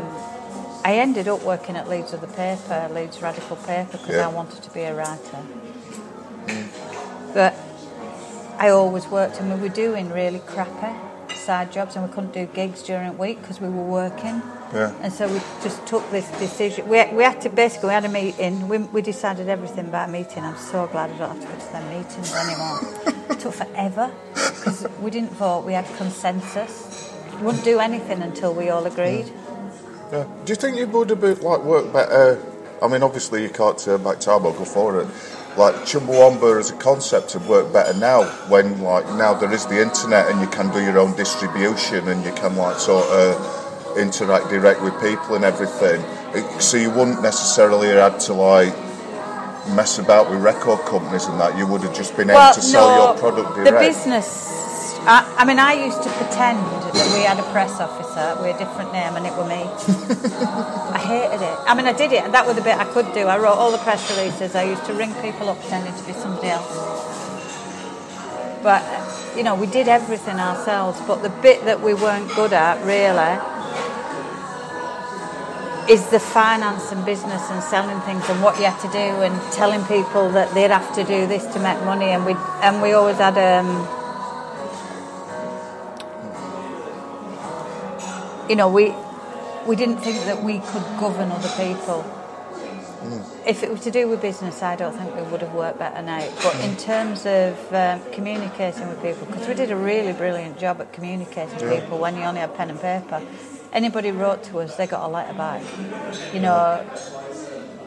I 0.83 0.95
ended 0.95 1.27
up 1.27 1.43
working 1.43 1.75
at 1.75 1.87
Leeds 1.87 2.13
Other 2.13 2.27
Paper, 2.27 2.89
Leeds 2.91 3.21
Radical 3.21 3.55
Paper, 3.57 3.91
because 3.93 4.09
Yeah. 4.15 4.25
I 4.25 4.29
wanted 4.29 4.63
to 4.63 4.69
be 4.71 4.81
a 4.81 4.95
writer. 4.95 5.39
But 7.33 7.53
I 8.57 8.69
always 8.69 9.07
worked, 9.07 9.39
and 9.39 9.53
we 9.53 9.59
were 9.59 9.73
doing 9.73 10.09
really 10.09 10.39
crappy 10.39 10.95
side 11.41 11.71
jobs, 11.71 11.95
and 11.95 12.07
we 12.07 12.13
couldn't 12.13 12.33
do 12.33 12.45
gigs 12.45 12.83
during 12.83 13.11
the 13.11 13.17
week 13.17 13.41
because 13.41 13.59
we 13.59 13.69
were 13.69 13.83
working. 13.83 14.41
Yeah. 14.73 14.93
And 15.01 15.11
so 15.11 15.27
we 15.27 15.39
just 15.61 15.85
took 15.85 16.09
this 16.11 16.29
decision. 16.39 16.87
We, 16.87 17.03
we 17.11 17.23
had 17.23 17.41
to 17.41 17.49
basically 17.49 17.87
we 17.87 17.93
had 17.93 18.05
a 18.05 18.09
meeting. 18.09 18.69
We, 18.69 18.77
we 18.77 19.01
decided 19.01 19.49
everything 19.49 19.89
by 19.89 20.07
meeting. 20.07 20.43
I'm 20.43 20.57
so 20.57 20.87
glad 20.87 21.09
I 21.11 21.17
don't 21.17 21.35
have 21.35 21.41
to 21.41 21.47
go 21.47 21.65
to 21.65 21.71
them 21.73 21.89
meetings 21.89 22.33
anymore. 22.33 22.79
it 23.29 23.39
took 23.39 23.53
forever 23.53 24.11
because 24.33 24.87
we 25.01 25.11
didn't 25.11 25.33
vote. 25.33 25.65
We 25.65 25.73
had 25.73 25.85
consensus. 25.97 27.11
We 27.37 27.45
wouldn't 27.47 27.63
do 27.63 27.79
anything 27.79 28.21
until 28.21 28.53
we 28.53 28.69
all 28.69 28.85
agreed. 28.85 29.31
Yeah. 30.11 30.25
Do 30.45 30.51
you 30.51 30.55
think 30.55 30.77
you 30.77 30.87
would 30.87 31.09
have 31.09 31.21
been, 31.21 31.39
like 31.39 31.63
worked 31.63 31.91
better? 31.91 32.41
I 32.81 32.87
mean, 32.87 33.03
obviously 33.03 33.43
you 33.43 33.49
can't 33.49 33.77
turn 33.77 34.03
back 34.03 34.19
time 34.19 34.45
or 34.45 34.53
go 34.53 34.65
forward. 34.65 35.07
Like 35.57 35.75
Chumbawamba 35.85 36.59
as 36.59 36.71
a 36.71 36.75
concept 36.75 37.33
would 37.35 37.45
work 37.47 37.73
better 37.73 37.93
now 37.99 38.23
when 38.47 38.81
like 38.81 39.05
now 39.15 39.33
there 39.33 39.51
is 39.51 39.65
the 39.65 39.81
internet 39.81 40.29
and 40.31 40.39
you 40.39 40.47
can 40.47 40.71
do 40.71 40.81
your 40.81 40.97
own 40.97 41.13
distribution 41.15 42.07
and 42.07 42.23
you 42.23 42.31
can 42.33 42.55
like 42.55 42.79
sort 42.79 43.05
of 43.07 43.97
interact 43.97 44.49
direct 44.49 44.81
with 44.81 44.93
people 45.01 45.35
and 45.35 45.43
everything. 45.43 46.01
It- 46.33 46.61
So 46.61 46.77
you 46.77 46.89
wouldn't 46.89 47.21
necessarily 47.21 47.89
have 47.89 48.13
had 48.13 48.19
to 48.21 48.33
like 48.33 48.73
mess 49.75 49.99
about 49.99 50.29
with 50.31 50.41
record 50.41 50.79
companies 50.85 51.25
and 51.25 51.39
that. 51.41 51.57
You 51.57 51.67
would 51.67 51.81
have 51.81 51.93
just 51.93 52.15
been 52.15 52.29
able 52.29 52.53
to 52.53 52.61
sell 52.61 52.87
your 52.95 53.13
product 53.19 53.55
directly. 53.55 53.71
the 53.71 53.79
business. 53.79 54.60
I, 55.03 55.25
I 55.39 55.45
mean, 55.45 55.57
I 55.57 55.73
used 55.73 56.03
to 56.03 56.09
pretend 56.11 56.59
that 56.93 57.07
we 57.17 57.25
had 57.25 57.39
a 57.39 57.51
press 57.51 57.81
officer 57.81 58.39
with 58.39 58.55
a 58.55 58.59
different 58.59 58.93
name, 58.93 59.15
and 59.17 59.25
it 59.25 59.33
were 59.33 59.49
me. 59.49 59.65
I 60.93 61.01
hated 61.01 61.41
it. 61.41 61.57
I 61.65 61.73
mean, 61.73 61.87
I 61.87 61.93
did 61.93 62.11
it, 62.13 62.23
and 62.23 62.31
that 62.35 62.45
was 62.45 62.55
the 62.55 62.61
bit 62.61 62.77
I 62.77 62.85
could 62.85 63.11
do. 63.11 63.25
I 63.25 63.39
wrote 63.39 63.57
all 63.57 63.71
the 63.71 63.79
press 63.79 64.05
releases. 64.15 64.53
I 64.53 64.63
used 64.63 64.85
to 64.85 64.93
ring 64.93 65.11
people 65.15 65.49
up 65.49 65.59
pretending 65.59 65.95
to 65.95 66.03
be 66.05 66.13
somebody 66.13 66.49
else. 66.49 66.69
But 68.61 68.85
you 69.35 69.41
know, 69.41 69.55
we 69.55 69.65
did 69.65 69.87
everything 69.87 70.37
ourselves. 70.39 71.01
But 71.07 71.23
the 71.23 71.33
bit 71.41 71.65
that 71.65 71.81
we 71.81 71.95
weren't 71.95 72.29
good 72.35 72.53
at, 72.53 72.77
really, 72.85 73.41
is 75.89 76.05
the 76.11 76.19
finance 76.19 76.91
and 76.91 77.03
business 77.03 77.41
and 77.49 77.63
selling 77.63 77.99
things 78.01 78.29
and 78.29 78.43
what 78.43 78.55
you 78.59 78.65
had 78.65 78.79
to 78.81 78.91
do 78.93 79.25
and 79.25 79.33
telling 79.51 79.83
people 79.85 80.29
that 80.29 80.53
they'd 80.53 80.69
have 80.69 80.93
to 80.93 81.03
do 81.03 81.25
this 81.25 81.43
to 81.53 81.59
make 81.59 81.81
money 81.83 82.05
and 82.13 82.23
we 82.23 82.35
and 82.61 82.81
we 82.81 82.93
always 82.93 83.17
had 83.17 83.35
um 83.35 83.81
you 88.51 88.55
know 88.59 88.69
we 88.79 88.85
we 89.69 89.75
didn't 89.81 89.99
think 90.07 90.19
that 90.29 90.39
we 90.49 90.55
could 90.71 90.85
govern 91.03 91.29
other 91.37 91.53
people 91.65 91.99
if 93.45 93.63
it 93.63 93.71
was 93.71 93.81
to 93.81 93.91
do 93.91 94.07
with 94.07 94.21
business, 94.21 94.61
I 94.61 94.75
don't 94.75 94.95
think 94.95 95.15
we 95.15 95.23
would 95.23 95.41
have 95.41 95.53
worked 95.55 95.79
better 95.79 96.01
now. 96.03 96.23
But 96.43 96.55
in 96.61 96.77
terms 96.77 97.25
of 97.25 97.73
um, 97.73 97.99
communicating 98.11 98.87
with 98.89 99.01
people, 99.01 99.25
because 99.25 99.47
we 99.47 99.55
did 99.55 99.71
a 99.71 99.75
really 99.75 100.13
brilliant 100.13 100.59
job 100.59 100.79
at 100.81 100.93
communicating 100.93 101.55
with 101.55 101.81
people 101.81 101.97
when 101.97 102.15
you 102.15 102.21
only 102.21 102.41
had 102.41 102.55
pen 102.55 102.69
and 102.69 102.79
paper. 102.79 103.19
Anybody 103.73 104.11
wrote 104.11 104.43
to 104.49 104.59
us, 104.59 104.75
they 104.75 104.85
got 104.85 105.03
a 105.03 105.11
letter 105.11 105.33
back. 105.33 105.63
You 106.33 106.41
know, 106.41 106.85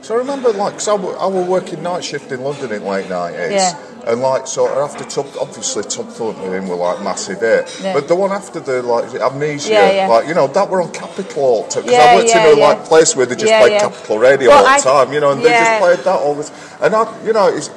So 0.03 0.17
I 0.17 0.19
remember, 0.19 0.53
like, 0.53 0.75
'cause 0.75 0.89
I, 0.89 0.97
w- 0.97 1.17
I 1.17 1.27
was 1.27 1.47
working 1.47 1.83
night 1.83 2.03
shift 2.05 2.33
in 2.33 2.43
London 2.43 2.73
in 2.73 2.85
late 2.85 3.09
nineties, 3.09 3.53
Yeah. 3.53 3.77
And 4.07 4.21
like, 4.21 4.43
of 4.59 4.69
after 4.79 5.05
Tub, 5.05 5.27
obviously 5.41 5.83
Tub 5.85 6.07
Thumping 6.09 6.45
and 6.45 6.55
him 6.55 6.69
were 6.69 6.77
like 6.77 7.01
massive 7.03 7.41
hit, 7.41 7.81
Yeah. 7.83 7.95
but 7.95 8.07
the 8.07 8.15
one 8.15 8.33
after 8.33 8.61
the 8.61 8.83
like 8.83 9.15
Amnesia, 9.15 9.73
Yeah, 9.73 9.93
yeah. 9.93 10.09
like 10.09 10.29
you 10.29 10.35
know 10.35 10.47
that 10.49 10.69
were 10.69 10.83
on 10.83 10.93
Capital. 10.93 11.63
Because 11.69 11.87
Yeah, 11.87 11.99
I 12.13 12.17
worked 12.17 12.29
yeah, 12.29 12.47
in 12.47 12.57
a 12.57 12.61
yeah. 12.61 12.67
like 12.69 12.85
place 12.85 13.17
where 13.17 13.25
they 13.25 13.35
just 13.35 13.51
Yeah, 13.51 13.61
played 13.61 13.73
yeah. 13.73 13.81
Capital 13.89 14.19
Radio 14.19 14.49
Well, 14.51 14.59
all 14.59 14.65
the 14.65 14.71
I- 14.71 15.05
time, 15.05 15.13
you 15.15 15.21
know, 15.21 15.33
and 15.33 15.43
they 15.43 15.49
just 15.49 15.81
played 15.81 15.99
that 16.01 16.19
all 16.21 16.35
the 16.35 16.45
time. 16.45 16.55
And 16.83 16.95
I, 16.95 17.25
you 17.25 17.33
know, 17.33 17.49
it's, 17.49 17.71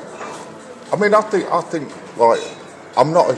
I 0.92 0.96
mean, 0.98 1.14
I 1.14 1.22
think, 1.22 1.50
I 1.52 1.62
think, 1.62 1.92
like, 2.18 2.42
I'm 2.98 3.14
not 3.14 3.30
a, 3.30 3.34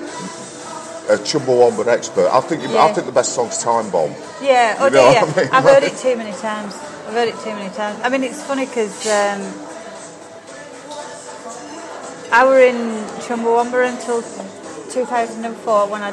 a 1.14 1.18
Chumbawamba 1.18 1.88
expert. 1.88 2.30
I 2.32 2.42
think, 2.42 2.64
Yeah. 2.64 2.86
I 2.86 2.94
think 2.94 3.06
the 3.06 3.12
best 3.14 3.34
song's 3.34 3.62
Time 3.64 3.90
Bomb. 3.92 4.16
Yeah, 4.42 4.78
oh 4.80 4.86
You 4.86 4.92
know 4.92 5.06
what 5.08 5.38
I 5.38 5.42
mean? 5.42 5.50
I've 5.52 5.64
heard 5.64 5.84
it 5.84 5.96
too 6.06 6.16
many 6.16 6.32
times. 6.38 6.74
I've 7.08 7.14
heard 7.14 7.28
it 7.30 7.38
too 7.44 7.52
many 7.54 7.70
times. 7.76 8.00
I 8.04 8.10
mean, 8.10 8.24
it's 8.24 8.42
funny 8.44 8.66
because 8.66 9.06
um, 9.08 9.42
I 12.32 12.46
were 12.46 12.60
in 12.60 12.76
Chumbawamba 13.26 13.90
until 13.90 14.22
2004 14.22 15.88
when 15.90 16.02
I 16.04 16.12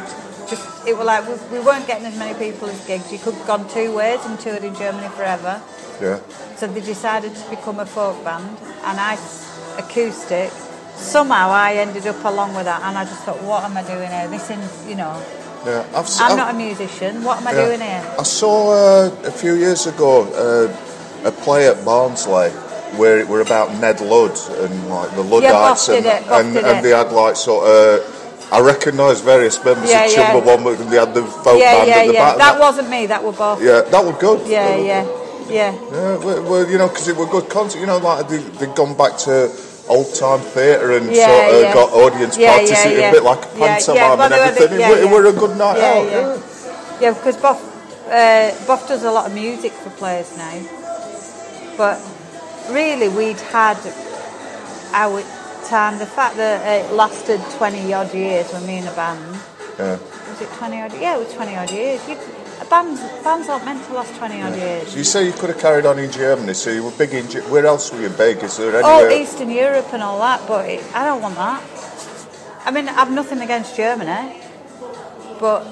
just, 0.48 0.86
it 0.86 0.96
was 0.96 1.06
like, 1.06 1.26
we, 1.28 1.58
we 1.58 1.64
weren't 1.64 1.86
getting 1.86 2.06
as 2.06 2.16
many 2.18 2.34
people 2.38 2.68
as 2.68 2.86
gigs. 2.86 3.12
You 3.12 3.18
could 3.18 3.34
have 3.34 3.46
gone 3.46 3.68
two 3.68 3.94
ways 3.94 4.24
and 4.24 4.38
toured 4.40 4.64
in 4.64 4.74
Germany 4.74 5.08
forever. 5.08 5.60
Yeah. 6.00 6.20
So 6.56 6.66
they 6.66 6.80
decided 6.80 7.34
to 7.34 7.50
become 7.50 7.80
a 7.80 7.86
folk 7.86 8.22
band 8.24 8.56
and 8.84 8.98
I, 9.00 9.14
acoustic. 9.78 10.50
Somehow 10.94 11.50
I 11.50 11.74
ended 11.74 12.06
up 12.06 12.24
along 12.24 12.54
with 12.54 12.64
that 12.64 12.80
and 12.82 12.96
I 12.96 13.04
just 13.04 13.22
thought, 13.24 13.42
what 13.42 13.64
am 13.64 13.76
I 13.76 13.82
doing 13.82 14.08
here? 14.10 14.28
This 14.28 14.48
is, 14.50 14.88
you 14.88 14.94
know, 14.96 15.20
Yeah, 15.66 15.84
I'm 15.94 16.04
I've- 16.06 16.36
not 16.36 16.54
a 16.54 16.56
musician. 16.56 17.22
What 17.24 17.38
am 17.42 17.48
I 17.48 17.52
Yeah. 17.52 17.64
doing 17.66 17.80
here? 17.80 18.14
I 18.18 18.22
saw 18.22 18.72
uh, 18.72 19.10
a 19.24 19.30
few 19.30 19.54
years 19.54 19.86
ago 19.86 20.22
uh, 20.32 21.28
a 21.28 21.32
play 21.32 21.68
at 21.68 21.84
Barnsley 21.84 22.50
where 22.98 23.18
it 23.18 23.28
were 23.28 23.40
about 23.40 23.72
Ned 23.80 24.00
Ludd 24.00 24.38
and 24.60 24.88
like 24.88 25.10
the 25.14 25.22
Luddites 25.22 25.88
Boff 25.88 25.96
and, 25.96 26.06
it, 26.06 26.22
Boff 26.24 26.40
and, 26.40 26.56
and 26.56 26.84
they 26.84 26.90
had 26.90 27.12
like 27.12 27.36
sort 27.36 27.66
of 27.68 28.12
I 28.52 28.60
recognised 28.60 29.24
various 29.24 29.62
members 29.64 29.90
Yeah, 29.90 30.04
of 30.04 30.12
yeah. 30.12 30.30
Chumbawamba 30.32 30.80
and 30.80 30.90
they 30.90 30.96
had 30.96 31.14
the 31.14 31.24
folk 31.24 31.58
yeah, 31.58 31.76
band 31.76 31.88
yeah, 31.88 31.96
at 31.96 32.06
the 32.06 32.12
yeah. 32.14 32.24
back. 32.30 32.38
That 32.38 32.60
wasn't 32.60 32.90
me. 32.90 33.06
That 33.06 33.22
were 33.24 33.32
both. 33.32 33.60
yeah, 33.62 33.80
that 33.82 34.04
was 34.04 34.16
good. 34.18 34.46
Yeah, 34.48 34.68
That 34.68 34.84
yeah, 34.84 35.04
good. 35.04 35.50
yeah. 35.50 35.72
Yeah, 35.72 36.16
well, 36.24 36.42
well 36.50 36.70
you 36.70 36.78
know, 36.78 36.88
because 36.88 37.08
it 37.08 37.16
were 37.16 37.26
good 37.26 37.48
concert. 37.50 37.80
You 37.80 37.86
know, 37.86 37.98
like 37.98 38.28
they, 38.28 38.38
they'd 38.38 38.74
gone 38.76 38.96
back 38.96 39.16
to 39.26 39.50
old 39.88 40.14
time 40.14 40.40
theatre 40.40 40.96
and 40.96 41.10
Yeah, 41.10 41.26
sort 41.26 41.54
of 41.54 41.62
yeah. 41.62 41.74
got 41.74 41.92
audience 41.92 42.38
Yeah, 42.38 42.52
parties, 42.52 42.70
yeah, 42.70 42.88
yeah. 42.88 43.08
a 43.08 43.12
bit 43.12 43.22
like 43.24 43.38
a 43.44 43.48
pantomime 43.48 43.96
yeah, 43.96 44.12
and 44.12 44.20
were 44.20 44.36
everything. 44.38 44.80
yeah, 44.80 44.92
it, 44.92 45.04
yeah. 45.04 45.12
were 45.12 45.26
a 45.26 45.32
good 45.32 45.56
night 45.58 45.78
Yeah, 45.78 45.94
out. 45.94 46.06
yeah. 46.06 47.00
Yeah, 47.00 47.12
because 47.14 47.36
Boff, 47.36 47.60
uh, 48.08 48.50
Boff 48.66 48.86
does 48.88 49.02
a 49.04 49.10
lot 49.10 49.26
of 49.26 49.34
music 49.34 49.72
for 49.72 49.90
players 49.90 50.36
now. 50.36 50.54
But 51.76 51.98
really, 52.70 53.08
we'd 53.08 53.40
had 53.40 53.78
our 54.92 55.22
time. 55.68 55.98
The 55.98 56.06
fact 56.06 56.36
that 56.36 56.86
it 56.86 56.92
lasted 56.92 57.40
20 57.58 57.92
odd 57.92 58.14
years 58.14 58.52
when 58.52 58.66
me 58.66 58.78
in 58.78 58.86
a 58.86 58.92
band. 58.92 59.40
Yeah. 59.78 59.98
Was 60.30 60.40
it 60.40 60.48
20 60.52 60.80
odd? 60.82 60.92
Yeah, 61.00 61.16
it 61.16 61.18
was 61.24 61.32
20 61.34 61.56
odd 61.56 61.70
years. 61.70 62.08
You, 62.08 62.16
bands, 62.70 63.00
bands 63.22 63.48
aren't 63.48 63.64
meant 63.64 63.84
to 63.86 63.92
last 63.94 64.14
20 64.16 64.42
odd 64.42 64.56
years. 64.56 64.88
So 64.88 64.98
you 64.98 65.04
say 65.04 65.26
you 65.26 65.32
could 65.32 65.50
have 65.50 65.58
carried 65.58 65.86
on 65.86 65.98
in 65.98 66.10
Germany, 66.10 66.54
so 66.54 66.70
you 66.70 66.84
were 66.84 66.90
big 66.92 67.12
in. 67.12 67.26
Where 67.50 67.66
else 67.66 67.92
were 67.92 68.00
you 68.00 68.08
big? 68.10 68.42
Is 68.42 68.56
there 68.56 68.74
Oh, 68.84 68.98
anywhere? 69.00 69.20
Eastern 69.20 69.50
Europe 69.50 69.92
and 69.92 70.02
all 70.02 70.18
that, 70.20 70.46
but 70.48 70.68
it, 70.68 70.82
I 70.94 71.04
don't 71.04 71.22
want 71.22 71.34
that. 71.36 71.62
I 72.64 72.70
mean, 72.70 72.88
I've 72.88 73.12
nothing 73.12 73.40
against 73.40 73.76
Germany, 73.76 74.40
but 75.38 75.64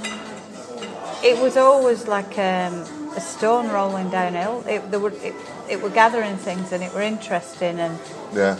it 1.24 1.40
was 1.42 1.56
always 1.56 2.06
like 2.06 2.38
um, 2.38 2.74
a 3.16 3.20
stone 3.20 3.68
rolling 3.70 4.10
downhill. 4.10 4.62
It, 4.68 4.90
there 4.90 5.00
were, 5.00 5.10
it, 5.10 5.34
it 5.68 5.82
were 5.82 5.90
gathering 5.90 6.36
things 6.36 6.72
and 6.72 6.82
it 6.82 6.92
were 6.94 7.02
interesting. 7.02 7.78
And 7.80 7.98
Yeah. 8.32 8.56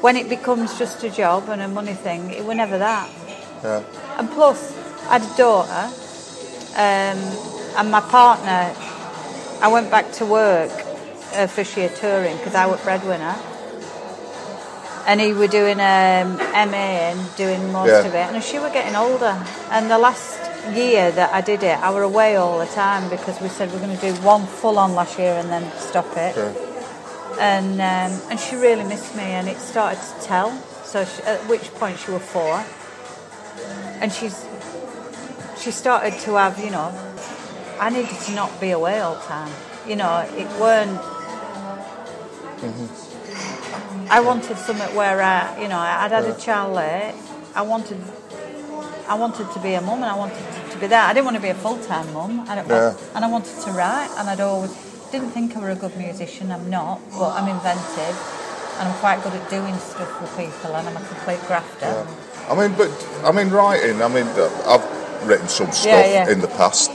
when 0.00 0.16
it 0.16 0.28
becomes 0.28 0.78
just 0.78 1.02
a 1.04 1.10
job 1.10 1.48
and 1.48 1.60
a 1.62 1.68
money 1.68 1.94
thing, 1.94 2.30
it 2.30 2.44
were 2.44 2.54
never 2.54 2.78
that. 2.78 3.08
Yeah. 3.62 3.82
And 4.18 4.30
plus, 4.30 4.72
I 5.08 5.18
had 5.18 5.22
a 5.22 5.36
daughter, 5.36 5.90
um, 6.74 7.18
and 7.76 7.90
my 7.90 8.00
partner. 8.00 8.72
I 9.60 9.68
went 9.68 9.90
back 9.90 10.10
to 10.12 10.26
work 10.26 10.72
uh, 11.34 11.46
for 11.46 11.62
sheer 11.64 11.88
touring 11.88 12.36
because 12.38 12.54
I 12.56 12.66
was 12.66 12.80
breadwinner, 12.80 13.36
and 15.06 15.20
he 15.20 15.32
were 15.32 15.46
doing 15.46 15.78
um, 15.80 16.36
MA 16.36 17.12
and 17.12 17.36
doing 17.36 17.70
most 17.72 17.88
Yeah. 17.90 18.00
of 18.08 18.14
it. 18.14 18.26
And 18.34 18.42
she 18.42 18.58
were 18.58 18.70
getting 18.70 18.96
older, 18.96 19.36
and 19.70 19.90
the 19.90 19.98
last 19.98 20.41
year 20.70 21.10
that 21.10 21.32
I 21.32 21.40
did 21.40 21.62
it, 21.62 21.78
I 21.78 21.92
were 21.92 22.02
away 22.02 22.36
all 22.36 22.58
the 22.58 22.66
time 22.66 23.10
because 23.10 23.40
we 23.40 23.48
said 23.48 23.72
we're 23.72 23.80
going 23.80 23.96
to 23.96 24.12
do 24.12 24.14
one 24.22 24.46
full 24.46 24.78
on 24.78 24.94
last 24.94 25.18
year 25.18 25.34
and 25.34 25.48
then 25.48 25.70
stop 25.78 26.06
it. 26.16 26.36
Yeah. 26.36 26.54
And 27.40 27.74
um, 27.80 28.20
and 28.30 28.38
she 28.38 28.56
really 28.56 28.84
missed 28.84 29.16
me, 29.16 29.22
and 29.22 29.48
it 29.48 29.56
started 29.56 29.98
to 30.00 30.26
tell. 30.26 30.50
So 30.84 31.04
she, 31.04 31.22
at 31.22 31.40
which 31.48 31.72
point 31.74 31.98
she 31.98 32.10
was 32.10 32.22
four, 32.22 32.62
and 34.00 34.12
she's 34.12 34.46
she 35.58 35.70
started 35.70 36.18
to 36.20 36.34
have 36.34 36.58
you 36.58 36.70
know 36.70 36.92
I 37.80 37.90
needed 37.90 38.18
to 38.26 38.34
not 38.34 38.60
be 38.60 38.70
away 38.70 39.00
all 39.00 39.14
the 39.14 39.22
time. 39.22 39.52
You 39.88 39.96
know 39.96 40.28
it 40.30 40.46
weren't. 40.60 41.00
I 44.10 44.20
wanted 44.20 44.58
something 44.58 44.94
where 44.94 45.22
I 45.22 45.60
you 45.60 45.68
know 45.68 45.78
I'd 45.78 46.12
had 46.12 46.24
a 46.24 46.38
child 46.38 46.74
late. 46.74 47.14
I 47.54 47.62
wanted 47.62 47.98
I 49.12 49.14
wanted 49.14 49.50
to 49.52 49.58
be 49.60 49.74
a 49.74 49.80
mum 49.82 49.96
and 50.02 50.10
I 50.10 50.16
wanted 50.16 50.38
to, 50.38 50.70
to 50.72 50.78
be 50.78 50.86
there. 50.86 51.02
I 51.02 51.12
didn't 51.12 51.26
want 51.26 51.36
to 51.36 51.42
be 51.42 51.50
a 51.50 51.54
full 51.54 51.76
time 51.84 52.10
mum. 52.14 52.46
I 52.48 52.54
Yeah. 52.64 52.94
and 53.14 53.22
I 53.26 53.28
wanted 53.28 53.60
to 53.64 53.70
write 53.72 54.08
and 54.16 54.24
I'd 54.30 54.40
always 54.40 54.72
didn't 55.12 55.32
think 55.32 55.54
I 55.54 55.60
were 55.60 55.70
a 55.70 55.74
good 55.74 55.94
musician. 55.98 56.50
I'm 56.50 56.70
not, 56.70 56.98
but 57.10 57.30
I'm 57.36 57.46
inventive 57.46 58.16
and 58.78 58.88
I'm 58.88 58.94
quite 59.00 59.22
good 59.22 59.34
at 59.34 59.50
doing 59.50 59.76
stuff 59.76 60.10
with 60.18 60.30
people 60.38 60.74
and 60.76 60.88
I'm 60.88 60.96
a 60.96 61.04
complete 61.06 61.40
grafter. 61.46 62.06
I 62.48 62.54
mean, 62.58 62.72
but 62.78 62.88
I 63.22 63.32
mean, 63.32 63.50
writing. 63.50 64.00
I 64.00 64.08
mean, 64.08 64.26
I've 64.72 65.26
written 65.28 65.46
some 65.48 65.70
stuff 65.72 65.84
Yeah, 66.06 66.24
yeah. 66.24 66.30
in 66.32 66.40
the 66.40 66.48
past. 66.48 66.90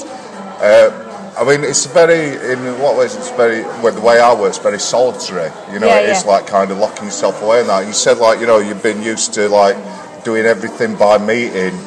Uh, 0.59 0.89
I 1.37 1.43
mean, 1.43 1.63
it's 1.63 1.85
very, 1.85 2.29
in 2.51 2.59
what 2.81 2.97
ways, 2.97 3.15
it's 3.15 3.29
very. 3.29 3.61
Well, 3.83 3.93
the 3.93 4.01
way 4.01 4.19
I 4.19 4.33
work, 4.33 4.49
it's 4.49 4.57
very 4.57 4.79
solitary. 4.79 5.51
You 5.71 5.79
know, 5.79 5.85
Yeah, 5.85 5.99
it's 6.11 6.25
yeah. 6.25 6.31
like 6.31 6.47
kind 6.47 6.71
of 6.71 6.79
locking 6.79 7.05
yourself 7.05 7.43
away. 7.43 7.59
And 7.59 7.69
that 7.69 7.85
you 7.85 7.93
said, 7.93 8.17
like, 8.17 8.39
you 8.39 8.47
know, 8.47 8.57
you've 8.57 8.81
been 8.81 9.03
used 9.03 9.35
to 9.35 9.47
like 9.47 9.77
doing 10.23 10.45
everything 10.47 10.95
by 10.95 11.19
meeting, 11.19 11.77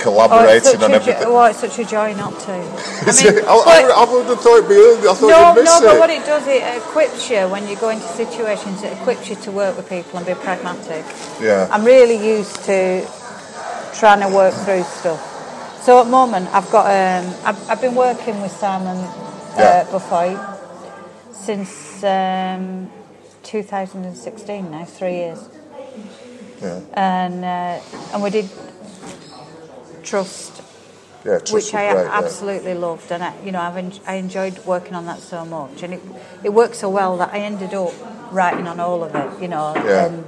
collaborating 0.00 0.62
such 0.62 0.82
on 0.82 0.92
everything. 0.92 1.22
jo- 1.22 1.34
well, 1.34 1.46
it's 1.46 1.60
such 1.60 1.78
a 1.78 1.84
joy 1.84 2.14
not 2.14 2.38
to. 2.40 2.52
I 2.52 2.56
mean. 2.56 3.44
I, 3.44 3.52
I, 3.52 4.04
I 4.06 4.12
would 4.12 4.26
have 4.26 4.40
thought 4.40 4.58
it'd 4.58 4.68
be 4.68 4.74
early. 4.76 5.08
I 5.08 5.14
thought 5.14 5.28
no, 5.28 5.48
you'd 5.54 5.62
miss 5.62 5.80
no, 5.80 5.86
it. 5.86 5.90
but 5.92 5.98
what 6.00 6.10
it 6.10 6.24
does, 6.26 6.46
it 6.46 6.62
equips 6.82 7.30
you 7.30 7.48
when 7.48 7.68
you 7.68 7.76
go 7.76 7.90
into 7.90 8.06
situations. 8.06 8.82
It 8.82 8.92
equips 8.92 9.28
you 9.28 9.36
to 9.36 9.52
work 9.52 9.76
with 9.76 9.88
people 9.88 10.18
and 10.18 10.26
be 10.26 10.34
pragmatic. 10.34 11.04
yeah. 11.40 11.68
I'm 11.70 11.84
really 11.84 12.16
used 12.16 12.64
to 12.64 13.06
trying 13.94 14.20
to 14.20 14.34
work 14.34 14.54
through 14.54 14.82
stuff. 14.84 15.20
So 15.82 16.00
at 16.00 16.04
the 16.04 16.10
moment, 16.10 16.48
I've 16.52 16.70
got. 16.70 16.86
Um, 16.86 17.34
I've, 17.44 17.70
I've 17.70 17.80
been 17.80 17.94
working 17.94 18.40
with 18.42 18.52
Simon 18.52 18.98
Yeah. 19.56 19.86
uh, 19.90 20.56
since 21.32 22.04
um, 22.04 22.90
2016. 23.42 24.70
Now, 24.70 24.84
three 24.84 25.14
years, 25.14 25.48
yeah. 26.60 26.80
and 26.94 27.44
uh, 27.44 27.80
and 28.12 28.22
we 28.22 28.30
did 28.30 28.48
Trust, 30.02 30.62
Yeah. 31.24 31.38
Trust 31.38 31.52
which 31.52 31.74
I 31.74 31.92
great, 31.92 32.04
yeah. 32.04 32.18
absolutely 32.18 32.74
loved, 32.74 33.10
and 33.12 33.22
I, 33.22 33.32
you 33.44 33.52
know, 33.52 33.60
I've 33.60 33.76
en- 33.76 33.92
I 34.06 34.14
enjoyed 34.14 34.58
working 34.64 34.94
on 34.94 35.06
that 35.06 35.20
so 35.20 35.44
much, 35.44 35.82
and 35.82 35.94
it 35.94 36.00
it 36.44 36.50
worked 36.50 36.76
so 36.76 36.88
well 36.88 37.16
that 37.18 37.30
I 37.32 37.38
ended 37.40 37.74
up 37.74 37.92
writing 38.32 38.66
on 38.66 38.80
all 38.80 39.02
of 39.04 39.14
it. 39.14 39.42
You 39.42 39.48
know, 39.48 39.74
Yeah. 39.76 40.06
and 40.06 40.24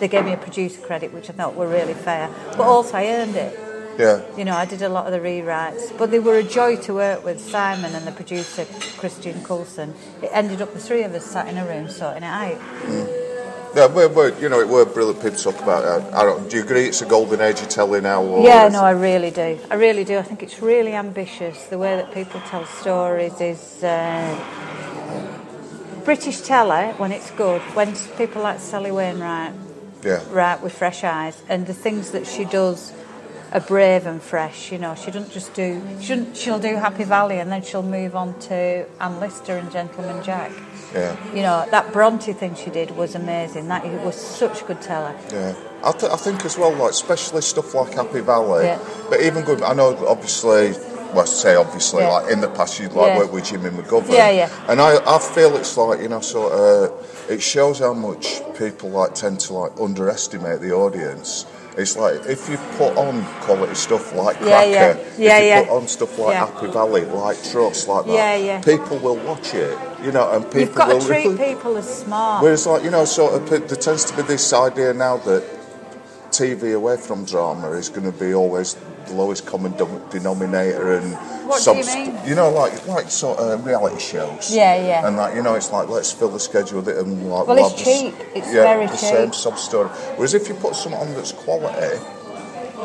they 0.00 0.08
gave 0.08 0.24
me 0.24 0.32
a 0.32 0.36
producer 0.36 0.80
credit, 0.80 1.12
which 1.14 1.30
I 1.30 1.32
thought 1.32 1.54
were 1.54 1.68
really 1.68 1.94
fair, 1.94 2.28
but 2.56 2.60
also 2.64 2.96
I 2.96 3.06
earned 3.08 3.36
it. 3.36 3.58
Yeah. 3.98 4.22
You 4.38 4.44
know, 4.46 4.56
I 4.56 4.64
did 4.64 4.80
a 4.82 4.88
lot 4.88 5.06
of 5.06 5.12
the 5.12 5.18
rewrites, 5.20 5.96
but 5.98 6.10
they 6.10 6.18
were 6.18 6.36
a 6.36 6.42
joy 6.42 6.76
to 6.76 6.94
work 6.94 7.24
with 7.24 7.38
Simon 7.40 7.94
and 7.94 8.06
the 8.06 8.10
producer 8.12 8.64
Christian 8.98 9.44
Colson. 9.44 9.94
It 10.22 10.30
ended 10.32 10.62
up 10.62 10.72
the 10.72 10.80
three 10.80 11.02
of 11.02 11.14
us 11.14 11.26
sat 11.26 11.46
in 11.46 11.58
a 11.58 11.64
room 11.66 11.88
sorting 11.90 12.22
it 12.22 12.26
out. 12.26 12.58
Mm. 12.58 13.21
Yeah, 13.74 13.88
but, 13.88 14.14
but 14.14 14.40
you 14.40 14.48
know, 14.50 14.60
it 14.60 14.68
were 14.68 14.84
brilliant 14.84 15.22
people 15.22 15.38
talk 15.38 15.58
about 15.62 15.84
it. 15.84 16.12
I 16.14 16.24
don't, 16.24 16.48
do 16.50 16.58
you 16.58 16.62
agree 16.62 16.86
it's 16.86 17.00
a 17.00 17.06
golden 17.06 17.40
age 17.40 17.60
of 17.62 17.68
telling 17.70 18.02
now? 18.02 18.22
Or 18.22 18.44
Yeah, 18.44 18.68
no, 18.68 18.82
I 18.82 18.90
really 18.90 19.30
do. 19.30 19.58
I 19.70 19.74
really 19.76 20.04
do. 20.04 20.18
I 20.18 20.22
think 20.22 20.42
it's 20.42 20.60
really 20.60 20.92
ambitious. 20.92 21.64
The 21.64 21.78
way 21.78 21.96
that 21.96 22.12
people 22.12 22.40
tell 22.48 22.66
stories 22.66 23.40
is 23.40 23.82
uh, 23.82 24.36
British 26.04 26.42
telly 26.42 26.92
when 26.98 27.12
it's 27.12 27.30
good. 27.30 27.62
When 27.74 27.94
people 28.18 28.42
like 28.42 28.60
Sally 28.60 28.90
Wainwright 28.90 29.54
Yeah. 30.04 30.20
write 30.30 30.62
with 30.62 30.74
fresh 30.76 31.02
eyes, 31.04 31.42
and 31.48 31.66
the 31.66 31.74
things 31.74 32.10
that 32.10 32.26
she 32.26 32.44
does 32.44 32.92
are 33.52 33.60
brave 33.60 34.06
and 34.06 34.20
fresh. 34.20 34.72
You 34.72 34.78
know, 34.78 34.94
she 34.94 35.10
doesn't 35.10 35.30
just 35.32 35.54
do. 35.54 35.80
She 36.00 36.26
she'll 36.34 36.58
do 36.58 36.74
Happy 36.76 37.04
Valley, 37.04 37.38
and 37.38 37.50
then 37.50 37.62
she'll 37.62 37.82
move 37.82 38.14
on 38.16 38.38
to 38.40 38.84
Anne 39.00 39.20
Lister 39.20 39.56
and 39.56 39.70
Gentleman 39.72 40.22
Jack. 40.22 40.50
Yeah. 40.94 41.16
You 41.34 41.42
know, 41.42 41.66
that 41.70 41.92
Bronte 41.92 42.32
thing 42.32 42.54
she 42.54 42.70
did 42.70 42.90
was 42.96 43.14
amazing. 43.14 43.68
That 43.68 43.84
it 43.84 44.00
was 44.02 44.14
such 44.16 44.62
a 44.62 44.64
good 44.64 44.80
teller. 44.82 45.14
Yeah, 45.30 45.54
I, 45.84 45.92
th- 45.92 46.12
I 46.12 46.16
think 46.16 46.44
as 46.44 46.58
well, 46.58 46.72
like 46.72 46.90
especially 46.90 47.42
stuff 47.42 47.74
like 47.74 47.94
Happy 47.94 48.20
Valley, 48.20 48.64
Yeah. 48.66 48.78
but 49.08 49.20
even 49.22 49.44
good. 49.44 49.62
I 49.62 49.72
know, 49.74 49.96
obviously, 50.06 50.72
well, 51.12 51.20
I 51.20 51.24
say 51.24 51.54
obviously, 51.56 52.02
Yeah. 52.02 52.08
like 52.12 52.30
in 52.32 52.40
the 52.40 52.48
past, 52.48 52.78
you'd 52.80 52.92
like 52.92 53.08
Yeah. 53.08 53.18
work 53.18 53.32
with 53.32 53.44
Jimmy 53.44 53.70
McGovern. 53.70 54.12
Yeah, 54.12 54.30
yeah. 54.30 54.50
And 54.68 54.80
I, 54.80 54.96
I 55.06 55.18
feel 55.18 55.56
it's 55.56 55.76
like 55.76 56.00
you 56.00 56.08
know, 56.08 56.20
sort 56.20 56.52
of, 56.52 57.26
it 57.28 57.40
shows 57.42 57.78
how 57.78 57.94
much 57.94 58.42
people 58.58 58.90
like 58.90 59.14
tend 59.14 59.40
to 59.40 59.52
like 59.54 59.72
underestimate 59.80 60.60
the 60.60 60.72
audience. 60.72 61.46
It's 61.76 61.96
like 61.96 62.26
if 62.26 62.48
you 62.50 62.58
put 62.76 62.96
on 62.98 63.24
quality 63.40 63.74
stuff 63.74 64.14
like 64.14 64.36
Yeah, 64.40 64.46
Cracker, 64.46 64.70
yeah. 64.70 64.92
if 64.98 65.18
you 65.18 65.24
yeah. 65.24 65.64
put 65.64 65.76
on 65.76 65.88
stuff 65.88 66.18
like 66.18 66.34
Yeah. 66.34 66.46
Happy 66.46 66.66
Valley, 66.70 67.04
like 67.06 67.42
Trust, 67.50 67.88
like 67.88 68.04
that, 68.06 68.12
Yeah, 68.12 68.34
yeah. 68.36 68.60
people 68.60 68.98
will 68.98 69.16
watch 69.16 69.54
it. 69.54 69.78
You 70.02 70.12
know, 70.12 70.30
and 70.32 70.44
people 70.44 70.60
You've 70.60 70.74
got 70.74 70.88
will 70.88 71.00
to 71.00 71.06
treat 71.06 71.38
people 71.48 71.76
as 71.78 71.88
smart. 72.02 72.42
Whereas, 72.42 72.66
like 72.66 72.82
you 72.84 72.90
know, 72.90 73.04
sort 73.06 73.34
of, 73.34 73.48
there 73.48 73.60
tends 73.60 74.04
to 74.06 74.16
be 74.16 74.22
this 74.22 74.52
idea 74.52 74.92
now 74.92 75.16
that 75.18 75.42
TV 76.32 76.74
away 76.74 76.96
from 76.96 77.24
drama 77.24 77.70
is 77.72 77.88
going 77.88 78.10
to 78.10 78.18
be 78.18 78.34
always 78.34 78.74
the 79.06 79.14
lowest 79.14 79.46
common 79.46 79.72
denominator 80.10 80.94
and 80.96 81.14
What 81.46 81.62
do 81.62 81.72
you 81.74 82.18
you 82.26 82.34
know, 82.34 82.50
like 82.50 82.86
like 82.86 83.10
sort 83.10 83.38
of 83.38 83.66
reality 83.66 84.00
shows. 84.00 84.54
Yeah, 84.54 84.74
yeah. 84.76 85.06
And 85.06 85.16
like 85.16 85.34
you 85.34 85.42
know, 85.42 85.54
it's 85.54 85.70
like 85.72 85.88
let's 85.88 86.12
fill 86.12 86.30
the 86.30 86.40
schedule 86.40 86.78
with 86.80 86.88
it 86.88 86.96
and 86.98 87.28
like 87.28 87.46
Well, 87.46 87.58
it's 87.66 87.82
cheap. 87.82 88.14
It's 88.34 88.52
yeah, 88.52 88.62
very 88.62 88.86
the 88.86 88.92
cheap. 88.92 89.14
same 89.16 89.32
sub 89.32 89.58
story. 89.58 89.88
Whereas 90.16 90.34
if 90.34 90.48
you 90.48 90.54
put 90.54 90.74
something 90.74 91.00
on 91.00 91.12
that's 91.14 91.32
quality, 91.32 91.98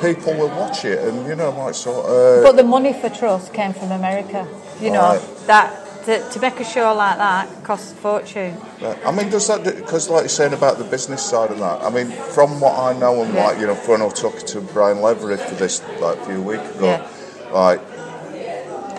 people 0.01 0.33
will 0.35 0.49
watch 0.49 0.85
it 0.85 0.99
and 0.99 1.25
you 1.27 1.35
know, 1.35 1.51
like 1.51 1.75
sort 1.75 2.05
of. 2.05 2.43
But 2.43 2.55
the 2.57 2.63
money 2.63 2.93
for 2.93 3.09
Trust 3.09 3.53
came 3.53 3.73
from 3.73 3.91
America. 3.91 4.47
You 4.81 4.91
know 4.91 5.01
Right. 5.15 5.47
that 5.47 5.86
to, 6.07 6.29
to 6.31 6.39
make 6.39 6.59
a 6.59 6.63
show 6.63 6.93
like 6.95 7.17
that 7.17 7.63
costs 7.63 7.91
a 7.91 7.95
fortune. 7.95 8.55
Right. 8.81 8.97
I 9.05 9.11
mean, 9.11 9.29
does 9.29 9.47
that 9.49 9.63
because, 9.63 10.09
like 10.09 10.21
you're 10.21 10.29
saying 10.29 10.53
about 10.53 10.77
the 10.77 10.83
business 10.85 11.21
side 11.23 11.51
of 11.51 11.59
that? 11.59 11.81
I 11.83 11.89
mean, 11.89 12.07
from 12.35 12.59
what 12.61 12.79
I 12.79 12.97
know, 12.97 13.21
and 13.23 13.33
Yeah. 13.33 13.45
like 13.45 13.59
you 13.59 13.67
know, 13.67 13.75
when 13.75 14.01
I 14.01 14.09
talking 14.09 14.45
to 14.47 14.61
Brian 14.61 15.01
Lavery 15.01 15.37
for 15.37 15.55
this 15.55 15.81
like 15.99 16.17
a 16.17 16.25
few 16.25 16.41
weeks 16.41 16.63
ago, 16.75 16.85
Yeah. 16.85 17.07
like 17.53 17.81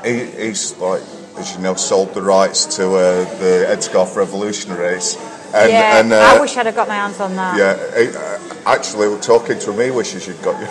he, 0.05 0.25
he's 0.27 0.77
like, 0.79 1.03
as 1.39 1.55
you 1.57 1.63
know, 1.63 1.75
sold 1.75 2.15
the 2.15 2.23
rights 2.23 2.77
to 2.77 2.85
uh, 2.95 3.25
the 3.39 3.67
Headscarf 3.69 4.15
Revolutionaries, 4.15 5.17
and 5.55 5.73
yeah, 5.73 5.99
and 6.01 6.13
uh, 6.13 6.35
I 6.37 6.41
wish 6.41 6.57
I'd 6.57 6.67
have 6.67 6.75
got 6.75 6.89
my 6.89 6.97
hands 6.97 7.21
on 7.21 7.35
that. 7.37 7.57
yeah, 7.57 7.75
he, 7.99 8.09
uh, 8.17 8.75
actually, 8.75 9.19
talking 9.21 9.59
to 9.61 9.73
me 9.73 9.91
wishes 9.91 10.27
you'd 10.27 10.43
got 10.43 10.61
your 10.61 10.69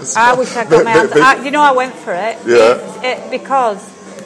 yours. 0.00 0.14
I 0.16 0.34
wish 0.34 0.54
I'd 0.54 0.68
got 0.68 0.84
my 0.84 0.90
hands. 0.98 1.12
I, 1.16 1.42
you 1.44 1.50
know, 1.50 1.62
I 1.62 1.72
went 1.72 1.94
for 1.94 2.12
it. 2.12 2.36
Yeah. 2.46 2.76
It, 3.00 3.04
it, 3.04 3.30
because 3.30 3.80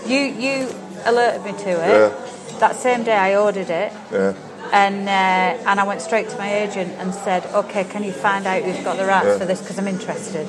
you 0.07 0.18
you 0.18 0.68
alerted 1.07 1.45
me 1.45 1.53
to 1.53 1.71
it. 1.71 1.89
Yeah. 2.13 2.59
That 2.59 2.77
same 2.77 3.03
day, 3.05 3.17
I 3.17 3.37
ordered 3.37 3.69
it. 3.71 3.93
yeah, 4.13 4.33
And 4.73 5.09
uh, 5.09 5.69
and 5.71 5.79
I 5.81 5.85
went 5.85 6.01
straight 6.01 6.29
to 6.31 6.39
my 6.39 6.53
agent 6.65 6.93
and 6.99 7.15
said, 7.15 7.45
"Okay, 7.55 7.85
can 7.85 8.03
you 8.03 8.13
find 8.13 8.47
out 8.47 8.63
who's 8.63 8.83
got 8.83 8.97
the 8.97 9.05
rights 9.07 9.27
Yeah. 9.27 9.39
for 9.39 9.45
this? 9.47 9.61
Because 9.61 9.79
I'm 9.79 9.89
interested." 9.89 10.49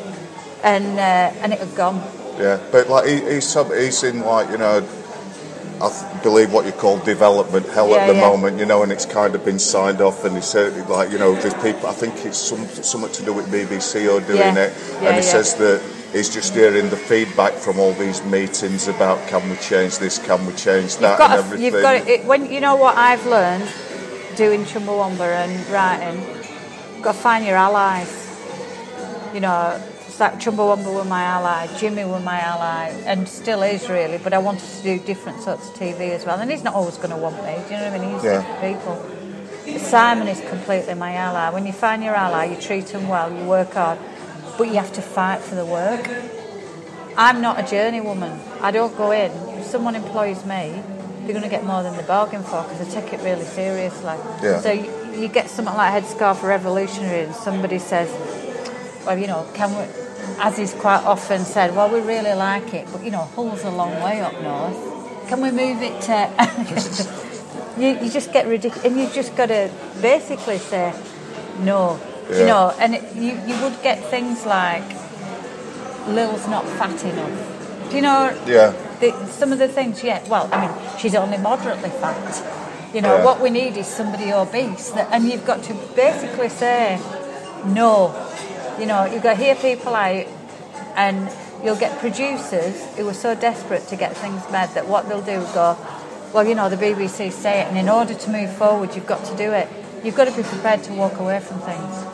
And 0.63 0.97
uh, 0.99 1.41
and 1.43 1.53
it 1.53 1.59
had 1.59 1.75
gone. 1.75 2.01
yeah. 2.39 2.59
But 2.71 2.89
like 2.89 3.07
he, 3.07 3.19
he's 3.21 3.45
sub, 3.47 3.71
he's 3.73 4.03
in 4.03 4.21
like 4.21 4.49
you 4.49 4.57
know. 4.57 4.87
I 5.79 5.89
th- 5.89 6.23
believe 6.23 6.51
what 6.51 6.65
you 6.65 6.71
call 6.71 6.97
development 6.97 7.67
hell 7.69 7.89
Yeah, 7.91 7.97
at 7.97 8.07
the 8.07 8.15
yeah. 8.15 8.21
moment, 8.27 8.57
you 8.57 8.65
know, 8.65 8.81
and 8.81 8.91
it's 8.91 9.05
kind 9.05 9.35
of 9.35 9.45
been 9.45 9.59
signed 9.59 10.01
off. 10.01 10.25
And 10.25 10.33
he 10.35 10.41
said, 10.41 10.73
like, 10.89 11.11
you 11.11 11.19
know, 11.19 11.35
there's 11.35 11.53
people. 11.61 11.85
I 11.85 11.93
think 11.93 12.25
it's 12.25 12.39
some 12.39 12.65
something 12.65 13.11
to 13.11 13.23
do 13.23 13.31
with 13.31 13.45
BBC 13.51 14.11
or 14.11 14.19
doing 14.25 14.39
Yeah. 14.39 14.55
it. 14.55 14.73
And 15.05 15.15
he 15.17 15.21
yeah. 15.21 15.21
says 15.21 15.53
that 15.57 15.79
he's 16.13 16.29
just 16.33 16.53
hearing 16.53 16.89
the 16.89 16.97
feedback 16.97 17.53
from 17.53 17.79
all 17.79 17.93
these 17.93 18.23
meetings 18.25 18.87
about 18.87 19.25
can 19.27 19.47
we 19.49 19.55
change 19.57 19.97
this, 19.99 20.17
can 20.19 20.45
we 20.45 20.53
change 20.53 20.97
that, 20.97 21.11
You've 21.11 21.17
got, 21.19 21.31
and 21.31 21.39
to, 21.39 21.45
everything. 21.45 21.65
you've 21.65 21.81
got 21.81 21.95
it, 22.07 22.25
when 22.25 22.51
you 22.51 22.59
know 22.61 22.75
what 22.75 22.95
I've 22.97 23.25
learned 23.25 23.67
doing 24.35 24.63
Chumbawamba 24.65 25.19
and 25.45 25.67
writing. 25.69 26.21
You've 26.93 27.01
got 27.03 27.13
to 27.13 27.17
find 27.17 27.43
your 27.45 27.55
allies. 27.57 28.23
You 29.33 29.39
know, 29.39 29.81
it's 30.05 30.19
like 30.19 30.33
Chumbawamba 30.35 30.93
were 30.93 31.03
my 31.05 31.23
ally, 31.23 31.67
Jimmy 31.77 32.05
were 32.05 32.19
my 32.19 32.39
ally, 32.39 32.89
and 33.05 33.27
still 33.27 33.63
is 33.63 33.89
really. 33.89 34.19
But 34.19 34.33
I 34.33 34.37
wanted 34.37 34.67
to 34.69 34.83
do 34.83 34.99
different 34.99 35.41
sorts 35.41 35.69
of 35.69 35.75
TV 35.75 36.11
as 36.11 36.23
well, 36.25 36.39
and 36.39 36.49
he's 36.51 36.63
not 36.63 36.75
always 36.75 36.97
going 36.97 37.09
to 37.09 37.17
want 37.17 37.37
me. 37.43 37.55
Do 37.67 37.73
you 37.73 37.79
know 37.79 37.91
what 37.91 37.99
I 38.01 38.05
mean? 38.05 38.13
He's 38.13 38.23
Yeah. 38.23 38.37
different 38.41 38.77
people. 38.77 39.79
Simon 39.79 40.27
is 40.27 40.39
completely 40.49 40.93
my 40.93 41.13
ally. 41.13 41.49
When 41.49 41.65
you 41.65 41.73
find 41.73 42.03
your 42.03 42.15
ally, 42.15 42.45
you 42.45 42.55
treat 42.57 42.85
them 42.87 43.07
well, 43.07 43.31
you 43.33 43.43
work 43.45 43.73
hard, 43.73 43.97
but 44.57 44.67
you 44.67 44.75
have 44.75 44.93
to 44.93 45.01
fight 45.01 45.41
for 45.41 45.55
the 45.55 45.65
work. 45.65 46.07
I'm 47.17 47.41
not 47.41 47.59
a 47.59 47.63
journeywoman. 47.63 48.61
I 48.61 48.71
don't 48.71 48.95
go 48.95 49.11
in. 49.11 49.31
If 49.59 49.65
someone 49.65 49.95
employs 49.95 50.45
me, 50.45 50.81
they're 51.21 51.33
going 51.33 51.43
to 51.43 51.49
get 51.49 51.65
more 51.65 51.83
than 51.83 51.97
they 51.97 52.03
bargain 52.03 52.43
for 52.43 52.63
because 52.63 52.81
I 52.81 53.01
take 53.01 53.13
it 53.13 53.21
really 53.21 53.43
seriously. 53.43 54.15
Yeah. 54.41 54.59
So 54.61 54.71
you, 54.71 55.21
you 55.21 55.27
get 55.27 55.49
something 55.49 55.75
like 55.75 56.03
Headscarf 56.03 56.43
or 56.43 56.47
Revolutionary, 56.47 57.25
and 57.25 57.35
somebody 57.35 57.79
says, 57.79 58.09
well, 59.05 59.17
you 59.17 59.27
know, 59.27 59.47
can 59.53 59.71
we, 59.71 59.83
as 60.39 60.59
is 60.59 60.73
quite 60.73 61.03
often 61.03 61.41
said, 61.41 61.75
well, 61.75 61.89
we 61.89 61.99
really 62.01 62.33
like 62.33 62.73
it, 62.73 62.87
but 62.91 63.03
you 63.03 63.11
know, 63.11 63.23
Hull's 63.23 63.63
a 63.63 63.71
long 63.71 64.01
way 64.01 64.21
up 64.21 64.33
north. 64.41 65.27
Can 65.27 65.41
we 65.41 65.51
move 65.51 65.81
it 65.81 66.01
to. 66.03 67.17
you, 67.77 67.99
you 67.99 68.09
just 68.09 68.31
get 68.31 68.47
ridiculous, 68.47 68.85
and 68.85 68.97
you 68.97 69.09
just 69.09 69.35
got 69.35 69.47
to 69.47 69.71
basically 70.01 70.57
say 70.57 70.93
no. 71.59 71.99
Yeah. 72.29 72.39
You 72.39 72.45
know, 72.45 72.73
and 72.79 72.95
it, 72.95 73.15
you, 73.15 73.31
you 73.47 73.61
would 73.63 73.81
get 73.81 74.03
things 74.05 74.45
like 74.45 74.83
Lil's 76.07 76.47
not 76.47 76.65
fat 76.65 77.03
enough. 77.03 77.89
Do 77.89 77.95
you 77.95 78.01
know? 78.01 78.37
Yeah. 78.45 78.71
The, 78.99 79.11
some 79.27 79.51
of 79.53 79.59
the 79.59 79.67
things, 79.67 80.03
yeah. 80.03 80.27
Well, 80.27 80.49
I 80.51 80.67
mean, 80.67 80.97
she's 80.99 81.15
only 81.15 81.37
moderately 81.37 81.89
fat. 81.89 82.43
You 82.93 83.01
know, 83.01 83.17
Yeah. 83.17 83.25
what 83.25 83.41
we 83.41 83.49
need 83.49 83.77
is 83.77 83.87
somebody 83.87 84.31
obese, 84.33 84.89
that, 84.91 85.07
and 85.11 85.25
you've 85.25 85.45
got 85.45 85.63
to 85.63 85.73
basically 85.95 86.49
say 86.49 86.99
no. 87.65 88.13
You 88.79 88.85
know, 88.87 89.05
you 89.05 89.19
go 89.19 89.35
hear 89.35 89.55
people 89.55 89.93
out, 89.93 90.25
and 90.95 91.29
you'll 91.63 91.75
get 91.75 91.97
producers 91.99 92.85
who 92.95 93.07
are 93.07 93.13
so 93.13 93.35
desperate 93.35 93.87
to 93.87 93.95
get 93.95 94.15
things 94.17 94.41
made 94.51 94.69
that 94.75 94.87
what 94.87 95.07
they'll 95.09 95.21
do 95.21 95.31
is 95.31 95.51
go, 95.53 95.77
well, 96.33 96.45
you 96.45 96.55
know, 96.55 96.69
the 96.69 96.75
BBC 96.77 97.31
say 97.31 97.61
it, 97.61 97.67
and 97.67 97.77
in 97.77 97.89
order 97.89 98.13
to 98.13 98.29
move 98.29 98.51
forward, 98.55 98.95
you've 98.95 99.07
got 99.07 99.23
to 99.25 99.35
do 99.37 99.51
it. 99.53 99.67
You've 100.03 100.15
got 100.15 100.25
to 100.25 100.35
be 100.35 100.43
prepared 100.43 100.83
to 100.83 100.93
walk 100.93 101.19
away 101.19 101.39
from 101.39 101.59
things. 101.59 102.06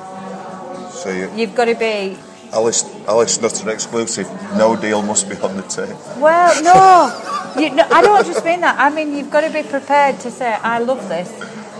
You, 1.12 1.32
You've 1.36 1.56
got 1.56 1.66
to 1.66 1.76
be 1.76 2.18
Alice, 2.54 2.84
Alice 3.08 3.42
Nutter 3.42 3.72
exclusive. 3.72 4.30
No 4.58 4.76
deal 4.76 5.02
must 5.02 5.28
be 5.28 5.36
on 5.38 5.58
the 5.58 5.64
table. 5.64 6.00
Well, 6.18 6.54
no, 7.56 7.60
you, 7.60 7.72
no, 7.74 7.84
I 7.92 8.02
don't 8.02 8.26
just 8.26 8.46
mean 8.46 8.62
that. 8.62 8.80
I 8.80 8.94
mean 8.94 9.16
you've 9.16 9.32
got 9.32 9.42
to 9.42 9.52
be 9.52 9.68
prepared 9.68 10.20
to 10.22 10.32
say, 10.32 10.54
"I 10.54 10.80
love 10.80 11.10
this." 11.10 11.32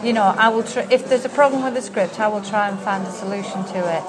You 0.04 0.14
know, 0.14 0.24
I 0.24 0.50
will. 0.50 0.64
Tr- 0.64 0.88
if 0.90 1.08
there's 1.08 1.26
a 1.26 1.30
problem 1.30 1.64
with 1.64 1.76
the 1.76 1.82
script, 1.82 2.20
I 2.20 2.28
will 2.28 2.42
try 2.42 2.70
and 2.70 2.80
find 2.80 3.06
a 3.06 3.12
solution 3.12 3.64
to 3.66 3.80
it. 3.98 4.04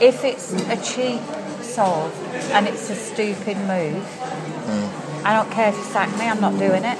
If 0.00 0.24
it's 0.24 0.52
a 0.52 0.76
cheap 0.76 1.20
solve 1.62 2.14
and 2.52 2.68
it's 2.68 2.88
a 2.88 2.94
stupid 2.94 3.56
move, 3.58 4.04
hmm. 4.04 5.26
I 5.26 5.34
don't 5.34 5.50
care 5.50 5.70
if 5.70 5.76
you 5.76 5.84
sack 5.84 6.16
me. 6.18 6.28
I'm 6.28 6.40
not 6.40 6.56
doing 6.58 6.84
it. 6.84 6.98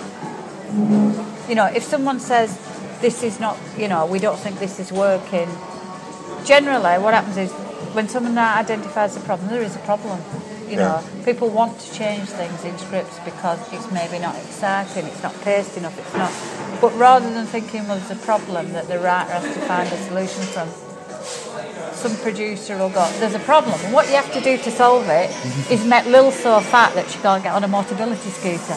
You 1.48 1.54
know, 1.54 1.66
if 1.66 1.84
someone 1.84 2.18
says 2.18 2.58
this 3.00 3.22
is 3.22 3.38
not, 3.38 3.56
you 3.76 3.86
know, 3.86 4.04
we 4.04 4.18
don't 4.18 4.38
think 4.38 4.58
this 4.58 4.80
is 4.80 4.92
working. 4.92 5.48
Generally, 6.44 7.02
what 7.02 7.14
happens 7.14 7.36
is 7.36 7.52
when 7.94 8.08
someone 8.08 8.36
identifies 8.38 9.16
a 9.16 9.20
problem, 9.20 9.48
there 9.48 9.62
is 9.62 9.76
a 9.76 9.80
problem. 9.80 10.20
You 10.68 10.76
know, 10.76 11.02
people 11.24 11.48
want 11.48 11.80
to 11.80 11.94
change 11.94 12.28
things 12.28 12.62
in 12.64 12.76
scripts 12.76 13.18
because 13.20 13.60
it's 13.72 13.90
maybe 13.90 14.18
not 14.18 14.36
exciting, 14.36 15.06
it's 15.06 15.22
not 15.22 15.34
paced 15.40 15.78
enough, 15.78 15.98
it's 15.98 16.12
not. 16.14 16.30
But 16.80 16.94
rather 16.98 17.32
than 17.32 17.46
thinking 17.46 17.88
well, 17.88 17.98
there's 17.98 18.10
a 18.10 18.22
problem 18.22 18.72
that 18.72 18.86
the 18.86 18.98
writer 18.98 19.32
has 19.32 19.54
to 19.54 19.60
find 19.62 19.90
a 19.90 19.96
solution 19.96 20.42
from, 20.42 20.68
some 21.94 22.14
producer 22.22 22.76
will 22.76 22.90
go, 22.90 23.10
there's 23.18 23.34
a 23.34 23.40
problem. 23.40 23.80
And 23.82 23.94
what 23.94 24.08
you 24.08 24.14
have 24.14 24.30
to 24.34 24.40
do 24.40 24.58
to 24.58 24.70
solve 24.70 25.08
it 25.08 25.30
is 25.70 25.86
make 25.86 26.04
Lil 26.04 26.30
so 26.30 26.60
fat 26.60 26.94
that 26.94 27.08
she 27.08 27.18
can't 27.20 27.42
get 27.42 27.54
on 27.54 27.64
a 27.64 27.68
mobility 27.68 28.28
scooter. 28.28 28.76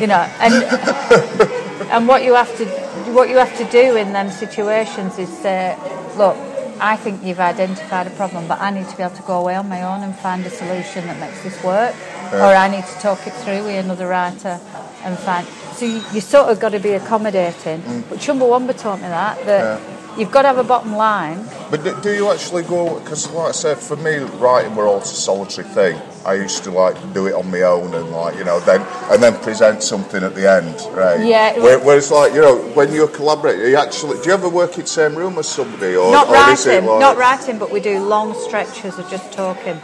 you 0.00 0.06
know, 0.06 0.22
and 0.38 0.54
and 1.90 2.06
what 2.06 2.22
you 2.22 2.34
have 2.34 2.56
to 2.58 2.64
what 3.12 3.28
you 3.28 3.38
have 3.38 3.56
to 3.58 3.64
do 3.70 3.96
in 3.96 4.12
them 4.12 4.30
situations 4.30 5.18
is 5.18 5.28
say, 5.38 5.76
look, 6.16 6.36
I 6.82 6.96
think 6.96 7.22
you've 7.22 7.38
identified 7.38 8.08
a 8.08 8.10
problem, 8.10 8.48
but 8.48 8.60
I 8.60 8.70
need 8.70 8.88
to 8.88 8.96
be 8.96 9.04
able 9.04 9.14
to 9.14 9.22
go 9.22 9.38
away 9.40 9.54
on 9.54 9.68
my 9.68 9.82
own 9.82 10.02
and 10.02 10.14
find 10.16 10.44
a 10.44 10.50
solution 10.50 11.06
that 11.06 11.18
makes 11.20 11.40
this 11.44 11.62
work, 11.62 11.94
or 12.32 12.52
I 12.64 12.68
need 12.68 12.84
to 12.84 12.98
talk 12.98 13.24
it 13.26 13.32
through 13.34 13.62
with 13.64 13.84
another 13.84 14.08
writer 14.08 14.58
and 15.04 15.16
find. 15.18 15.46
So 15.76 15.86
you, 15.86 16.02
you 16.12 16.20
sort 16.20 16.48
of 16.48 16.58
got 16.58 16.70
to 16.70 16.80
be 16.80 16.90
accommodating. 16.90 17.80
Mm. 17.82 18.08
But 18.08 18.18
Chumbawamba 18.18 18.76
taught 18.76 19.00
me 19.00 19.08
that 19.08 19.46
that 19.46 19.80
you've 20.18 20.30
got 20.30 20.42
to 20.42 20.48
have 20.48 20.58
a 20.58 20.64
bottom 20.64 20.94
line. 20.96 21.44
But 21.70 21.84
do, 21.84 21.98
do 22.02 22.12
you 22.14 22.30
actually 22.30 22.62
go? 22.64 22.98
Because, 23.00 23.30
like 23.30 23.48
I 23.48 23.52
said, 23.52 23.78
for 23.78 23.96
me, 23.96 24.18
writing 24.18 24.74
were 24.76 24.86
always 24.86 25.10
a 25.10 25.14
solitary 25.14 25.66
thing. 25.68 26.00
I 26.24 26.34
used 26.34 26.62
to 26.64 26.70
like 26.70 26.94
do 27.14 27.26
it 27.26 27.34
on 27.34 27.50
my 27.50 27.62
own 27.62 27.92
and 27.94 28.10
like 28.10 28.36
you 28.36 28.44
know 28.44 28.60
then 28.60 28.80
and 29.10 29.20
then 29.22 29.34
present 29.42 29.82
something 29.82 30.22
at 30.22 30.34
the 30.36 30.48
end, 30.50 30.74
right? 30.96 31.18
Yeah, 31.26 31.54
it 31.56 31.62
Where, 31.62 31.78
whereas 31.80 32.10
like 32.12 32.32
you 32.34 32.40
know 32.40 32.56
when 32.74 32.92
you're 32.92 33.08
collaborating, 33.08 33.66
you 33.66 33.76
actually 33.76 34.18
do 34.20 34.28
you 34.28 34.34
ever 34.34 34.48
work 34.48 34.74
in 34.74 34.82
the 34.82 34.86
same 34.86 35.16
room 35.16 35.36
as 35.38 35.48
somebody 35.48 35.96
or 35.96 36.12
not 36.12 36.28
or 36.28 36.36
is 36.52 36.64
it 36.66 36.70
writing, 36.70 36.86
like, 36.88 37.00
not 37.00 37.16
writing, 37.16 37.58
but 37.58 37.72
we 37.72 37.80
do 37.80 37.98
long 37.98 38.34
stretches 38.34 38.98
of 38.98 39.10
just 39.10 39.32
talking 39.32 39.80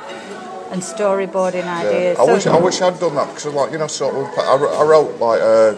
and 0.70 0.81
storyboarding 0.83 1.64
Yeah. 1.64 1.79
ideas. 1.79 2.18
I 2.18 2.26
So- 2.26 2.35
wish 2.35 2.47
I 2.47 2.59
wish 2.61 2.81
I'd 2.83 3.01
done 3.01 3.14
that 3.16 3.29
because 3.35 3.47
like 3.47 3.72
you 3.72 3.79
know 3.79 3.89
sort 3.89 4.14
of 4.14 4.26
I, 4.39 4.55
I 4.55 4.85
wrote 4.85 5.18
like 5.18 5.41
uh, 5.41 5.74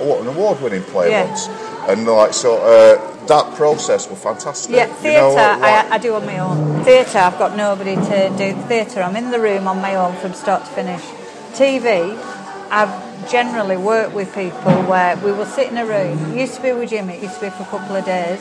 I 0.00 0.04
wrote 0.04 0.20
an 0.20 0.28
award-winning 0.28 0.82
play 0.84 1.10
Yeah. 1.10 1.24
once 1.26 1.48
and 1.88 2.06
like 2.06 2.32
so 2.32 2.58
uh, 2.58 3.15
that 3.28 3.54
process 3.56 4.08
was 4.08 4.18
fantastic. 4.18 4.74
Yeah, 4.74 4.86
You 4.86 4.94
theatre 4.94 5.20
know, 5.20 5.34
like- 5.34 5.62
I, 5.90 5.94
I 5.94 5.98
do 5.98 6.14
on 6.14 6.24
my 6.26 6.38
own. 6.38 6.84
Theatre, 6.84 7.18
I've 7.18 7.38
got 7.38 7.56
nobody 7.56 7.94
to 7.96 8.34
do 8.36 8.52
theatre. 8.68 9.02
I'm 9.02 9.16
in 9.16 9.30
the 9.30 9.40
room 9.40 9.66
on 9.68 9.80
my 9.80 9.94
own 9.96 10.14
from 10.16 10.32
start 10.34 10.64
to 10.64 10.70
finish. 10.72 11.02
TV, 11.54 12.16
I've 12.70 13.28
generally 13.30 13.76
worked 13.76 14.14
with 14.14 14.32
people 14.34 14.72
where 14.84 15.16
we 15.18 15.32
will 15.32 15.46
sit 15.46 15.70
in 15.70 15.78
a 15.78 15.86
room. 15.86 16.32
It 16.32 16.40
used 16.40 16.54
to 16.56 16.62
be 16.62 16.72
with 16.72 16.90
Jimmy, 16.90 17.14
it 17.14 17.22
used 17.22 17.36
to 17.36 17.46
be 17.46 17.50
for 17.50 17.62
a 17.62 17.66
couple 17.66 17.96
of 17.96 18.04
days. 18.04 18.40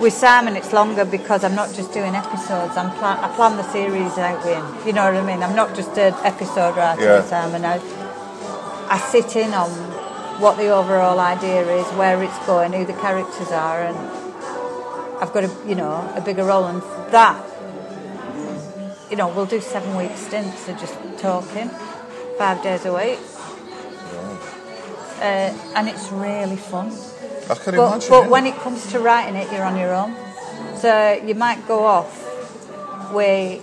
With 0.00 0.12
Simon, 0.12 0.56
it's 0.56 0.72
longer 0.74 1.04
because 1.06 1.42
I'm 1.42 1.54
not 1.54 1.72
just 1.74 1.92
doing 1.92 2.14
episodes. 2.14 2.76
I'm 2.76 2.90
plan- 2.98 3.18
I 3.24 3.28
plan 3.34 3.56
the 3.56 3.62
series 3.72 4.18
out 4.18 4.44
with 4.44 4.54
him. 4.54 4.86
You 4.86 4.92
know 4.92 5.04
what 5.04 5.14
I 5.16 5.24
mean? 5.24 5.42
I'm 5.42 5.56
not 5.56 5.74
just 5.74 5.96
an 5.96 6.12
episode 6.22 6.76
writer 6.76 7.02
Yeah. 7.02 7.16
with 7.16 7.28
Simon. 7.28 7.64
I, 7.64 7.80
I 8.90 8.98
sit 8.98 9.36
in 9.36 9.54
on 9.54 9.70
what 10.40 10.56
the 10.56 10.68
overall 10.68 11.18
idea 11.20 11.62
is, 11.62 11.86
where 11.94 12.22
it's 12.22 12.38
going, 12.46 12.72
who 12.72 12.84
the 12.84 12.92
characters 12.94 13.50
are, 13.52 13.82
and 13.82 13.96
I've 15.20 15.32
got 15.32 15.44
a 15.44 15.50
you 15.66 15.74
know 15.74 16.12
a 16.14 16.20
bigger 16.20 16.44
role 16.44 16.66
in 16.68 16.80
that. 17.10 17.42
You 19.10 19.16
know, 19.16 19.28
we'll 19.28 19.46
do 19.46 19.60
seven 19.60 19.96
week 19.96 20.16
stints 20.16 20.68
of 20.68 20.78
just 20.80 20.94
talking, 21.18 21.68
five 22.38 22.60
days 22.62 22.84
a 22.84 22.92
week, 22.92 23.20
uh, 25.20 25.54
and 25.76 25.88
it's 25.88 26.10
really 26.10 26.56
fun. 26.56 26.88
I 27.48 27.54
can 27.54 27.76
But, 27.76 27.86
imagine. 27.88 28.10
but 28.10 28.22
yeah. 28.24 28.28
when 28.28 28.46
it 28.46 28.56
comes 28.56 28.90
to 28.92 28.98
writing 28.98 29.36
it, 29.36 29.50
you're 29.52 29.64
on 29.64 29.76
your 29.78 29.94
own. 29.94 30.14
So 30.76 31.12
you 31.24 31.34
might 31.34 31.66
go 31.68 31.84
off 31.84 32.12
where 33.12 33.60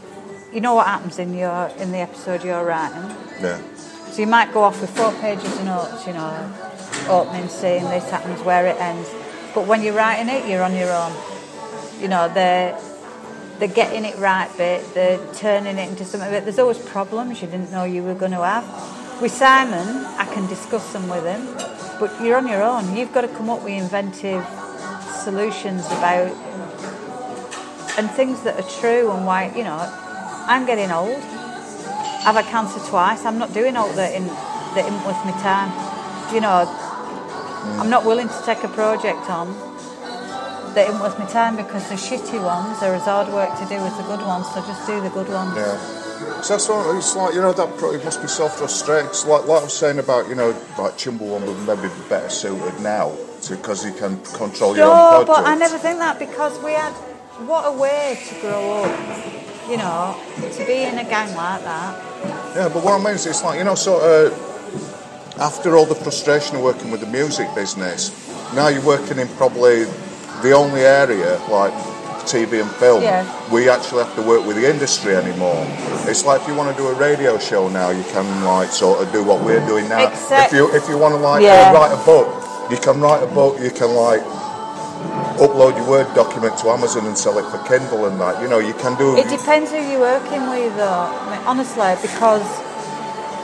you 0.54 0.62
know 0.62 0.76
what 0.76 0.88
happens 0.88 1.20
in 1.20 1.34
your 1.34 1.68
in 1.78 1.92
the 1.92 1.98
episode 2.00 2.44
you're 2.44 2.64
writing. 2.64 3.04
yeah. 3.42 3.60
So 4.14 4.22
you 4.22 4.28
might 4.28 4.54
go 4.54 4.62
off 4.62 4.80
with 4.80 4.92
four 4.92 5.12
pages 5.14 5.52
of 5.58 5.66
notes, 5.66 6.06
you 6.06 6.14
know, 6.14 6.54
opening 7.10 7.50
scene, 7.50 7.82
this 7.86 8.08
happens, 8.12 8.40
where 8.44 8.68
it 8.68 8.80
ends. 8.80 9.10
But 9.56 9.66
when 9.66 9.82
you're 9.82 9.96
writing 9.96 10.30
it, 10.30 10.48
you're 10.48 10.62
on 10.62 10.76
your 10.76 10.92
own. 10.94 11.12
You 12.00 12.10
know, 12.10 12.32
they're, 12.32 12.80
getting 13.74 14.06
it 14.06 14.16
right 14.20 14.56
bit, 14.56 14.94
they're 14.94 15.18
turning 15.34 15.80
it 15.80 15.90
into 15.90 16.06
something. 16.06 16.30
But 16.30 16.44
there's 16.44 16.60
always 16.60 16.78
problems 16.78 17.42
you 17.42 17.48
didn't 17.48 17.72
know 17.72 17.86
you 17.86 18.04
were 18.04 18.14
going 18.14 18.34
to 18.34 18.44
have. 18.44 19.20
With 19.20 19.32
Simon, 19.32 20.06
I 20.20 20.26
can 20.32 20.46
discuss 20.46 20.94
them 20.94 21.10
with 21.10 21.26
him, 21.26 21.48
but 22.00 22.22
you're 22.22 22.38
on 22.38 22.48
your 22.48 22.62
own. 22.62 22.96
You've 22.96 23.14
got 23.14 23.22
to 23.22 23.30
come 23.30 23.50
up 23.50 23.64
with 23.64 23.74
inventive 23.74 24.46
solutions 25.24 25.88
about 25.88 26.30
and 27.98 28.12
things 28.12 28.44
that 28.44 28.60
are 28.60 28.70
true 28.80 29.10
and 29.10 29.26
why, 29.26 29.52
you 29.56 29.64
know, 29.64 29.80
I'm 30.46 30.68
getting 30.68 30.92
old. 30.92 31.43
I've 32.26 32.36
had 32.36 32.46
cancer 32.46 32.80
twice. 32.88 33.26
I'm 33.26 33.38
not 33.38 33.54
doing 33.54 33.76
all 33.76 33.92
that 33.94 34.14
in 34.16 34.28
that 34.28 34.86
isn't 34.86 35.06
worth 35.06 35.24
my 35.26 35.32
time. 35.44 35.70
You 36.34 36.42
know, 36.42 36.66
I'm 37.80 37.90
not 37.90 38.06
willing 38.06 38.28
to 38.28 38.42
take 38.46 38.64
a 38.64 38.70
project 38.70 39.30
on 39.30 39.54
that 40.74 40.88
isn't 40.90 41.02
worth 41.02 41.20
my 41.20 41.26
time 41.26 41.56
because 41.56 41.88
the 41.90 41.96
shitty 41.96 42.44
ones 42.44 42.82
are 42.82 42.96
as 42.96 43.04
hard 43.04 43.28
work 43.32 43.58
to 43.60 43.66
do 43.66 43.76
as 43.76 43.96
the 43.98 44.04
good 44.04 44.22
ones. 44.26 44.48
So 44.54 44.62
just 44.62 44.88
do 44.88 45.00
the 45.02 45.10
good 45.10 45.30
ones. 45.30 45.56
Yeah. 45.56 45.78
So 46.42 46.54
that's 46.54 46.70
what 46.70 46.96
it's 46.96 47.16
like, 47.16 47.36
you 47.36 47.42
know, 47.42 47.54
that 47.54 47.78
pro- 47.78 47.92
it 47.92 48.04
must 48.04 48.22
be 48.22 48.28
so 48.28 48.48
frustrating. 48.48 49.10
like, 49.30 49.46
like 49.46 49.62
I 49.62 49.64
was 49.64 49.74
saying 49.74 50.00
about, 50.00 50.30
you 50.30 50.36
know, 50.36 50.50
like 50.78 50.94
Chumbawamba 50.98 51.54
maybe 51.68 51.94
be 51.94 52.10
better 52.10 52.30
suited 52.30 52.80
now 52.82 53.16
because 53.50 53.86
you 53.86 53.92
can 53.94 54.22
control 54.24 54.76
your 54.76 54.88
No, 54.88 55.20
own 55.20 55.26
but 55.26 55.46
I 55.46 55.56
never 55.56 55.78
think 55.78 56.00
that 56.00 56.20
because 56.20 56.58
we 56.64 56.72
had 56.72 56.94
what 57.46 57.64
a 57.68 57.78
way 57.78 58.18
to 58.28 58.42
grow 58.42 58.84
up. 58.84 59.43
You 59.70 59.78
know, 59.78 60.20
to 60.52 60.66
be 60.66 60.84
in 60.84 60.98
a 61.00 61.04
gang 61.06 61.34
like 61.36 61.64
that. 61.64 62.56
Yeah, 62.56 62.70
but 62.70 62.84
what 62.84 63.00
I 63.00 63.04
mean 63.04 63.16
is, 63.16 63.26
it's 63.26 63.44
like, 63.44 63.58
you 63.58 63.64
know, 63.64 63.76
sort 63.76 64.04
of 64.04 64.34
after 65.40 65.76
all 65.78 65.86
the 65.86 65.96
frustration 65.96 66.58
of 66.58 66.62
working 66.64 66.92
with 66.92 67.00
the 67.02 67.08
music 67.08 67.48
business, 67.56 68.12
now 68.54 68.68
you're 68.68 68.86
working 68.86 69.20
in 69.20 69.28
probably 69.30 69.86
the 70.44 70.52
only 70.52 70.82
area, 70.82 71.38
like 71.50 71.74
TV 72.28 72.62
and 72.62 72.70
film. 72.72 73.02
Yeah. 73.04 73.24
We 73.52 73.70
actually 73.70 74.04
have 74.04 74.16
to 74.16 74.22
work 74.22 74.46
with 74.46 74.58
the 74.58 74.70
industry 74.70 75.16
anymore. 75.16 75.66
It's 76.08 76.26
like 76.26 76.42
if 76.42 76.48
you 76.48 76.56
want 76.56 76.76
to 76.76 76.82
do 76.82 76.88
a 76.90 76.94
radio 76.96 77.38
show 77.40 77.68
now, 77.70 77.90
you 77.90 78.04
can 78.12 78.44
like 78.44 78.70
sort 78.70 79.02
of 79.06 79.12
do 79.14 79.24
what 79.24 79.44
we're 79.44 79.66
doing 79.66 79.88
now. 79.90 80.08
Except- 80.10 80.52
if 80.52 80.58
you 80.58 80.74
if 80.76 80.88
you 80.90 80.98
want 80.98 81.14
to 81.16 81.20
like 81.20 81.42
Yeah. 81.42 81.72
uh, 81.72 81.74
write 81.74 81.92
a 81.94 82.06
book, 82.06 82.28
you 82.70 82.78
can 82.78 83.00
write 83.02 83.24
a 83.24 83.28
book. 83.28 83.60
You 83.62 83.72
can 83.72 83.92
like 83.96 84.22
upload 85.40 85.76
your 85.78 85.88
Word 85.88 86.14
document 86.16 86.58
to 86.60 86.70
Amazon 86.70 87.06
and 87.08 87.18
sell 87.18 87.38
it 87.38 87.46
for 87.52 87.58
Kindle 87.68 88.06
and 88.06 88.20
that. 88.20 88.42
You 88.42 88.48
know, 88.48 88.60
you 88.60 88.74
can 88.74 88.98
do. 88.98 89.16
It 89.18 89.30
depends 89.30 89.72
who 89.72 89.78
you're 89.78 90.00
working 90.00 90.50
with, 90.50 90.76
though. 90.76 91.08
I 91.10 91.36
mean, 91.36 91.48
honestly, 91.48 91.96
because 92.02 92.46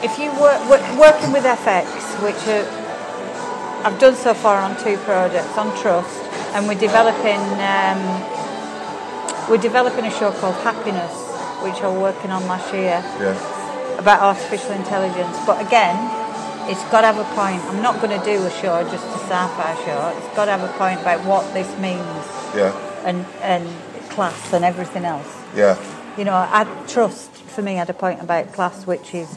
if 0.03 0.17
you 0.19 0.31
work 0.39 0.59
wo- 0.69 0.99
working 0.99 1.31
with 1.31 1.43
FX, 1.43 1.87
which 2.23 2.39
are, 2.47 2.65
I've 3.85 3.99
done 3.99 4.15
so 4.15 4.33
far 4.33 4.61
on 4.61 4.77
two 4.83 4.97
projects 5.03 5.57
on 5.57 5.75
Trust, 5.81 6.23
and 6.55 6.67
we're 6.67 6.79
developing 6.79 7.39
um, 7.61 8.01
we're 9.49 9.57
developing 9.57 10.05
a 10.05 10.11
show 10.11 10.31
called 10.31 10.55
Happiness, 10.61 11.11
which 11.63 11.81
I'm 11.81 11.99
working 11.99 12.31
on 12.31 12.45
last 12.47 12.73
year 12.73 13.01
yeah. 13.19 13.97
about 13.97 14.21
artificial 14.21 14.71
intelligence. 14.71 15.37
But 15.45 15.65
again, 15.65 15.97
it's 16.67 16.83
got 16.91 17.01
to 17.01 17.07
have 17.07 17.17
a 17.17 17.35
point. 17.35 17.61
I'm 17.63 17.81
not 17.81 18.01
going 18.01 18.17
to 18.17 18.25
do 18.25 18.45
a 18.45 18.51
show 18.51 18.81
just 18.83 19.05
a 19.05 19.19
sci-fi 19.27 19.75
show. 19.85 20.17
It's 20.17 20.35
got 20.35 20.45
to 20.45 20.51
have 20.51 20.63
a 20.63 20.73
point 20.77 21.01
about 21.01 21.25
what 21.25 21.53
this 21.53 21.67
means 21.79 22.25
Yeah. 22.55 22.73
and 23.05 23.25
and 23.41 23.67
class 24.09 24.53
and 24.53 24.65
everything 24.65 25.05
else. 25.05 25.31
Yeah. 25.55 25.77
You 26.17 26.25
know, 26.25 26.33
I 26.33 26.65
trust 26.87 27.31
for 27.31 27.61
me 27.61 27.75
had 27.75 27.89
a 27.89 27.93
point 27.93 28.21
about 28.21 28.51
class, 28.53 28.85
which 28.85 29.13
is 29.13 29.27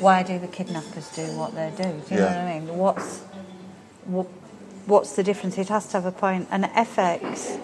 why 0.00 0.22
do 0.22 0.38
the 0.38 0.48
kidnappers 0.48 1.08
do 1.14 1.22
what 1.36 1.54
they 1.54 1.70
do? 1.76 1.84
Do 2.08 2.14
you 2.14 2.20
know 2.20 2.26
what 2.26 2.36
I 2.36 2.58
mean? 2.58 2.76
What's 2.76 3.18
what, 4.06 4.26
what's 4.86 5.16
the 5.16 5.22
difference? 5.22 5.58
It 5.58 5.68
has 5.68 5.86
to 5.88 5.92
have 6.00 6.06
a 6.06 6.12
point. 6.12 6.48
And 6.50 6.64
FX 6.64 7.58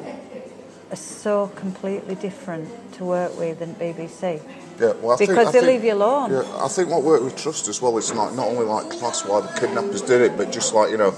are 0.90 0.96
so 0.96 1.48
completely 1.48 2.14
different 2.14 2.68
to 2.94 3.04
work 3.04 3.38
with 3.38 3.58
than 3.60 3.74
BBC. 3.74 4.40
Yeah, 4.80 4.92
well, 5.02 5.12
I 5.12 5.16
think- 5.16 5.30
Because 5.30 5.48
I 5.48 5.52
they 5.52 5.58
think- 5.60 5.72
leave 5.72 5.84
you 5.84 5.92
alone. 5.94 6.32
Yeah, 6.32 6.64
I 6.64 6.68
think 6.68 6.88
what 6.88 7.02
worked 7.02 7.24
with 7.24 7.36
trust 7.36 7.68
as 7.68 7.80
well 7.82 7.96
is 7.98 8.12
not 8.14 8.34
not 8.34 8.46
only 8.48 8.64
like 8.64 8.90
class 8.90 9.24
why 9.24 9.40
the 9.40 9.48
kidnappers 9.60 10.02
did 10.02 10.20
it, 10.20 10.36
but 10.36 10.50
just 10.50 10.72
like 10.74 10.90
you 10.90 10.96
know 10.96 11.12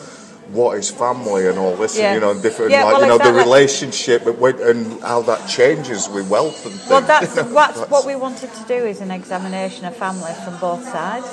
what 0.52 0.76
is 0.76 0.90
family 0.90 1.48
and 1.48 1.58
all 1.58 1.74
this, 1.74 1.96
Yeah. 1.96 2.12
and, 2.12 2.14
you 2.16 2.20
know, 2.20 2.34
different 2.38 2.70
Yeah, 2.70 2.84
like 2.84 2.92
well, 2.94 3.02
you 3.02 3.08
know 3.08 3.18
the 3.18 3.32
relationship 3.32 4.26
and 4.26 4.60
and 4.60 5.02
how 5.02 5.22
that 5.22 5.48
changes 5.48 6.06
with 6.08 6.28
wealth 6.28 6.66
and 6.66 6.74
things. 6.74 6.90
Well, 6.90 7.00
that's, 7.00 7.34
you 7.36 7.42
know, 7.44 7.48
that's- 7.54 7.88
what 7.88 8.04
we 8.04 8.14
wanted 8.14 8.50
to 8.52 8.62
do 8.68 8.74
is 8.84 9.00
an 9.00 9.10
examination 9.10 9.86
of 9.86 9.96
family 9.96 10.32
from 10.44 10.58
both 10.58 10.84
sides. 10.84 11.26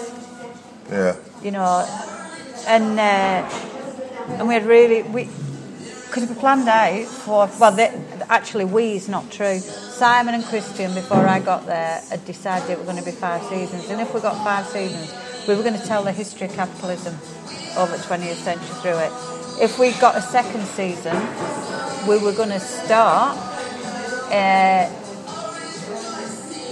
Yeah, 0.90 1.16
you 1.44 1.52
know, 1.52 1.86
and 2.68 3.00
uh, 3.00 4.38
and 4.38 4.48
we 4.48 4.54
had 4.54 4.66
really 4.66 5.04
we 5.04 5.28
because 6.08 6.30
we 6.30 6.36
planned 6.36 6.68
out 6.70 7.06
for 7.08 7.50
well, 7.60 7.72
they, 7.72 7.90
actually 8.30 8.66
we 8.66 8.96
is 8.96 9.08
not 9.10 9.30
true. 9.32 9.60
Simon 10.02 10.34
and 10.34 10.44
Christian 10.44 10.96
before 10.96 11.28
I 11.28 11.40
got 11.40 11.68
there 11.68 12.02
had 12.10 12.26
decided 12.26 12.72
it 12.72 12.80
were 12.80 12.86
going 12.86 12.98
to 12.98 13.06
be 13.06 13.12
five 13.12 13.44
seasons, 13.44 13.88
and 13.92 14.02
if 14.02 14.12
we 14.16 14.20
got 14.20 14.36
five 14.44 14.66
seasons, 14.66 15.14
we 15.48 15.54
were 15.54 15.62
going 15.62 15.80
to 15.80 15.86
tell 15.86 16.04
the 16.04 16.12
history 16.12 16.48
of 16.48 16.54
capitalism 16.54 17.14
over 17.78 17.96
the 17.96 18.02
20th 18.02 18.34
century 18.34 18.66
through 18.82 18.98
it. 18.98 19.12
If 19.64 19.78
we 19.78 19.92
got 20.02 20.16
a 20.16 20.22
second 20.24 20.66
season, 20.66 21.16
we 22.08 22.18
were 22.18 22.34
going 22.34 22.50
to 22.50 22.60
start. 22.60 23.38
Uh, 24.34 24.90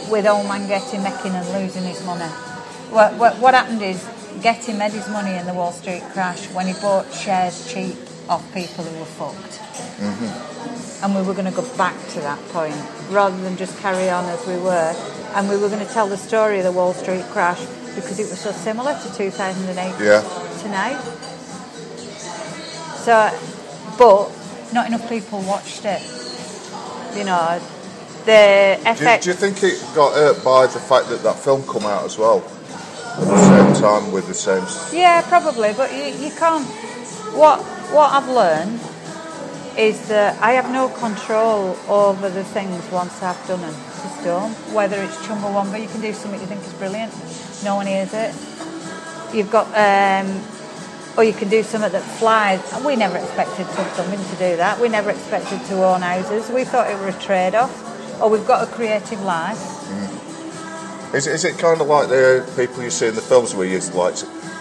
with 0.09 0.25
old 0.25 0.47
man 0.47 0.67
Getty 0.67 0.97
making 0.97 1.34
and 1.34 1.47
losing 1.53 1.84
his 1.84 2.03
money. 2.07 2.25
What, 2.89 3.13
what, 3.13 3.38
what 3.38 3.53
happened 3.53 3.84
is 3.84 4.03
Getty 4.41 4.73
made 4.73 4.93
his 4.93 5.07
money 5.07 5.36
in 5.36 5.45
the 5.45 5.53
Wall 5.53 5.71
Street 5.71 6.01
crash 6.13 6.51
when 6.51 6.65
he 6.65 6.73
bought 6.82 7.13
shares 7.13 7.71
cheap 7.71 7.95
off 8.27 8.43
people 8.55 8.84
who 8.84 8.99
were 8.99 9.05
fucked. 9.05 9.59
Mm-hmm. 9.99 11.03
And 11.05 11.15
we 11.15 11.21
were 11.21 11.34
going 11.34 11.45
to 11.45 11.55
go 11.55 11.65
back 11.77 11.95
to 12.09 12.19
that 12.21 12.39
point 12.49 12.75
rather 13.09 13.39
than 13.41 13.55
just 13.57 13.77
carry 13.80 14.09
on 14.09 14.25
as 14.25 14.45
we 14.45 14.57
were. 14.57 14.93
And 15.36 15.47
we 15.49 15.55
were 15.57 15.69
going 15.69 15.86
to 15.86 15.91
tell 15.93 16.07
the 16.07 16.17
story 16.17 16.57
of 16.59 16.65
the 16.65 16.71
Wall 16.71 16.93
Street 16.93 17.23
crash 17.32 17.59
because 17.95 18.19
it 18.19 18.30
was 18.30 18.39
so 18.39 18.51
similar 18.51 18.93
to 18.99 19.13
2008 19.15 20.05
Yeah. 20.05 20.21
to 20.61 20.69
now. 20.69 20.99
So, 23.05 23.30
but 23.97 24.30
not 24.73 24.88
enough 24.88 25.07
people 25.09 25.41
watched 25.41 25.86
it. 25.86 26.01
You 27.17 27.23
know, 27.25 27.59
the 28.25 28.77
do, 28.97 29.03
you- 29.05 29.19
do 29.19 29.30
you 29.30 29.36
think 29.36 29.63
it 29.63 29.82
got 29.95 30.13
hurt 30.13 30.43
by 30.43 30.67
the 30.67 30.80
fact 30.80 31.09
that 31.09 31.23
that 31.23 31.38
film 31.39 31.63
come 31.67 31.84
out 31.84 32.03
as 32.05 32.17
well 32.17 32.39
at 33.17 33.25
the 33.25 33.73
same 33.73 33.82
time 33.82 34.11
with 34.11 34.27
the 34.27 34.34
same? 34.34 34.63
Yeah, 34.93 35.21
probably, 35.27 35.73
but 35.73 35.91
you, 35.93 36.03
you 36.25 36.32
can't. 36.36 36.65
What 37.36 37.59
what 37.91 38.11
I've 38.11 38.27
learned 38.30 38.80
is 39.80 40.09
that 40.09 40.38
I 40.41 40.51
have 40.51 40.69
no 40.71 40.89
control 40.89 41.77
over 41.88 42.30
the 42.30 42.43
things 42.43 42.84
once 42.91 43.23
I've 43.23 43.39
done 43.47 43.61
them. 43.61 43.73
Just 44.03 44.23
don't. 44.25 44.51
Whether 44.75 45.01
it's 45.01 45.15
Chumbawamba, 45.25 45.82
you 45.82 45.88
can 45.88 46.01
do 46.01 46.11
something 46.11 46.39
you 46.41 46.47
think 46.47 46.61
is 46.65 46.73
brilliant, 46.73 47.13
no 47.63 47.75
one 47.75 47.88
hears 47.88 48.13
it. 48.13 48.36
You've 49.34 49.49
got, 49.49 49.67
um, 49.77 50.41
or 51.15 51.23
you 51.23 51.32
can 51.34 51.47
do 51.49 51.63
something 51.63 51.91
that 51.91 52.01
flies. 52.03 52.59
We 52.86 52.95
never 52.97 53.17
expected 53.17 53.67
Thumping 53.67 54.19
to 54.19 54.36
do 54.36 54.57
that. 54.57 54.80
We 54.82 54.89
never 54.89 55.11
expected 55.11 55.63
to 55.67 55.84
own 55.86 56.01
houses. 56.01 56.49
We 56.49 56.65
thought 56.65 56.89
it 56.89 56.99
were 56.99 57.09
a 57.09 57.13
trade-off. 57.13 58.21
Or 58.21 58.30
we've 58.30 58.45
got 58.47 58.67
a 58.67 58.71
creative 58.71 59.21
life. 59.21 59.59
Is, 61.13 61.25
it- 61.25 61.34
is 61.36 61.45
it 61.45 61.57
kind 61.57 61.80
of 61.80 61.88
like 61.88 62.09
the 62.09 62.45
people 62.57 62.84
you 62.84 62.89
see 62.89 63.07
in 63.07 63.15
the 63.15 63.21
films 63.21 63.55
where 63.55 63.65
you 63.67 63.80
like? 63.93 64.15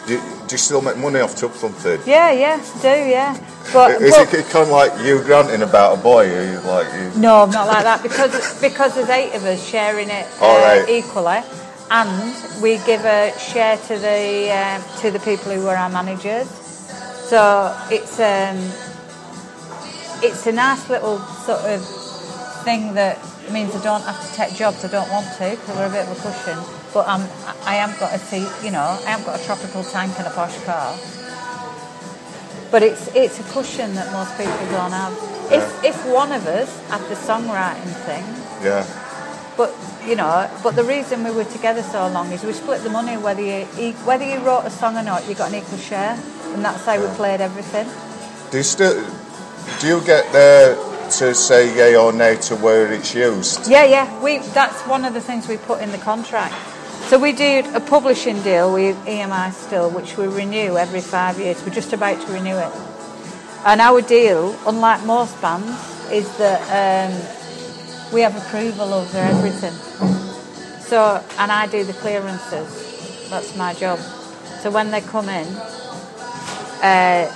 Do 0.07 0.21
do 0.49 0.55
you 0.55 0.59
still 0.59 0.81
make 0.81 0.97
money 0.97 1.21
off 1.21 1.37
tub 1.37 1.53
thumping? 1.53 2.01
Yeah, 2.07 2.33
yeah, 2.33 2.57
do 2.81 2.89
yeah. 2.89 3.39
But, 3.73 4.01
Is 4.01 4.17
but- 4.17 4.33
it 4.33 4.47
kind 4.47 4.65
of 4.65 4.71
like 4.71 4.93
you 5.05 5.23
granting 5.23 5.63
about 5.63 5.99
a 5.99 6.03
boy? 6.03 6.27
Who 6.29 6.53
you 6.53 6.61
like 6.61 6.93
you? 6.95 7.21
No, 7.21 7.45
not 7.45 7.67
like 7.67 7.85
that 7.85 8.03
because 8.03 8.61
because 8.61 8.95
there's 8.95 9.11
eight 9.11 9.35
of 9.35 9.45
us 9.45 9.63
sharing 9.65 10.09
it 10.09 10.27
uh, 10.41 10.47
right. 10.47 10.89
equally, 10.89 11.43
and 11.91 12.63
we 12.63 12.79
give 12.87 13.05
a 13.05 13.33
share 13.39 13.77
to 13.77 13.99
the 13.99 14.51
um, 14.51 14.83
to 15.01 15.11
the 15.11 15.21
people 15.21 15.53
who 15.53 15.67
are 15.67 15.77
our 15.77 15.91
managers. 15.91 16.49
So 17.29 17.77
it's 17.91 18.19
um, 18.19 18.57
it's 20.23 20.47
a 20.47 20.53
nice 20.53 20.89
little 20.89 21.19
sort 21.19 21.61
of 21.61 21.85
thing 22.65 22.95
that 22.95 23.19
means 23.53 23.75
I 23.75 23.83
don't 23.83 24.03
have 24.03 24.29
to 24.29 24.35
take 24.35 24.55
jobs 24.55 24.85
I 24.85 24.89
don't 24.89 25.11
want 25.11 25.27
to 25.39 25.51
because 25.51 25.77
we're 25.77 25.87
a 25.87 25.91
bit 25.91 26.09
of 26.09 26.19
a 26.19 26.21
cushion. 26.21 26.78
But 26.95 27.07
um, 27.07 27.23
I'm, 27.23 27.57
I 27.67 27.75
have 27.75 27.99
got 28.01 28.15
a 28.15 28.19
seat, 28.19 28.49
you 28.65 28.71
know, 28.71 28.99
I 29.07 29.11
have 29.11 29.25
got 29.25 29.41
a 29.41 29.45
tropical 29.45 29.85
tank 29.85 30.19
and 30.19 30.27
a 30.27 30.31
posh 30.31 30.57
car. 30.65 30.97
But 32.71 32.83
it's 32.83 33.09
it's 33.15 33.41
a 33.41 33.43
cushion 33.45 33.95
that 33.95 34.13
most 34.13 34.37
people 34.37 34.53
don't 34.73 34.93
have. 34.93 35.13
If 35.51 35.85
if 35.85 35.97
one 36.07 36.33
of 36.33 36.47
us 36.47 36.69
had 36.91 37.01
the 37.09 37.15
songwriting 37.15 37.95
thing, 38.05 38.25
Yeah, 38.63 38.85
but 39.57 39.75
you 40.07 40.17
know, 40.17 40.51
but 40.63 40.77
the 40.77 40.85
reason 40.85 41.25
we 41.25 41.31
were 41.31 41.45
together 41.45 41.83
so 41.83 42.09
long 42.09 42.31
is 42.31 42.45
we 42.45 42.53
split 42.53 42.83
the 42.83 42.91
money 42.91 43.17
whether 43.17 43.41
you 43.43 43.65
whether 44.05 44.25
you 44.25 44.39
wrote 44.41 44.65
a 44.67 44.71
song 44.71 44.97
or 44.97 45.03
not, 45.03 45.27
you 45.29 45.35
got 45.35 45.51
an 45.51 45.59
equal 45.59 45.79
share, 45.79 46.19
and 46.53 46.63
that's 46.65 46.85
how 46.85 47.01
we 47.01 47.07
played 47.17 47.41
everything. 47.41 47.89
Do 48.51 48.59
you 48.59 48.63
still? 48.63 49.03
Do 49.81 49.87
you 49.87 50.01
get 50.05 50.31
there 50.33 50.77
to 51.11 51.35
say 51.35 51.75
yay 51.75 51.97
or 51.97 52.13
nay 52.13 52.37
to 52.37 52.57
where 52.57 52.93
it's 52.93 53.15
used? 53.15 53.67
Yeah, 53.71 53.85
yeah. 53.85 54.23
We 54.23 54.39
that's 54.53 54.81
one 54.87 55.07
of 55.07 55.15
the 55.15 55.21
things 55.23 55.49
we 55.49 55.57
put 55.57 55.81
in 55.81 55.91
the 55.91 55.99
contract. 55.99 56.55
So 57.09 57.19
we 57.19 57.33
do 57.33 57.63
a 57.73 57.81
publishing 57.81 58.43
deal 58.43 58.71
with 58.71 58.95
EMI 59.07 59.51
still, 59.53 59.89
which 59.89 60.19
we 60.19 60.27
renew 60.27 60.77
every 60.77 61.01
five 61.01 61.41
years. 61.41 61.65
We're 61.65 61.73
just 61.73 61.95
about 61.95 62.21
to 62.27 62.33
renew 62.35 62.59
it. 62.59 62.71
And 63.65 63.81
our 63.81 64.03
deal, 64.03 64.55
unlike 64.67 65.07
most 65.07 65.41
bands, 65.41 65.73
is 66.13 66.29
that 66.37 66.61
um, 66.69 68.13
we 68.13 68.21
have 68.21 68.37
approval 68.37 68.93
over 68.93 69.17
everything. 69.17 69.73
So, 70.81 71.25
and 71.39 71.51
I 71.51 71.67
do 71.67 71.83
the 71.83 71.95
clearances. 71.95 73.31
That's 73.31 73.57
my 73.57 73.73
job. 73.73 73.99
So 74.61 74.71
when 74.71 74.91
they 74.91 75.01
come 75.01 75.31
in, 75.31 75.47
uh, 76.83 77.33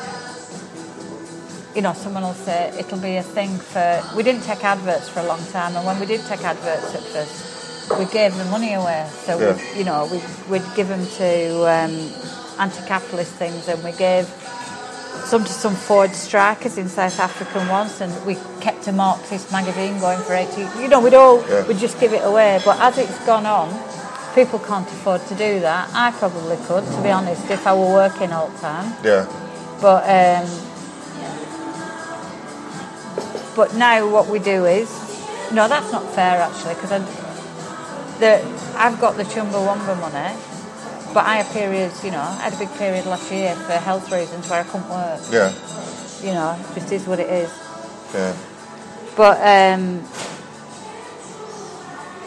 you 1.74 1.80
know, 1.80 1.94
someone 1.94 2.24
will 2.24 2.34
say 2.34 2.74
it'll 2.78 2.98
be 2.98 3.16
a 3.16 3.22
thing 3.22 3.56
for. 3.56 4.02
We 4.14 4.22
didn't 4.22 4.42
take 4.42 4.62
adverts 4.64 5.08
for 5.08 5.20
a 5.20 5.26
long 5.26 5.42
time, 5.46 5.74
and 5.76 5.86
when 5.86 5.98
we 5.98 6.04
did 6.04 6.20
take 6.26 6.44
adverts 6.44 6.94
at 6.94 7.00
first, 7.00 7.51
we 7.98 8.04
gave 8.06 8.36
the 8.36 8.44
money 8.46 8.74
away. 8.74 9.06
So, 9.24 9.38
Yeah. 9.38 9.56
we, 9.72 9.78
you 9.78 9.84
know, 9.84 10.06
we, 10.10 10.18
we'd 10.50 10.74
give 10.74 10.88
them 10.88 11.06
to 11.18 11.30
um, 11.68 12.10
anti-capitalist 12.58 13.32
things, 13.32 13.68
and 13.68 13.82
we 13.84 13.92
gave 13.92 14.26
some 15.24 15.44
to 15.44 15.52
some 15.52 15.74
Ford 15.74 16.14
strikers 16.14 16.78
in 16.78 16.88
South 16.88 17.18
Africa 17.20 17.64
once, 17.70 18.00
and 18.00 18.12
we 18.26 18.36
kept 18.60 18.86
a 18.88 18.92
Marxist 18.92 19.52
magazine 19.52 19.98
going 20.00 20.18
for 20.20 20.34
80. 20.34 20.66
You 20.80 20.88
know, 20.88 21.00
we'd 21.00 21.14
all 21.14 21.44
Yeah. 21.48 21.66
we'd 21.66 21.78
just 21.78 21.98
give 22.00 22.12
it 22.12 22.24
away. 22.24 22.60
But 22.64 22.80
as 22.80 22.98
it's 22.98 23.18
gone 23.26 23.46
on, 23.46 23.68
people 24.34 24.58
can't 24.58 24.86
afford 24.88 25.24
to 25.26 25.34
do 25.34 25.60
that. 25.60 25.90
I 25.94 26.10
probably 26.12 26.56
could, 26.66 26.84
to 26.84 27.02
be 27.02 27.10
honest, 27.10 27.48
if 27.50 27.66
I 27.66 27.74
were 27.74 27.92
working 27.92 28.32
all 28.32 28.48
the 28.48 28.58
time. 28.58 28.94
Yeah, 29.04 29.26
But 29.80 30.04
um, 30.08 30.48
but 33.54 33.74
now 33.76 34.08
what 34.08 34.28
we 34.28 34.38
do 34.38 34.64
is 34.64 34.88
no, 35.52 35.68
that's 35.68 35.92
not 35.92 36.02
fair 36.14 36.40
actually 36.40 36.74
because 36.74 36.92
the 38.20 38.42
I've 38.76 39.00
got 39.00 39.16
the 39.16 39.24
Chumbawamba 39.24 39.98
money, 40.00 40.36
but 41.14 41.24
I 41.26 41.36
have 41.42 41.52
periods. 41.52 42.04
You 42.04 42.10
know, 42.12 42.20
I 42.20 42.48
had 42.50 42.54
a 42.54 42.58
big 42.58 42.72
period 42.74 43.06
last 43.06 43.30
year 43.30 43.54
for 43.54 43.72
health 43.72 44.10
reasons 44.12 44.48
where 44.48 44.60
I 44.60 44.64
couldn't 44.64 44.88
work. 44.88 45.20
yeah, 45.30 45.52
You 46.22 46.32
know, 46.32 46.58
it 46.76 46.80
just 46.80 46.92
is 46.92 47.06
what 47.06 47.20
it 47.20 47.28
is. 47.30 47.50
yeah. 48.14 48.34
But 49.16 49.36
um, 49.40 50.00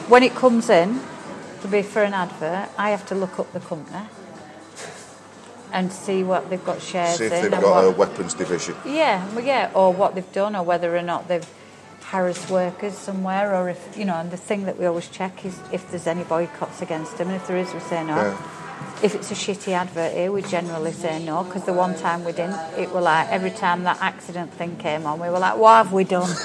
when 0.07 0.23
it 0.23 0.35
comes 0.35 0.69
in 0.69 0.99
to 1.61 1.67
be 1.67 1.81
for 1.81 2.03
an 2.03 2.13
advert, 2.13 2.69
I 2.77 2.91
have 2.91 3.05
to 3.07 3.15
look 3.15 3.39
up 3.39 3.51
the 3.53 3.59
company 3.59 4.05
and 5.73 5.91
see 5.91 6.23
what 6.23 6.49
they've 6.49 6.63
got 6.63 6.81
shares 6.81 7.17
See 7.17 7.25
if 7.25 7.33
in. 7.33 7.41
they've 7.51 7.51
got 7.61 7.63
what, 7.63 7.85
a 7.85 7.91
weapons 7.91 8.33
division. 8.35 8.75
yeah, 8.85 9.27
well, 9.33 9.43
yeah, 9.43 9.71
or 9.73 9.91
what 9.91 10.13
they've 10.15 10.31
done, 10.31 10.55
or 10.55 10.63
whether 10.63 10.95
or 10.95 11.01
not 11.01 11.27
they've 11.27 11.45
harassed 12.15 12.49
workers 12.49 12.97
somewhere, 12.97 13.53
or 13.55 13.69
if 13.69 13.97
you 13.97 14.05
know. 14.05 14.15
And 14.15 14.31
the 14.31 14.37
thing 14.37 14.65
that 14.65 14.77
we 14.79 14.85
always 14.85 15.09
check 15.09 15.45
is 15.45 15.59
if 15.71 15.89
there's 15.89 16.07
any 16.07 16.23
boycotts 16.23 16.81
against 16.81 17.17
them, 17.17 17.27
and 17.27 17.35
if 17.35 17.47
there 17.47 17.57
is, 17.57 17.73
we 17.73 17.79
say 17.81 18.03
no. 18.03 18.15
Yeah. 18.15 18.51
If 19.03 19.13
it's 19.13 19.29
a 19.31 19.35
shitty 19.35 19.73
advert 19.73 20.13
here, 20.13 20.31
we 20.31 20.41
generally 20.41 20.93
say 20.93 21.23
no 21.23 21.43
because 21.43 21.65
the 21.65 21.73
one 21.73 21.95
time 21.97 22.23
we 22.23 22.31
didn't, 22.31 22.59
it 22.77 22.91
was 22.93 23.03
like 23.03 23.27
every 23.29 23.51
time 23.51 23.83
that 23.83 23.97
accident 24.01 24.53
thing 24.53 24.77
came 24.77 25.05
on, 25.05 25.19
we 25.19 25.29
were 25.29 25.39
like, 25.39 25.57
"What 25.57 25.75
have 25.75 25.91
we 25.93 26.05
done?" 26.05 26.29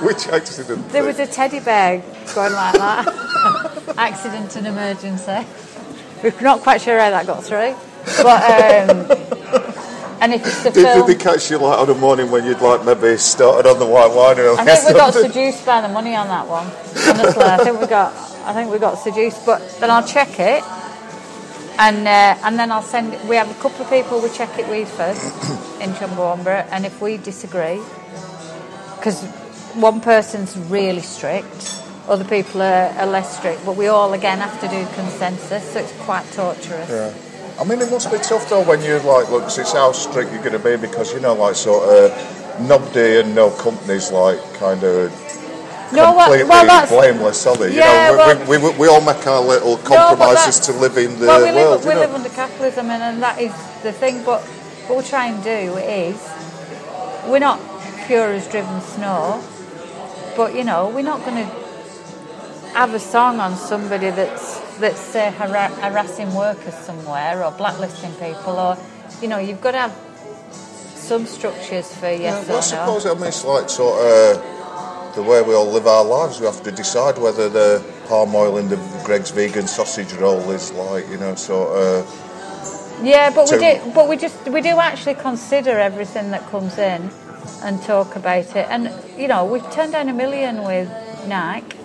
Which 0.00 0.28
accident? 0.28 0.88
there 0.90 1.04
was 1.04 1.18
a 1.18 1.26
teddy 1.26 1.60
bear 1.60 2.02
going 2.34 2.52
like 2.52 2.74
that. 2.74 3.94
accident 3.98 4.56
and 4.56 4.66
emergency. 4.66 5.46
We're 6.22 6.40
not 6.40 6.60
quite 6.60 6.80
sure 6.80 6.98
how 6.98 7.10
that 7.10 7.26
got 7.26 7.44
through, 7.44 7.74
but 8.22 8.40
um, 8.90 9.06
and 10.20 10.34
if 10.34 10.46
it's 10.46 10.62
the 10.62 10.70
Did, 10.70 10.84
film. 10.84 11.06
did 11.06 11.18
they 11.18 11.22
catch 11.22 11.50
you 11.50 11.58
like 11.58 11.78
on 11.78 11.88
a 11.88 11.94
morning 11.94 12.30
when 12.30 12.44
you'd 12.44 12.60
like 12.60 12.84
maybe 12.84 13.16
started 13.16 13.68
on 13.68 13.78
the 13.78 13.86
white 13.86 14.14
wine 14.14 14.38
or 14.38 14.58
I 14.58 14.64
think 14.64 14.88
we 14.88 14.94
got 14.94 15.14
seduced 15.14 15.64
by 15.64 15.80
the 15.80 15.88
money 15.88 16.14
on 16.14 16.28
that 16.28 16.46
one. 16.46 16.66
Honestly, 16.66 17.42
I 17.42 17.58
think 17.64 17.80
we 17.80 17.86
got, 17.86 18.12
I 18.44 18.52
think 18.52 18.70
we 18.70 18.78
got 18.78 18.98
seduced. 18.98 19.46
But 19.46 19.60
then 19.80 19.90
I'll 19.90 20.06
check 20.06 20.38
it, 20.38 20.62
and 21.78 22.06
uh, 22.06 22.46
and 22.46 22.58
then 22.58 22.70
I'll 22.70 22.82
send. 22.82 23.12
We 23.28 23.36
have 23.36 23.50
a 23.50 23.60
couple 23.62 23.84
of 23.84 23.90
people 23.90 24.20
we 24.20 24.28
check 24.30 24.58
it 24.58 24.68
with 24.68 24.90
first 24.90 25.24
in 25.80 25.90
Chumbawamba, 25.92 26.68
and 26.70 26.84
if 26.84 27.00
we 27.00 27.16
disagree, 27.16 27.80
because 28.96 29.24
one 29.74 30.00
person's 30.02 30.58
really 30.58 31.00
strict, 31.00 31.82
other 32.08 32.24
people 32.24 32.60
are, 32.60 32.90
are 32.98 33.06
less 33.06 33.38
strict, 33.38 33.64
but 33.64 33.76
we 33.76 33.86
all 33.86 34.12
again 34.12 34.38
have 34.38 34.60
to 34.60 34.68
do 34.68 34.84
consensus, 34.94 35.72
so 35.72 35.80
it's 35.80 35.92
quite 36.04 36.30
torturous. 36.32 36.90
Yeah. 36.90 37.29
I 37.60 37.64
mean, 37.64 37.80
it 37.80 37.90
must 37.90 38.10
be 38.10 38.18
tough 38.18 38.48
though 38.48 38.64
when 38.64 38.80
you're 38.82 39.02
like, 39.02 39.30
look, 39.30 39.44
it's 39.44 39.72
how 39.72 39.92
strict 39.92 40.32
you're 40.32 40.40
going 40.42 40.52
to 40.52 40.58
be 40.58 40.76
because 40.76 41.12
you 41.12 41.20
know, 41.20 41.34
like, 41.34 41.54
sort 41.54 41.88
of, 41.88 42.60
nobody 42.66 43.20
and 43.20 43.34
no 43.34 43.50
companies 43.50 44.10
like 44.10 44.38
kind 44.54 44.82
of 44.82 45.10
No, 45.92 46.14
well, 46.14 46.24
completely 46.26 46.48
well, 46.48 46.64
that's 46.66 46.90
blameless, 46.90 47.46
are 47.46 47.56
they? 47.56 47.72
You 47.72 47.78
Yeah, 47.80 48.10
know, 48.10 48.16
well- 48.16 48.48
we, 48.48 48.56
we, 48.58 48.70
we, 48.70 48.78
we 48.78 48.88
all 48.88 49.00
make 49.02 49.26
our 49.26 49.40
little 49.42 49.76
compromises 49.78 50.58
that- 50.66 50.72
to 50.72 50.78
live 50.80 50.96
in 50.96 51.18
the 51.18 51.26
well, 51.26 51.44
we 51.44 51.52
world. 51.52 51.80
live, 51.80 51.86
we 51.86 51.94
know? 51.94 52.00
live 52.00 52.14
under 52.14 52.28
capitalism, 52.30 52.88
and, 52.90 53.02
and 53.02 53.22
that 53.22 53.38
is 53.40 53.52
the 53.82 53.92
thing. 53.92 54.24
But 54.24 54.40
what 54.88 54.98
we 54.98 55.04
try 55.08 55.26
and 55.26 55.42
do 55.44 55.76
is, 55.76 56.16
we're 57.28 57.38
not 57.40 57.60
pure 58.06 58.32
as 58.32 58.48
driven 58.48 58.80
snow, 58.80 59.44
but 60.36 60.54
you 60.54 60.64
know, 60.64 60.88
we're 60.88 61.02
not 61.02 61.20
going 61.26 61.36
to 61.46 61.50
have 62.72 62.94
a 62.94 62.98
song 63.00 63.38
on 63.40 63.54
somebody 63.56 64.08
that's 64.10 64.60
that's 64.80 65.00
say 65.00 65.30
hara- 65.30 65.68
harassing 65.80 66.34
workers 66.34 66.74
somewhere 66.74 67.44
or 67.44 67.50
blacklisting 67.52 68.12
people, 68.14 68.58
or 68.58 68.76
you 69.22 69.28
know, 69.28 69.38
you've 69.38 69.60
got 69.60 69.72
to 69.72 69.78
have 69.78 69.96
some 70.52 71.26
structures 71.26 71.94
for 71.94 72.08
yes 72.10 72.20
Yeah, 72.20 72.32
well, 72.32 72.40
I 72.40 72.50
or 72.50 72.54
no. 72.54 72.60
suppose 72.60 73.06
I 73.06 73.14
mean, 73.14 73.24
it's 73.28 73.44
like 73.44 73.68
sort 73.68 74.00
of 74.04 75.14
the 75.16 75.22
way 75.22 75.42
we 75.42 75.54
all 75.54 75.66
live 75.70 75.86
our 75.86 76.04
lives. 76.04 76.40
We 76.40 76.46
have 76.46 76.62
to 76.62 76.72
decide 76.72 77.18
whether 77.18 77.48
the 77.48 77.84
palm 78.06 78.34
oil 78.34 78.56
in 78.58 78.68
the 78.68 78.76
Greggs 79.04 79.30
vegan 79.30 79.66
sausage 79.66 80.12
roll 80.14 80.50
is 80.50 80.72
like, 80.72 81.08
you 81.08 81.18
know, 81.18 81.34
sort 81.34 81.76
of. 81.76 82.06
Yeah, 83.02 83.30
but 83.34 83.50
we 83.50 83.58
do. 83.58 83.92
But 83.94 84.08
we 84.08 84.16
just 84.16 84.48
we 84.48 84.60
do 84.60 84.78
actually 84.78 85.14
consider 85.14 85.78
everything 85.78 86.30
that 86.30 86.46
comes 86.50 86.78
in 86.78 87.10
and 87.62 87.82
talk 87.82 88.14
about 88.16 88.54
it. 88.56 88.66
And 88.70 88.92
you 89.18 89.26
know, 89.28 89.44
we've 89.44 89.68
turned 89.72 89.92
down 89.92 90.08
a 90.08 90.14
million 90.14 90.62
with 90.64 90.88
Nike 91.26 91.76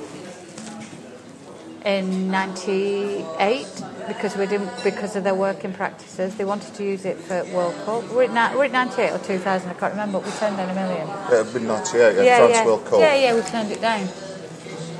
in 1.86 2.31
'98 2.31 3.67
because 4.07 4.36
we 4.36 4.47
didn't 4.47 4.71
because 4.83 5.15
of 5.15 5.23
their 5.23 5.36
working 5.36 5.71
practices. 5.71 6.36
They 6.36 6.45
wanted 6.45 6.73
to 6.75 6.83
use 6.83 7.05
it 7.05 7.17
for 7.17 7.43
World 7.53 7.75
Cup. 7.86 8.09
We're 8.11 8.27
ni- 8.27 8.55
we're 8.55 8.65
at 8.65 8.71
'98 8.71 9.11
or 9.11 9.19
2000. 9.19 9.69
I 9.69 9.73
can't 9.73 9.93
remember. 9.93 10.19
But 10.19 10.25
we 10.25 10.31
turned 10.33 10.57
down 10.57 10.69
a 10.69 10.75
million. 10.75 11.07
Yeah, 11.07 11.41
it'd 11.41 11.53
been 11.53 11.67
98, 11.67 12.15
yeah, 12.25 12.38
France 12.38 12.53
yeah. 12.53 12.65
World 12.65 12.86
Cup. 12.86 12.99
Yeah, 12.99 13.15
yeah, 13.15 13.36
we 13.36 13.41
turned 13.41 13.71
it 13.71 13.81
down. 13.81 14.07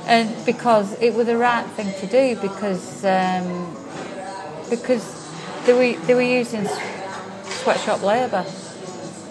And 0.06 0.46
because 0.46 1.00
it 1.00 1.14
was 1.14 1.26
the 1.26 1.36
right 1.36 1.66
thing 1.70 1.92
to 2.00 2.06
do 2.06 2.40
because 2.40 3.04
um, 3.04 3.76
because 4.70 5.04
they 5.66 5.72
were 5.72 6.00
they 6.06 6.14
were 6.14 6.22
using 6.22 6.66
sweatshop 7.44 8.02
labour, 8.02 8.44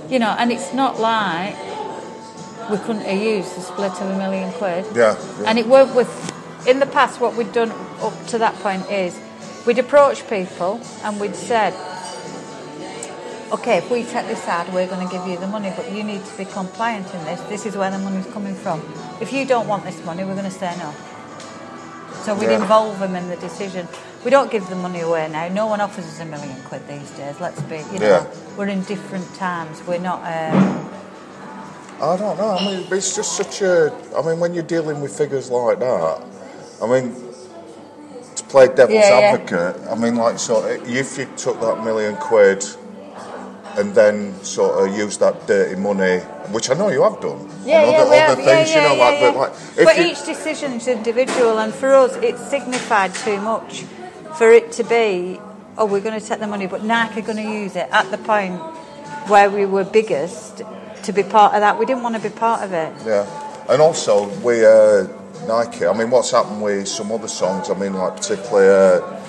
you 0.09 0.19
know, 0.19 0.35
and 0.37 0.51
it's 0.51 0.73
not 0.73 0.99
like 0.99 1.55
we 2.69 2.77
couldn't 2.79 3.05
have 3.05 3.21
used 3.21 3.55
the 3.55 3.61
split 3.61 3.91
of 4.01 4.09
a 4.09 4.17
million 4.17 4.51
quid. 4.53 4.85
Yeah, 4.93 5.17
yeah. 5.39 5.45
And 5.47 5.57
it 5.57 5.67
worked 5.67 5.95
with 5.95 6.34
in 6.67 6.79
the 6.79 6.85
past. 6.85 7.19
What 7.19 7.35
we'd 7.35 7.51
done 7.53 7.71
up 8.01 8.13
to 8.27 8.37
that 8.39 8.55
point 8.55 8.89
is 8.91 9.19
we'd 9.65 9.79
approach 9.79 10.27
people 10.29 10.81
and 11.03 11.19
we'd 11.19 11.35
said, 11.35 11.73
okay, 13.51 13.77
if 13.77 13.89
we 13.91 14.03
take 14.03 14.27
this 14.27 14.45
ad, 14.47 14.73
we're 14.73 14.87
going 14.87 15.07
to 15.07 15.11
give 15.13 15.25
you 15.27 15.37
the 15.37 15.47
money, 15.47 15.71
but 15.75 15.91
you 15.91 16.03
need 16.03 16.23
to 16.25 16.37
be 16.37 16.45
compliant 16.45 17.13
in 17.13 17.23
this. 17.25 17.39
This 17.41 17.65
is 17.65 17.75
where 17.77 17.91
the 17.91 17.99
money's 17.99 18.25
coming 18.27 18.55
from. 18.55 18.81
If 19.21 19.31
you 19.31 19.45
don't 19.45 19.67
want 19.67 19.83
this 19.85 20.03
money, 20.03 20.23
we're 20.23 20.33
going 20.35 20.45
to 20.45 20.51
say 20.51 20.75
no. 20.77 20.93
So 22.23 22.33
we'd 22.33 22.49
Yeah. 22.49 22.61
involve 22.61 22.99
them 22.99 23.15
in 23.15 23.29
the 23.29 23.35
decision. 23.35 23.87
We 24.23 24.31
don't 24.31 24.49
give 24.49 24.67
the 24.67 24.75
money 24.75 25.01
away 25.01 25.27
now. 25.29 25.47
No 25.49 25.67
one 25.67 25.79
offers 25.79 26.05
us 26.05 26.19
a 26.19 26.25
million 26.25 26.55
quid 26.63 26.87
these 26.87 27.11
days. 27.11 27.39
Let's 27.39 27.61
be, 27.61 27.77
you 27.93 27.99
know, 27.99 28.07
Yeah. 28.07 28.25
we're 28.57 28.67
in 28.67 28.81
different 28.81 29.33
times. 29.35 29.83
We're 29.85 29.99
not. 29.99 30.21
Um, 30.23 30.89
I 32.01 32.17
don't 32.17 32.37
know. 32.37 32.57
I 32.59 32.65
mean, 32.65 32.87
it's 32.91 33.15
just 33.15 33.37
such 33.37 33.61
a. 33.61 33.93
I 34.17 34.21
mean, 34.23 34.39
when 34.39 34.55
you're 34.55 34.63
dealing 34.63 34.99
with 35.01 35.15
figures 35.15 35.51
like 35.51 35.79
that, 35.79 36.21
I 36.81 36.87
mean, 36.87 37.15
to 38.35 38.43
play 38.45 38.67
devil's 38.67 38.95
Yeah, 38.95 39.19
yeah. 39.19 39.25
advocate, 39.33 39.87
I 39.89 39.95
mean, 39.95 40.15
like, 40.15 40.39
sort 40.39 40.71
of, 40.71 40.87
if 40.89 41.17
you 41.17 41.27
took 41.37 41.59
that 41.61 41.83
million 41.83 42.15
quid 42.17 42.63
and 43.77 43.93
then 43.93 44.33
sort 44.43 44.87
of 44.87 44.95
used 44.97 45.19
that 45.19 45.47
dirty 45.47 45.75
money, 45.79 46.19
which 46.51 46.69
I 46.69 46.73
know 46.75 46.89
you 46.89 47.03
have 47.03 47.19
done, 47.19 47.49
Yeah, 47.65 47.81
and 47.81 47.91
yeah, 47.91 47.97
other, 47.97 48.01
other 48.01 48.15
have. 48.15 48.39
Yeah, 48.39 48.45
things, 48.45 48.69
yeah, 48.69 48.75
you 48.75 48.89
know, 48.89 48.95
yeah, 48.95 49.03
like, 49.05 49.19
yeah. 49.19 49.31
but 49.31 49.37
like, 49.37 49.85
But 49.85 49.97
you, 49.97 50.03
each 50.11 50.25
decision 50.25 50.73
is 50.73 50.87
individual, 50.87 51.59
and 51.59 51.73
for 51.73 51.93
us, 51.93 52.15
it 52.17 52.37
signified 52.37 53.13
too 53.15 53.39
much 53.41 53.83
for 54.37 54.51
it 54.51 54.71
to 54.73 54.83
be, 54.83 55.39
oh, 55.77 55.85
we're 55.85 56.01
going 56.01 56.19
to 56.19 56.25
take 56.25 56.39
the 56.39 56.47
money, 56.47 56.67
but 56.67 56.83
Nike 56.83 57.19
are 57.19 57.23
going 57.23 57.37
to 57.37 57.51
use 57.51 57.75
it 57.75 57.87
at 57.91 58.09
the 58.11 58.17
point 58.17 58.59
where 59.27 59.49
we 59.49 59.65
were 59.65 59.83
biggest 59.83 60.61
to 61.03 61.11
be 61.13 61.23
part 61.23 61.53
of 61.53 61.61
that. 61.61 61.77
We 61.79 61.85
didn't 61.85 62.03
want 62.03 62.15
to 62.15 62.21
be 62.21 62.29
part 62.29 62.63
of 62.63 62.73
it. 62.73 62.93
Yeah, 63.05 63.25
and 63.69 63.81
also 63.81 64.27
we 64.39 64.65
uh, 64.65 65.07
Nike. 65.47 65.85
I 65.85 65.93
mean, 65.97 66.09
what's 66.09 66.31
happened 66.31 66.61
with 66.61 66.87
some 66.87 67.11
other 67.11 67.27
songs? 67.27 67.69
I 67.69 67.73
mean, 67.73 67.93
like 67.93 68.15
particularly 68.17 68.69
uh, 68.69 69.21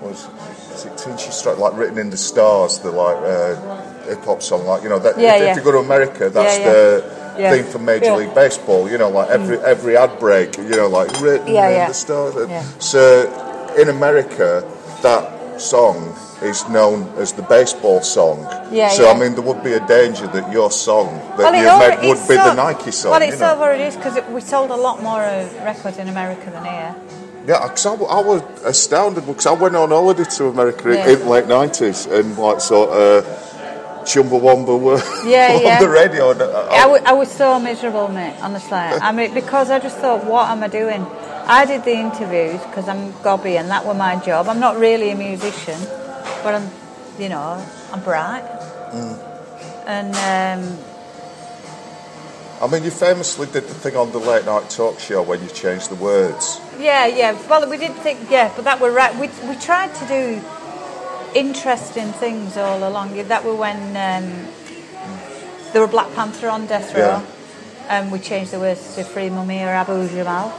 was 0.00 0.28
is 0.74 0.86
it 0.86 0.96
Teen 0.98 1.16
Struck 1.18 1.58
like 1.58 1.76
written 1.76 1.98
in 1.98 2.10
the 2.10 2.16
stars, 2.16 2.78
the 2.78 2.90
like 2.90 3.16
uh, 3.16 4.04
hip 4.08 4.24
hop 4.24 4.42
song. 4.42 4.64
Like 4.66 4.82
you 4.82 4.88
know, 4.88 4.98
that, 4.98 5.18
Yeah, 5.18 5.36
if, 5.36 5.42
yeah. 5.42 5.50
if 5.52 5.56
you 5.58 5.62
go 5.62 5.72
to 5.72 5.78
America, 5.78 6.30
that's 6.30 6.58
Yeah, 6.58 7.50
the 7.50 7.62
theme 7.62 7.70
for 7.72 7.78
Major. 7.78 8.06
Mm. 8.06 8.16
League 8.18 8.34
Baseball. 8.34 8.88
You 8.90 8.98
know, 8.98 9.08
like 9.10 9.28
every 9.30 9.58
every 9.58 9.96
ad 9.96 10.18
break. 10.18 10.56
You 10.56 10.68
know, 10.70 10.88
like 10.88 11.08
written 11.20 11.48
in 11.48 11.54
the 11.88 11.92
stars. 11.92 12.34
So 12.84 13.74
in 13.78 13.88
America, 13.88 14.68
that 15.02 15.41
song 15.60 16.14
is 16.42 16.68
known 16.68 17.08
as 17.18 17.32
the 17.32 17.42
baseball 17.42 18.00
song. 18.02 18.38
Yeah, 18.72 18.88
so 18.88 19.04
yeah. 19.04 19.12
I 19.12 19.18
mean, 19.18 19.34
there 19.34 19.42
would 19.42 19.62
be 19.62 19.72
a 19.74 19.86
danger 19.86 20.26
that 20.28 20.50
your 20.52 20.70
song 20.70 21.08
that 21.38 21.54
it 21.54 21.58
you 21.58 21.78
made 21.78 22.08
would 22.08 22.18
it's 22.18 22.28
be 22.28 22.34
the 22.34 22.54
Nike 22.54 22.90
song. 22.90 23.12
Well, 23.12 23.22
you 23.22 23.28
it's 23.32 23.40
know? 23.40 23.52
over 23.54 23.72
it 23.72 23.80
is 23.80 23.96
because 23.96 24.18
we 24.30 24.40
sold 24.40 24.70
a 24.70 24.76
lot 24.76 25.02
more 25.02 25.20
uh, 25.22 25.48
records 25.64 25.98
in 25.98 26.08
America 26.08 26.50
than 26.50 26.64
here. 26.64 26.94
Yeah, 27.46 27.62
because 27.66 27.86
I, 27.86 27.94
I 27.94 28.20
was 28.22 28.42
astounded 28.64 29.26
because 29.26 29.46
I 29.46 29.52
went 29.52 29.74
on 29.76 29.88
holiday 29.90 30.24
to 30.24 30.46
America 30.46 30.88
in- 30.90 30.98
Yeah. 30.98 31.08
in 31.10 31.18
the 31.20 31.26
late 31.28 31.46
nineties 31.48 32.06
and 32.06 32.36
like 32.38 32.60
sort 32.60 32.90
of 32.90 33.24
Chumbawamba 34.04 34.78
were 34.80 34.98
Yeah, 35.28 35.54
on 35.56 35.62
yeah. 35.62 35.78
the 35.80 35.88
radio. 35.88 36.30
I, 36.30 36.82
w- 36.82 37.02
I 37.04 37.12
was 37.12 37.30
so 37.30 37.58
miserable, 37.60 38.08
mate, 38.08 38.36
honestly. 38.40 38.72
I 38.76 39.12
mean, 39.12 39.32
because 39.34 39.70
I 39.70 39.78
just 39.78 39.96
thought, 39.98 40.24
what 40.24 40.50
am 40.50 40.62
I 40.62 40.68
doing? 40.68 41.06
I 41.46 41.64
did 41.64 41.84
the 41.84 41.92
interviews 41.94 42.60
because 42.62 42.88
I'm 42.88 43.12
gobby 43.22 43.56
and 43.56 43.68
that 43.70 43.84
were 43.84 43.94
my 43.94 44.16
job. 44.16 44.48
I'm 44.48 44.60
not 44.60 44.78
really 44.78 45.10
a 45.10 45.16
musician, 45.16 45.78
but 46.42 46.54
I'm, 46.54 46.70
you 47.18 47.28
know, 47.28 47.64
I'm 47.92 48.00
bright. 48.02 48.44
And 49.86 50.14
um, 50.14 50.78
I 52.60 52.66
mean, 52.70 52.84
you 52.84 52.90
famously 52.92 53.46
did 53.46 53.64
the 53.64 53.74
thing 53.74 53.96
on 53.96 54.12
the 54.12 54.18
late 54.18 54.44
night 54.44 54.70
talk 54.70 55.00
show 55.00 55.22
when 55.22 55.42
you 55.42 55.48
changed 55.48 55.90
the 55.90 55.96
words. 55.96 56.60
yeah, 56.78 57.06
yeah. 57.06 57.36
Well, 57.48 57.68
we 57.68 57.76
did 57.76 57.92
think, 57.96 58.30
yeah, 58.30 58.52
but 58.54 58.64
that 58.64 58.78
were 58.80 58.92
right. 58.92 59.12
We 59.16 59.26
we 59.48 59.56
tried 59.56 59.92
to 59.96 60.06
do 60.06 60.40
interesting 61.34 62.12
things 62.12 62.56
all 62.56 62.86
along. 62.86 63.16
That 63.28 63.44
were 63.44 63.54
when 63.54 63.76
um, 63.96 64.46
there 65.72 65.80
were 65.80 65.88
Black 65.88 66.12
Panther 66.14 66.48
on 66.48 66.66
death 66.66 66.94
row, 66.94 67.00
Yeah. 67.00 67.22
and 67.88 68.12
we 68.12 68.18
changed 68.18 68.50
the 68.52 68.58
words 68.60 68.94
to 68.96 69.04
Free 69.04 69.28
Mumia 69.28 69.66
Abu 69.66 70.08
Jamal, 70.08 70.52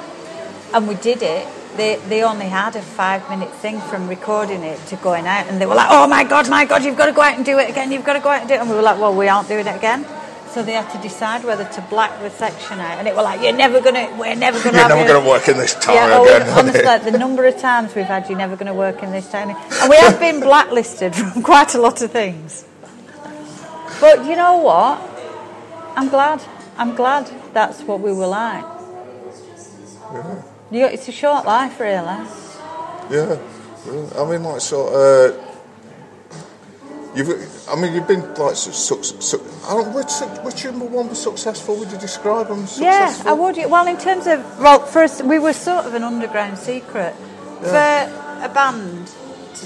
and 0.73 0.87
we 0.87 0.95
did 0.95 1.21
it. 1.21 1.47
They 1.77 1.95
they 2.07 2.23
only 2.23 2.47
had 2.47 2.75
a 2.75 2.81
five 2.81 3.27
minute 3.29 3.51
thing 3.51 3.79
from 3.81 4.07
recording 4.07 4.63
it 4.63 4.79
to 4.87 4.95
going 4.97 5.25
out, 5.27 5.47
and 5.47 5.59
they 5.59 5.65
were 5.65 5.75
like, 5.75 5.89
"Oh 5.89 6.07
my 6.07 6.23
god, 6.23 6.49
my 6.49 6.65
god, 6.65 6.83
you've 6.83 6.97
got 6.97 7.07
to 7.07 7.13
go 7.13 7.21
out 7.21 7.35
and 7.35 7.45
do 7.45 7.57
it 7.59 7.69
again. 7.69 7.91
You've 7.91 8.05
got 8.05 8.13
to 8.13 8.19
go 8.19 8.29
out 8.29 8.41
and 8.41 8.47
do 8.47 8.53
it." 8.55 8.59
And 8.61 8.69
we 8.69 8.75
were 8.75 8.81
like, 8.83 8.99
"Well, 8.99 9.13
we 9.15 9.27
aren't 9.27 9.47
doing 9.47 9.65
it 9.67 9.75
again." 9.75 10.05
So 10.53 10.61
they 10.61 10.73
had 10.73 10.89
to 10.91 10.99
decide 10.99 11.43
whether 11.43 11.65
to 11.65 11.81
black 11.89 12.19
the 12.21 12.29
section 12.29 12.79
out, 12.79 12.99
and 12.99 13.07
it 13.07 13.15
was 13.15 13.23
like, 13.23 13.41
"You're 13.41 13.53
never 13.53 13.81
gonna, 13.81 14.15
we're 14.19 14.35
never 14.35 14.61
gonna." 14.63 14.77
You're 14.77 14.87
never 14.89 15.01
you." 15.01 15.07
going 15.07 15.23
to 15.23 15.27
work 15.27 15.47
in 15.49 15.57
this 15.57 15.73
town 15.73 15.95
Yeah, 15.95 16.17
oh, 16.19 16.23
again. 16.25 16.45
we- 16.45 16.53
honestly, 16.53 16.83
like, 16.83 17.03
the 17.03 17.17
number 17.17 17.45
of 17.47 17.57
times 17.57 17.95
we've 17.95 18.05
had, 18.05 18.29
"You're 18.29 18.37
never 18.37 18.55
going 18.55 18.67
to 18.67 18.73
work 18.75 19.01
in 19.01 19.11
this 19.11 19.27
town," 19.31 19.49
and 19.49 19.89
we 19.89 19.95
have 19.97 20.19
been 20.19 20.39
blacklisted 20.39 21.15
from 21.19 21.41
quite 21.41 21.73
a 21.73 21.81
lot 21.81 22.01
of 22.03 22.11
things. 22.11 22.65
But 23.99 24.25
you 24.25 24.35
know 24.35 24.57
what? 24.57 25.01
I'm 25.95 26.09
glad. 26.09 26.43
I'm 26.77 26.93
glad 26.95 27.31
that's 27.53 27.81
what 27.81 27.99
we 27.99 28.13
were 28.13 28.27
like. 28.27 28.65
You, 30.69 30.85
it's 30.85 31.07
a 31.07 31.11
short 31.11 31.45
life, 31.45 31.79
really. 31.79 32.17
Yeah, 33.09 33.37
yeah. 33.87 34.09
I 34.19 34.25
mean, 34.29 34.43
like 34.43 34.61
sort 34.61 34.93
of. 34.93 35.52
You've, 37.15 37.69
I 37.69 37.75
mean, 37.79 37.93
you've 37.93 38.07
been 38.07 38.33
like, 38.35 38.55
su- 38.55 38.71
su- 38.71 39.03
su- 39.03 39.43
I 39.67 39.73
don't, 39.75 39.93
which, 39.93 40.11
which 40.43 40.65
number 40.65 40.85
one 40.85 41.09
was 41.09 41.21
successful? 41.21 41.75
Would 41.77 41.91
you 41.91 41.97
describe 41.99 42.47
them 42.47 42.61
Yeah, 42.61 42.65
successful? 43.09 43.29
I 43.29 43.33
would. 43.33 43.57
Well, 43.69 43.87
in 43.87 43.97
terms 43.97 44.25
of 44.27 44.59
well, 44.59 44.79
first 44.79 45.23
we 45.23 45.37
were 45.37 45.53
sort 45.53 45.85
of 45.85 45.93
an 45.93 46.03
underground 46.03 46.57
secret 46.57 47.13
for 47.59 47.77
a 47.77 48.49
band 48.53 49.07
to, 49.07 49.65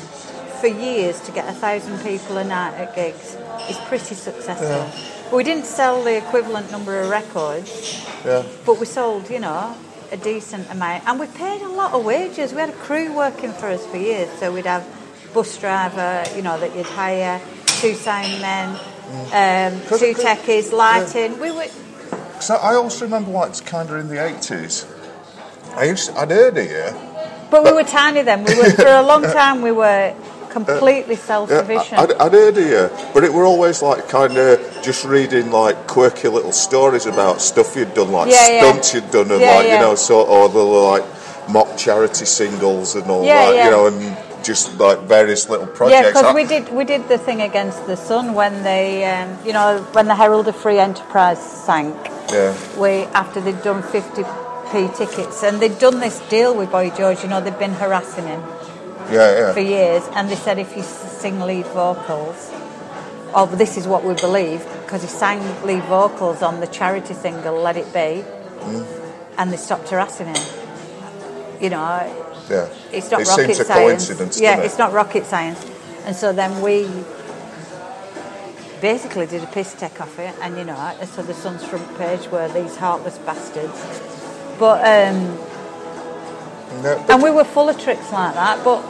for 0.60 0.68
years 0.68 1.22
to 1.22 1.32
get 1.32 1.48
a 1.48 1.54
thousand 1.54 2.00
people 2.00 2.38
a 2.38 2.44
night 2.44 2.74
at 2.76 2.94
gigs 2.96 3.36
is 3.70 3.78
pretty 3.88 4.16
successful. 4.16 4.86
We 5.36 5.44
didn't 5.44 5.66
sell 5.66 6.04
the 6.04 6.18
equivalent 6.18 6.72
number 6.72 7.00
of 7.02 7.10
records, 7.10 8.06
Yeah, 8.26 8.44
but 8.66 8.80
we 8.80 8.86
sold, 8.86 9.30
you 9.30 9.40
know, 9.40 9.76
a 10.12 10.18
decent 10.18 10.70
amount, 10.70 11.08
and 11.08 11.20
we 11.20 11.28
paid 11.28 11.62
a 11.62 11.70
lot 11.70 11.94
of 11.94 12.04
wages. 12.06 12.54
We 12.54 12.60
had 12.60 12.70
a 12.70 12.74
crew 12.74 13.14
working 13.14 13.52
for 13.54 13.68
us 13.68 13.86
for 13.86 13.98
years, 13.98 14.30
so 14.40 14.52
we'd 14.54 14.66
have 14.66 14.86
bus 15.34 15.58
driver, 15.58 16.24
you 16.36 16.42
know, 16.42 16.60
that 16.60 16.76
you'd 16.76 16.86
hire, 16.86 17.42
two 17.66 17.94
sound 17.94 18.42
men, 18.42 18.70
um, 19.34 19.80
two 19.98 20.14
techies, 20.14 20.72
lighting. 20.72 21.40
We 21.40 21.52
were. 21.52 21.68
So 22.40 22.56
I 22.56 22.76
also 22.76 23.06
remember, 23.06 23.32
like, 23.32 23.66
kind 23.66 23.90
of 23.90 23.96
in 23.98 24.08
the 24.10 24.24
eighties. 24.24 24.86
I 25.76 25.86
used, 25.86 26.10
to, 26.12 26.20
I'd 26.20 26.32
heard 26.32 26.58
it, 26.58 26.70
you. 26.70 27.00
But 27.50 27.64
we 27.64 27.72
were 27.72 27.84
tiny 27.84 28.22
then. 28.24 28.44
We 28.44 28.56
were 28.58 28.70
for 28.72 28.88
a 28.88 29.02
long 29.04 29.22
time. 29.40 29.62
We 29.62 29.72
were 29.72 30.14
completely 30.50 31.16
Yeah, 31.16 31.22
self-sufficient. 31.22 32.00
I, 32.00 32.04
I'd, 32.04 32.14
I'd 32.14 32.32
heard 32.34 32.58
of 32.58 32.66
you, 32.66 32.90
but 33.14 33.24
it 33.24 33.32
were 33.34 33.46
always 33.46 33.82
like 33.82 34.10
kind 34.10 34.36
of 34.38 34.60
just 34.82 35.06
reading 35.06 35.52
like 35.52 35.88
quirky 35.88 36.28
little 36.30 36.52
stories 36.52 37.06
about 37.06 37.42
stuff 37.42 37.76
you'd 37.76 37.94
done, 37.94 38.12
like 38.12 38.32
Yeah, 38.32 38.50
yeah. 38.50 38.60
stunts 38.72 38.94
you'd 38.94 39.12
done, 39.12 39.32
and 39.32 39.42
Yeah, 39.42 39.56
like 39.56 39.68
yeah. 39.68 39.76
you 39.76 39.82
know, 39.82 39.96
sort 39.96 40.30
or 40.30 40.50
the 40.50 40.60
like 40.60 41.04
mock 41.50 41.78
charity 41.78 42.26
singles 42.26 42.96
and 42.96 43.10
all 43.10 43.24
Yeah, 43.24 43.46
that, 43.52 43.56
yeah. 43.56 43.66
you 43.66 43.72
know, 43.72 43.88
and 43.88 44.18
just 44.48 44.80
like 44.80 45.00
various 45.18 45.50
little 45.52 45.68
yeah, 45.68 45.74
projects. 45.80 46.08
because 46.08 46.34
we 46.40 46.46
did 46.54 46.64
we 46.80 46.84
did 46.94 47.04
the 47.14 47.20
thing 47.28 47.40
against 47.42 47.80
the 47.92 47.98
sun 48.10 48.26
when 48.34 48.54
they, 48.64 49.04
um, 49.14 49.30
you 49.46 49.54
know, 49.58 49.70
when 49.96 50.06
the 50.12 50.16
Herald 50.16 50.48
of 50.48 50.56
Free 50.56 50.80
Enterprise 50.80 51.42
sank. 51.66 51.96
yeah, 52.32 52.56
We 52.84 52.92
after 53.22 53.38
they'd 53.46 53.62
done 53.70 53.82
50p 53.84 54.72
tickets 55.02 55.44
and 55.44 55.54
they'd 55.62 55.80
done 55.88 56.00
this 56.00 56.18
deal 56.36 56.52
with 56.60 56.72
Boy 56.72 56.88
George. 56.98 57.20
You 57.24 57.30
know, 57.32 57.42
they'd 57.42 57.60
been 57.68 57.78
harassing 57.84 58.26
him 58.34 58.42
yeah, 59.12 59.30
yeah. 59.40 59.54
for 59.54 59.64
years, 59.78 60.04
and 60.16 60.24
they 60.32 60.36
said 60.46 60.58
if 60.60 60.76
you 60.78 60.84
sing 60.84 61.40
lead 61.50 61.68
vocals, 61.68 62.40
but 63.34 63.58
this 63.64 63.74
is 63.80 63.86
what 63.88 64.02
we 64.10 64.14
believe 64.28 64.62
because 64.84 65.02
he 65.08 65.12
sang 65.24 65.40
lead 65.70 65.84
vocals 66.00 66.40
on 66.42 66.60
the 66.64 66.68
charity 66.80 67.14
single 67.14 67.56
"Let 67.68 67.76
It 67.84 67.90
Be," 67.94 68.10
Mm. 68.68 68.86
and 69.38 69.46
they 69.54 69.58
stopped 69.68 69.88
harassing 69.94 70.28
him. 70.36 70.44
You 71.64 71.70
know, 71.76 71.88
yeah. 72.50 72.70
it's 72.92 73.12
not 73.12 73.22
it 73.22 73.28
rocket 73.28 73.46
seems 73.46 73.60
a 73.60 73.66
science. 73.66 74.08
coincidence, 74.08 74.42
yeah, 74.42 74.60
it? 74.60 74.66
it's 74.66 74.78
not 74.78 74.94
rocket 74.94 75.26
science. 75.26 75.66
And 76.06 76.16
so 76.16 76.32
then 76.34 76.62
we 76.62 76.88
basically 78.82 79.26
did 79.28 79.44
a 79.44 79.48
piss 79.48 79.74
take 79.74 80.00
off 80.00 80.20
it, 80.20 80.34
and 80.42 80.58
you 80.58 80.64
know, 80.64 80.98
so 81.06 81.24
the 81.24 81.34
Sun's 81.34 81.64
front 81.64 81.98
page 81.98 82.28
were 82.30 82.48
these 82.50 82.76
heartless 82.76 83.18
bastards. 83.20 83.78
But 84.60 84.80
um, 84.82 85.38
Yeah, 86.84 87.04
but, 87.06 87.10
and 87.10 87.24
we 87.24 87.32
were 87.32 87.44
full 87.44 87.70
of 87.70 87.80
tricks 87.80 88.12
like 88.12 88.34
that. 88.36 88.64
But 88.64 88.82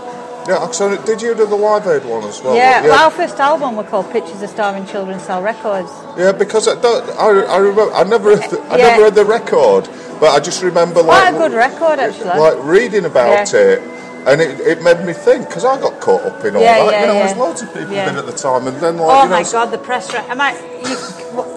yeah, 0.48 0.72
so 0.72 0.96
did 1.04 1.22
you 1.22 1.36
do 1.36 1.46
the 1.46 1.56
Live 1.56 1.88
Aid 1.88 2.06
one 2.06 2.24
as 2.24 2.42
well? 2.42 2.56
yeah, 2.56 2.82
yeah. 2.82 2.90
well, 2.90 3.06
our 3.06 3.12
first 3.12 3.38
album 3.40 3.76
were 3.76 3.84
called 3.84 4.10
Pictures 4.12 4.42
of 4.42 4.50
Starving 4.50 4.86
Children 4.86 5.20
Sell 5.20 5.42
Records. 5.42 5.92
Yeah, 6.18 6.32
because 6.32 6.68
I, 6.68 6.80
don't, 6.82 7.10
I, 7.12 7.28
I 7.54 7.58
remember 7.58 7.92
I 7.94 8.04
never 8.04 8.36
heard 8.38 8.50
the, 8.50 8.60
I 8.64 8.78
Yeah. 8.78 8.88
never 8.88 9.04
heard 9.04 9.16
the 9.16 9.26
record, 9.26 9.90
but 10.20 10.30
I 10.32 10.40
just 10.40 10.64
remember 10.64 11.04
Quite 11.04 11.32
like 11.32 11.36
a 11.36 11.38
good 11.38 11.54
record, 11.54 12.00
actually. 12.00 12.26
like 12.40 12.58
reading 12.64 13.06
about 13.06 13.52
Yeah. 13.54 13.60
it, 13.60 13.80
and 14.28 14.42
it, 14.42 14.60
it 14.62 14.82
made 14.84 15.06
me 15.06 15.14
think 15.14 15.48
because 15.48 15.64
I 15.66 15.80
got 15.80 16.00
caught 16.02 16.22
up 16.24 16.44
in 16.46 16.56
all 16.56 16.62
Yeah, 16.62 16.84
that. 16.86 16.92
yeah, 16.92 17.02
you 17.02 17.08
know, 17.08 17.14
yeah. 17.14 17.26
there's 17.26 17.38
loads 17.38 17.62
of 17.62 17.74
people 17.74 17.92
Yeah. 17.94 18.18
at 18.18 18.26
the 18.26 18.32
time, 18.34 18.68
and 18.68 18.78
then 18.78 18.98
like 18.98 19.10
Oh 19.10 19.24
you 19.24 19.30
know, 19.30 19.36
my 19.36 19.44
God, 19.52 19.66
the 19.72 19.78
press. 19.78 20.14
Ra- 20.14 20.26
am 20.30 20.42
I, 20.42 20.52
you, 20.88 20.96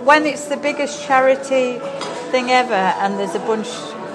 when 0.05 0.27
it's 0.27 0.47
the 0.47 0.57
biggest 0.57 1.03
charity 1.07 1.79
thing 2.31 2.51
ever, 2.51 2.75
and 2.75 3.19
there's 3.19 3.35
a 3.35 3.41
bunch 3.41 3.69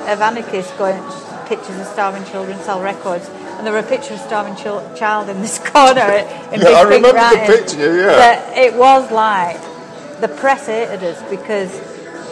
of 0.07 0.21
anarchists 0.21 0.71
going, 0.78 1.01
pictures 1.47 1.78
of 1.80 1.86
starving 1.88 2.23
children 2.32 2.57
sell 2.59 2.82
records, 2.82 3.30
and 3.58 3.66
there 3.66 3.74
were 3.74 3.80
a 3.80 3.84
picture 3.84 4.14
of 4.14 4.20
starving 4.20 4.56
chil- 4.56 4.84
child 4.95 5.30
in 5.30 5.41
this 5.41 5.60
corner 5.74 6.01
in 6.51 6.60
Yeah, 6.62 6.66
big 6.66 6.66
I 6.66 6.82
remember 6.84 7.12
the 7.14 7.58
picture, 7.58 7.97
yeah. 7.97 8.08
That 8.08 8.58
it 8.58 8.74
was 8.76 9.12
like 9.12 9.60
the 10.22 10.28
press 10.28 10.68
hated 10.68 11.03
us 11.03 11.22
because 11.30 11.72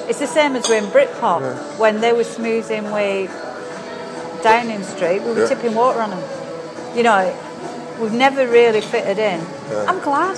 it's 0.09 0.19
the 0.19 0.27
same 0.27 0.55
as 0.55 0.67
we're 0.69 0.77
in 0.79 0.85
Britpop 0.85 1.77
when 1.79 2.01
they 2.01 2.13
were 2.13 2.23
smoozing 2.23 2.91
with 2.93 3.31
Downing 4.43 4.83
Street, 4.83 5.21
we 5.21 5.31
were 5.33 5.41
Yeah. 5.43 5.47
tipping 5.47 5.73
water 5.75 6.01
on 6.01 6.09
them. 6.11 6.23
You 6.97 7.03
know, 7.03 7.33
we've 7.99 8.11
never 8.13 8.47
really 8.47 8.81
fitted 8.81 9.17
in. 9.17 9.39
I'm 9.87 9.99
glad. 10.01 10.37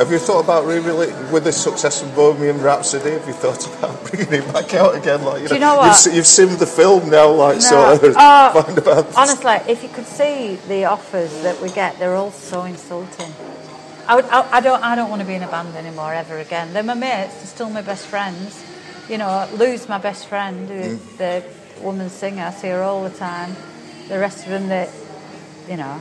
Have 0.00 0.10
you 0.10 0.18
thought 0.18 0.40
about 0.44 0.64
re-releasing 0.64 1.30
with 1.30 1.44
the 1.44 1.52
success 1.52 2.02
of 2.02 2.14
Bohemian 2.14 2.60
Rhapsody? 2.62 3.10
Have 3.10 3.26
you 3.26 3.34
thought 3.34 3.66
about 3.78 4.02
bringing 4.10 4.32
it 4.32 4.52
back 4.52 4.72
out 4.72 4.94
again? 4.94 5.22
Like 5.22 5.42
you 5.42 5.48
Do 5.48 5.54
you 5.54 5.60
know, 5.60 5.76
know 5.76 5.94
You've, 6.06 6.14
you've 6.14 6.26
seen 6.26 6.56
the 6.56 6.66
film 6.66 7.10
now, 7.10 7.30
like 7.30 7.56
No. 7.56 7.60
sort 7.60 8.02
of 8.04 8.14
Oh, 8.18 8.62
find 8.62 8.78
about. 8.78 9.14
Honestly, 9.14 9.56
if 9.70 9.82
you 9.82 9.90
could 9.90 10.06
see 10.06 10.56
the 10.68 10.86
offers 10.86 11.42
that 11.42 11.60
we 11.60 11.68
get, 11.70 11.98
they're 11.98 12.14
all 12.16 12.30
so 12.30 12.64
insulting. 12.64 13.30
I, 14.08 14.16
would, 14.16 14.24
I, 14.24 14.56
I 14.56 14.60
don't. 14.60 14.82
I 14.82 14.96
don't 14.96 15.10
want 15.10 15.20
to 15.20 15.28
be 15.28 15.34
in 15.34 15.42
a 15.42 15.48
band 15.48 15.76
anymore 15.76 16.14
ever 16.14 16.38
again. 16.38 16.72
They're 16.72 16.82
my 16.82 16.94
mates. 16.94 17.34
They're 17.36 17.46
still 17.46 17.70
my 17.70 17.82
best 17.82 18.06
friends. 18.06 18.64
You 19.08 19.18
know, 19.18 19.46
Lou's 19.54 19.86
my 19.88 19.98
best 19.98 20.26
friend, 20.26 20.66
who, 20.68 20.96
Mm. 20.96 21.16
the 21.18 21.44
woman 21.82 22.08
singer. 22.08 22.44
I 22.44 22.50
see 22.52 22.68
her 22.68 22.82
all 22.82 23.04
the 23.04 23.10
time. 23.16 23.54
The 24.08 24.18
rest 24.18 24.44
of 24.44 24.50
them, 24.50 24.68
that 24.68 24.88
you 25.68 25.76
know, 25.76 26.00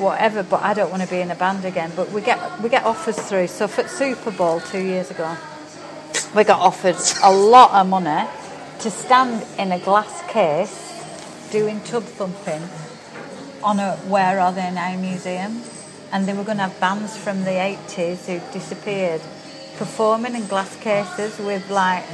whatever. 0.00 0.42
But 0.42 0.62
I 0.62 0.74
don't 0.74 0.90
want 0.90 1.02
to 1.02 1.08
be 1.08 1.20
in 1.20 1.30
a 1.30 1.34
band 1.34 1.64
again. 1.64 1.92
But 1.94 2.10
we 2.10 2.20
get 2.20 2.60
we 2.60 2.68
get 2.68 2.84
offers 2.84 3.18
through. 3.18 3.46
So 3.48 3.68
for 3.68 3.86
Super 3.86 4.30
Bowl 4.30 4.60
two 4.60 4.80
years 4.80 5.10
ago, 5.10 5.36
we 6.34 6.44
got 6.44 6.60
offered 6.60 6.96
a 7.22 7.32
lot 7.32 7.72
of 7.72 7.88
money 7.88 8.28
to 8.80 8.90
stand 8.90 9.46
in 9.58 9.72
a 9.72 9.78
glass 9.78 10.22
case 10.28 10.86
doing 11.50 11.80
tub 11.82 12.04
thumping 12.04 12.62
on 13.62 13.78
a 13.78 13.96
Where 14.08 14.40
Are 14.40 14.52
They 14.52 14.70
Now 14.70 14.96
museum. 14.96 15.62
And 16.12 16.26
they 16.26 16.32
were 16.32 16.42
going 16.42 16.56
to 16.56 16.64
have 16.64 16.80
bands 16.80 17.16
from 17.16 17.44
the 17.44 17.50
80s 17.50 18.26
who 18.26 18.40
disappeared 18.52 19.20
performing 19.76 20.34
in 20.34 20.46
glass 20.46 20.76
cases 20.76 21.38
with 21.38 21.70
like 21.70 22.04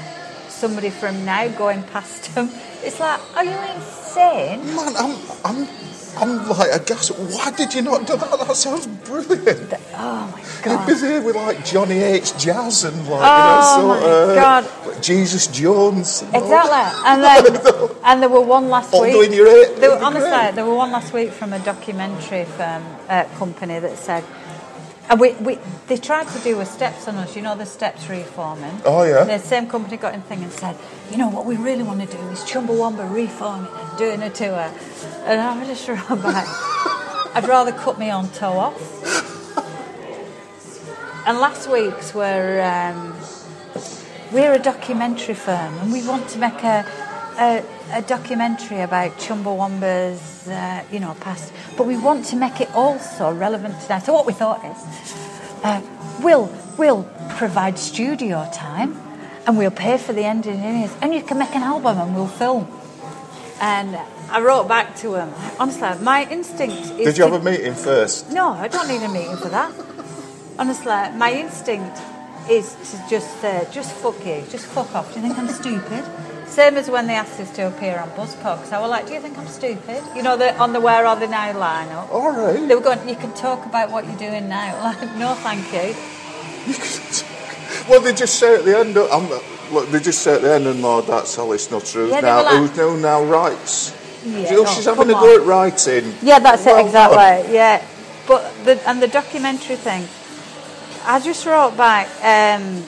somebody 0.48 0.90
from 0.90 1.24
now 1.24 1.48
going 1.48 1.82
past 1.84 2.34
them. 2.34 2.50
It's 2.82 3.00
like, 3.00 3.20
are 3.36 3.44
you 3.44 3.58
insane? 3.74 4.64
Man, 4.74 4.96
I'm, 4.96 5.16
I'm, 5.44 5.68
I'm 6.16 6.48
like 6.48 6.70
aghast. 6.72 7.10
Why 7.10 7.50
did 7.50 7.74
you 7.74 7.82
not 7.82 8.06
do 8.06 8.16
that? 8.16 8.38
That 8.38 8.56
sounds 8.56 8.86
brilliant. 8.86 9.74
Oh 9.94 10.32
my 10.32 10.42
god. 10.64 10.88
You'd 10.88 10.94
be 10.94 11.00
there 11.00 11.22
with 11.22 11.36
like 11.36 11.64
Johnny 11.64 11.96
Hates 11.98 12.32
Jazz 12.42 12.84
and 12.84 12.96
like 13.08 13.20
Oh, 13.22 13.76
you 13.76 13.82
know, 13.82 13.88
my 13.88 14.00
sort 14.00 14.12
of 14.30 14.34
God. 14.36 15.02
Jesus 15.02 15.46
Jones. 15.48 16.22
and 16.22 16.36
Exactly. 16.36 17.00
And 17.06 17.22
then, 17.22 17.90
and 18.04 18.22
there 18.22 18.28
were 18.30 18.40
one 18.40 18.68
last 18.68 18.92
All 18.94 19.02
week. 19.02 19.12
doing 19.12 19.32
your 19.32 19.46
hit. 19.46 19.78
There 19.80 19.90
were, 19.90 20.02
honestly, 20.02 20.30
great. 20.30 20.54
there 20.54 20.64
were 20.64 20.74
one 20.74 20.90
last 20.90 21.12
week 21.12 21.30
from 21.32 21.52
a 21.52 21.58
documentary 21.58 22.44
firm, 22.44 22.82
uh, 23.08 23.24
company 23.36 23.78
that 23.78 23.96
said, 23.98 24.24
and 25.08 25.20
we, 25.20 25.32
we, 25.34 25.58
they 25.86 25.96
tried 25.96 26.28
to 26.28 26.38
do 26.40 26.60
a 26.60 26.66
steps 26.66 27.06
on 27.06 27.14
us, 27.16 27.36
you 27.36 27.42
know, 27.42 27.56
the 27.56 27.66
steps 27.66 28.08
reforming. 28.08 28.80
Oh, 28.84 29.04
yeah. 29.04 29.24
The 29.24 29.38
same 29.38 29.68
company 29.68 29.96
got 29.96 30.14
in 30.14 30.22
thing 30.22 30.42
and 30.42 30.52
said, 30.52 30.76
you 31.10 31.16
know, 31.16 31.28
what 31.28 31.46
we 31.46 31.56
really 31.56 31.84
want 31.84 32.00
to 32.00 32.06
do 32.06 32.22
is 32.28 32.40
Chumbawamba 32.40 33.12
reforming 33.12 33.70
and 33.72 33.98
doing 33.98 34.22
a 34.22 34.30
tour. 34.30 34.72
And 35.24 35.40
I 35.40 35.64
just 35.66 35.86
wrote 35.88 36.22
back, 36.22 36.46
I'd 37.34 37.46
rather 37.46 37.72
cut 37.72 37.98
me 37.98 38.10
own 38.10 38.28
toe 38.30 38.58
off. 38.58 39.26
And 41.26 41.38
last 41.38 41.68
week's 41.68 42.14
were, 42.14 42.62
um, 42.62 43.14
we're 44.32 44.54
a 44.54 44.58
documentary 44.58 45.34
firm 45.34 45.74
and 45.78 45.92
we 45.92 46.06
want 46.06 46.28
to 46.30 46.38
make 46.38 46.62
a, 46.64 46.84
a, 47.38 47.62
a 47.92 48.02
documentary 48.02 48.80
about 48.80 49.12
Chumbawamba's, 49.18 50.48
uh, 50.48 50.84
you 50.90 51.00
know, 51.00 51.14
past, 51.20 51.52
but 51.76 51.86
we 51.86 51.96
want 51.96 52.24
to 52.26 52.36
make 52.36 52.60
it 52.60 52.70
also 52.74 53.32
relevant 53.32 53.80
to 53.82 53.88
now. 53.88 53.98
So 53.98 54.12
what 54.12 54.26
we 54.26 54.32
thought 54.32 54.64
is, 54.64 55.24
uh, 55.62 55.80
we'll, 56.22 56.50
we'll 56.78 57.04
provide 57.36 57.78
studio 57.78 58.48
time 58.52 58.96
and 59.46 59.56
we'll 59.58 59.70
pay 59.70 59.98
for 59.98 60.12
the 60.12 60.24
engineers 60.24 60.94
and 61.02 61.14
you 61.14 61.22
can 61.22 61.38
make 61.38 61.54
an 61.54 61.62
album 61.62 61.98
and 61.98 62.14
we'll 62.14 62.26
film. 62.26 62.66
And 63.60 63.96
I 64.30 64.40
wrote 64.40 64.68
back 64.68 64.96
to 64.96 65.14
him, 65.14 65.32
honestly, 65.58 65.88
my 66.04 66.26
instinct 66.30 66.76
is 66.76 66.88
Did 66.90 67.06
you 67.18 67.24
to- 67.26 67.30
have 67.30 67.46
a 67.46 67.50
meeting 67.50 67.74
first? 67.74 68.30
no, 68.32 68.50
I 68.50 68.68
don't 68.68 68.88
need 68.88 69.02
a 69.02 69.08
meeting 69.08 69.36
for 69.36 69.48
that. 69.48 69.72
Honestly, 70.58 70.86
my 71.16 71.32
instinct 71.32 71.98
is 72.50 72.74
to 72.90 73.10
just 73.10 73.40
say, 73.40 73.66
just 73.70 73.92
fuck 73.92 74.24
you, 74.24 74.42
just 74.50 74.66
fuck 74.66 74.94
off. 74.94 75.12
Do 75.12 75.20
you 75.20 75.26
think 75.26 75.38
I'm 75.38 75.48
stupid? 75.48 76.04
Same 76.46 76.76
as 76.76 76.88
when 76.88 77.06
they 77.06 77.14
asked 77.14 77.38
us 77.40 77.50
to 77.56 77.66
appear 77.68 77.98
on 77.98 78.08
Buzzcocks. 78.10 78.72
I 78.72 78.80
was 78.80 78.88
like, 78.90 79.06
do 79.06 79.14
you 79.14 79.20
think 79.20 79.36
I'm 79.36 79.48
stupid? 79.48 80.02
You 80.14 80.22
know, 80.22 80.36
the, 80.36 80.56
on 80.58 80.72
the 80.72 80.80
Where 80.80 81.04
Are 81.04 81.16
They 81.16 81.26
Now 81.26 81.52
lineup. 81.52 82.10
All 82.10 82.30
right. 82.30 82.66
They 82.66 82.74
were 82.74 82.80
going, 82.80 83.06
you 83.08 83.16
can 83.16 83.32
talk 83.34 83.66
about 83.66 83.90
what 83.90 84.06
you're 84.06 84.16
doing 84.16 84.48
now. 84.48 84.74
Like, 84.86 85.16
no, 85.16 85.34
thank 85.34 85.66
you. 85.72 85.94
Well, 87.88 88.00
they 88.00 88.12
just 88.14 88.38
say 88.38 88.54
at 88.56 88.64
the 88.64 88.78
end. 88.78 88.96
I'm, 88.96 89.28
look, 89.72 89.88
they 89.90 90.00
just 90.00 90.22
say 90.22 90.34
at 90.36 90.42
the 90.42 90.54
end, 90.54 90.66
and 90.66 90.82
Lord, 90.82 91.06
that's 91.06 91.38
Alice 91.38 91.70
not 91.70 91.84
true. 91.84 92.08
Yeah, 92.08 92.20
now, 92.20 92.42
like- 92.44 92.58
who 92.58 92.66
who 92.68 93.00
now 93.00 93.22
writes? 93.24 93.94
Yeah, 94.24 94.48
Oh, 94.50 94.64
oh, 94.66 94.74
she's 94.74 94.84
having 94.86 95.08
a 95.10 95.12
go 95.12 95.40
at 95.40 95.46
writing. 95.46 96.12
Yeah, 96.22 96.40
that's 96.40 96.66
Well 96.66 96.78
it 96.78 96.84
exactly. 96.86 97.52
Yeah, 97.54 97.84
but 98.26 98.52
the 98.64 98.80
and 98.88 99.00
the 99.00 99.06
documentary 99.08 99.76
thing, 99.76 100.08
I 101.04 101.20
just 101.20 101.46
wrote 101.46 101.76
back. 101.76 102.08
Um, 102.22 102.82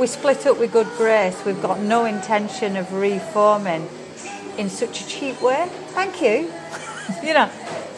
we 0.00 0.06
split 0.06 0.46
up 0.46 0.58
with 0.58 0.72
good 0.72 0.86
grace. 0.96 1.44
We've 1.44 1.60
got 1.60 1.78
no 1.78 2.06
intention 2.06 2.78
of 2.78 2.90
reforming 2.94 3.86
in 4.56 4.70
such 4.70 5.02
a 5.02 5.06
cheap 5.06 5.42
way. 5.42 5.68
Thank 5.88 6.22
you. 6.22 6.50
you 7.22 7.34
know, 7.34 7.50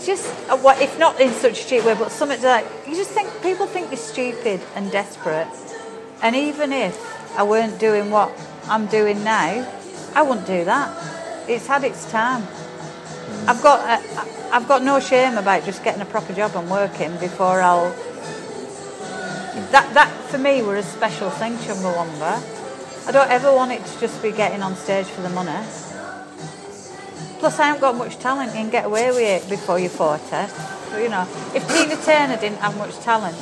just 0.04 0.28
uh, 0.50 0.56
what 0.56 0.82
if 0.82 0.98
not 0.98 1.20
in 1.20 1.30
such 1.30 1.64
a 1.64 1.68
cheap 1.68 1.84
way, 1.84 1.94
but 1.94 2.10
something 2.10 2.42
like 2.42 2.66
you 2.88 2.96
just 2.96 3.10
think 3.10 3.30
people 3.40 3.66
think 3.66 3.90
you're 3.90 3.96
stupid 3.96 4.60
and 4.74 4.90
desperate. 4.90 5.46
And 6.22 6.34
even 6.34 6.72
if 6.72 6.98
I 7.38 7.44
weren't 7.44 7.78
doing 7.78 8.10
what 8.10 8.32
I'm 8.64 8.86
doing 8.86 9.22
now, 9.22 9.64
I 10.16 10.22
wouldn't 10.22 10.46
do 10.46 10.64
that. 10.64 11.48
It's 11.48 11.68
had 11.68 11.84
its 11.84 12.10
time. 12.10 12.42
I've 13.46 13.62
got 13.62 13.78
uh, 13.88 14.24
I've 14.50 14.66
got 14.66 14.82
no 14.82 14.98
shame 14.98 15.38
about 15.38 15.64
just 15.64 15.84
getting 15.84 16.02
a 16.02 16.06
proper 16.06 16.32
job 16.32 16.56
and 16.56 16.68
working 16.68 17.16
before 17.18 17.62
I'll. 17.62 17.94
That 19.70 19.92
that 19.94 20.10
for 20.30 20.38
me 20.38 20.62
were 20.62 20.76
a 20.76 20.82
special 20.82 21.28
thing, 21.30 21.56
Chumbawamba. 21.56 22.40
I 23.06 23.12
don't 23.12 23.30
ever 23.30 23.52
want 23.52 23.72
it 23.72 23.84
to 23.84 24.00
just 24.00 24.22
be 24.22 24.32
getting 24.32 24.62
on 24.62 24.76
stage 24.76 25.06
for 25.06 25.20
the 25.20 25.28
money. 25.28 25.50
Plus, 27.38 27.58
I 27.58 27.64
haven't 27.66 27.80
got 27.80 27.96
much 27.96 28.18
talent. 28.18 28.52
You 28.52 28.60
can 28.60 28.70
get 28.70 28.84
away 28.86 29.08
with 29.10 29.18
it 29.44 29.50
before 29.50 29.78
you're 29.78 29.90
40. 29.90 30.22
So, 30.90 30.98
you 30.98 31.08
know, 31.08 31.26
if 31.54 31.66
Tina 31.68 31.96
Turner 31.96 32.40
didn't 32.40 32.58
have 32.58 32.76
much 32.78 32.96
talent, 33.00 33.36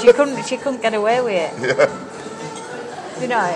she 0.00 0.12
couldn't 0.12 0.44
she 0.44 0.56
couldn't 0.56 0.82
get 0.82 0.94
away 0.94 1.20
with 1.22 1.52
it. 1.60 1.90
You 3.18 3.28
know, 3.28 3.46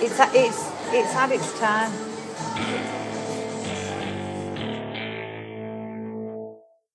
it's 0.00 0.20
it's 0.34 0.70
it's 0.92 1.12
had 1.14 1.32
its 1.32 1.58
time. 1.58 1.90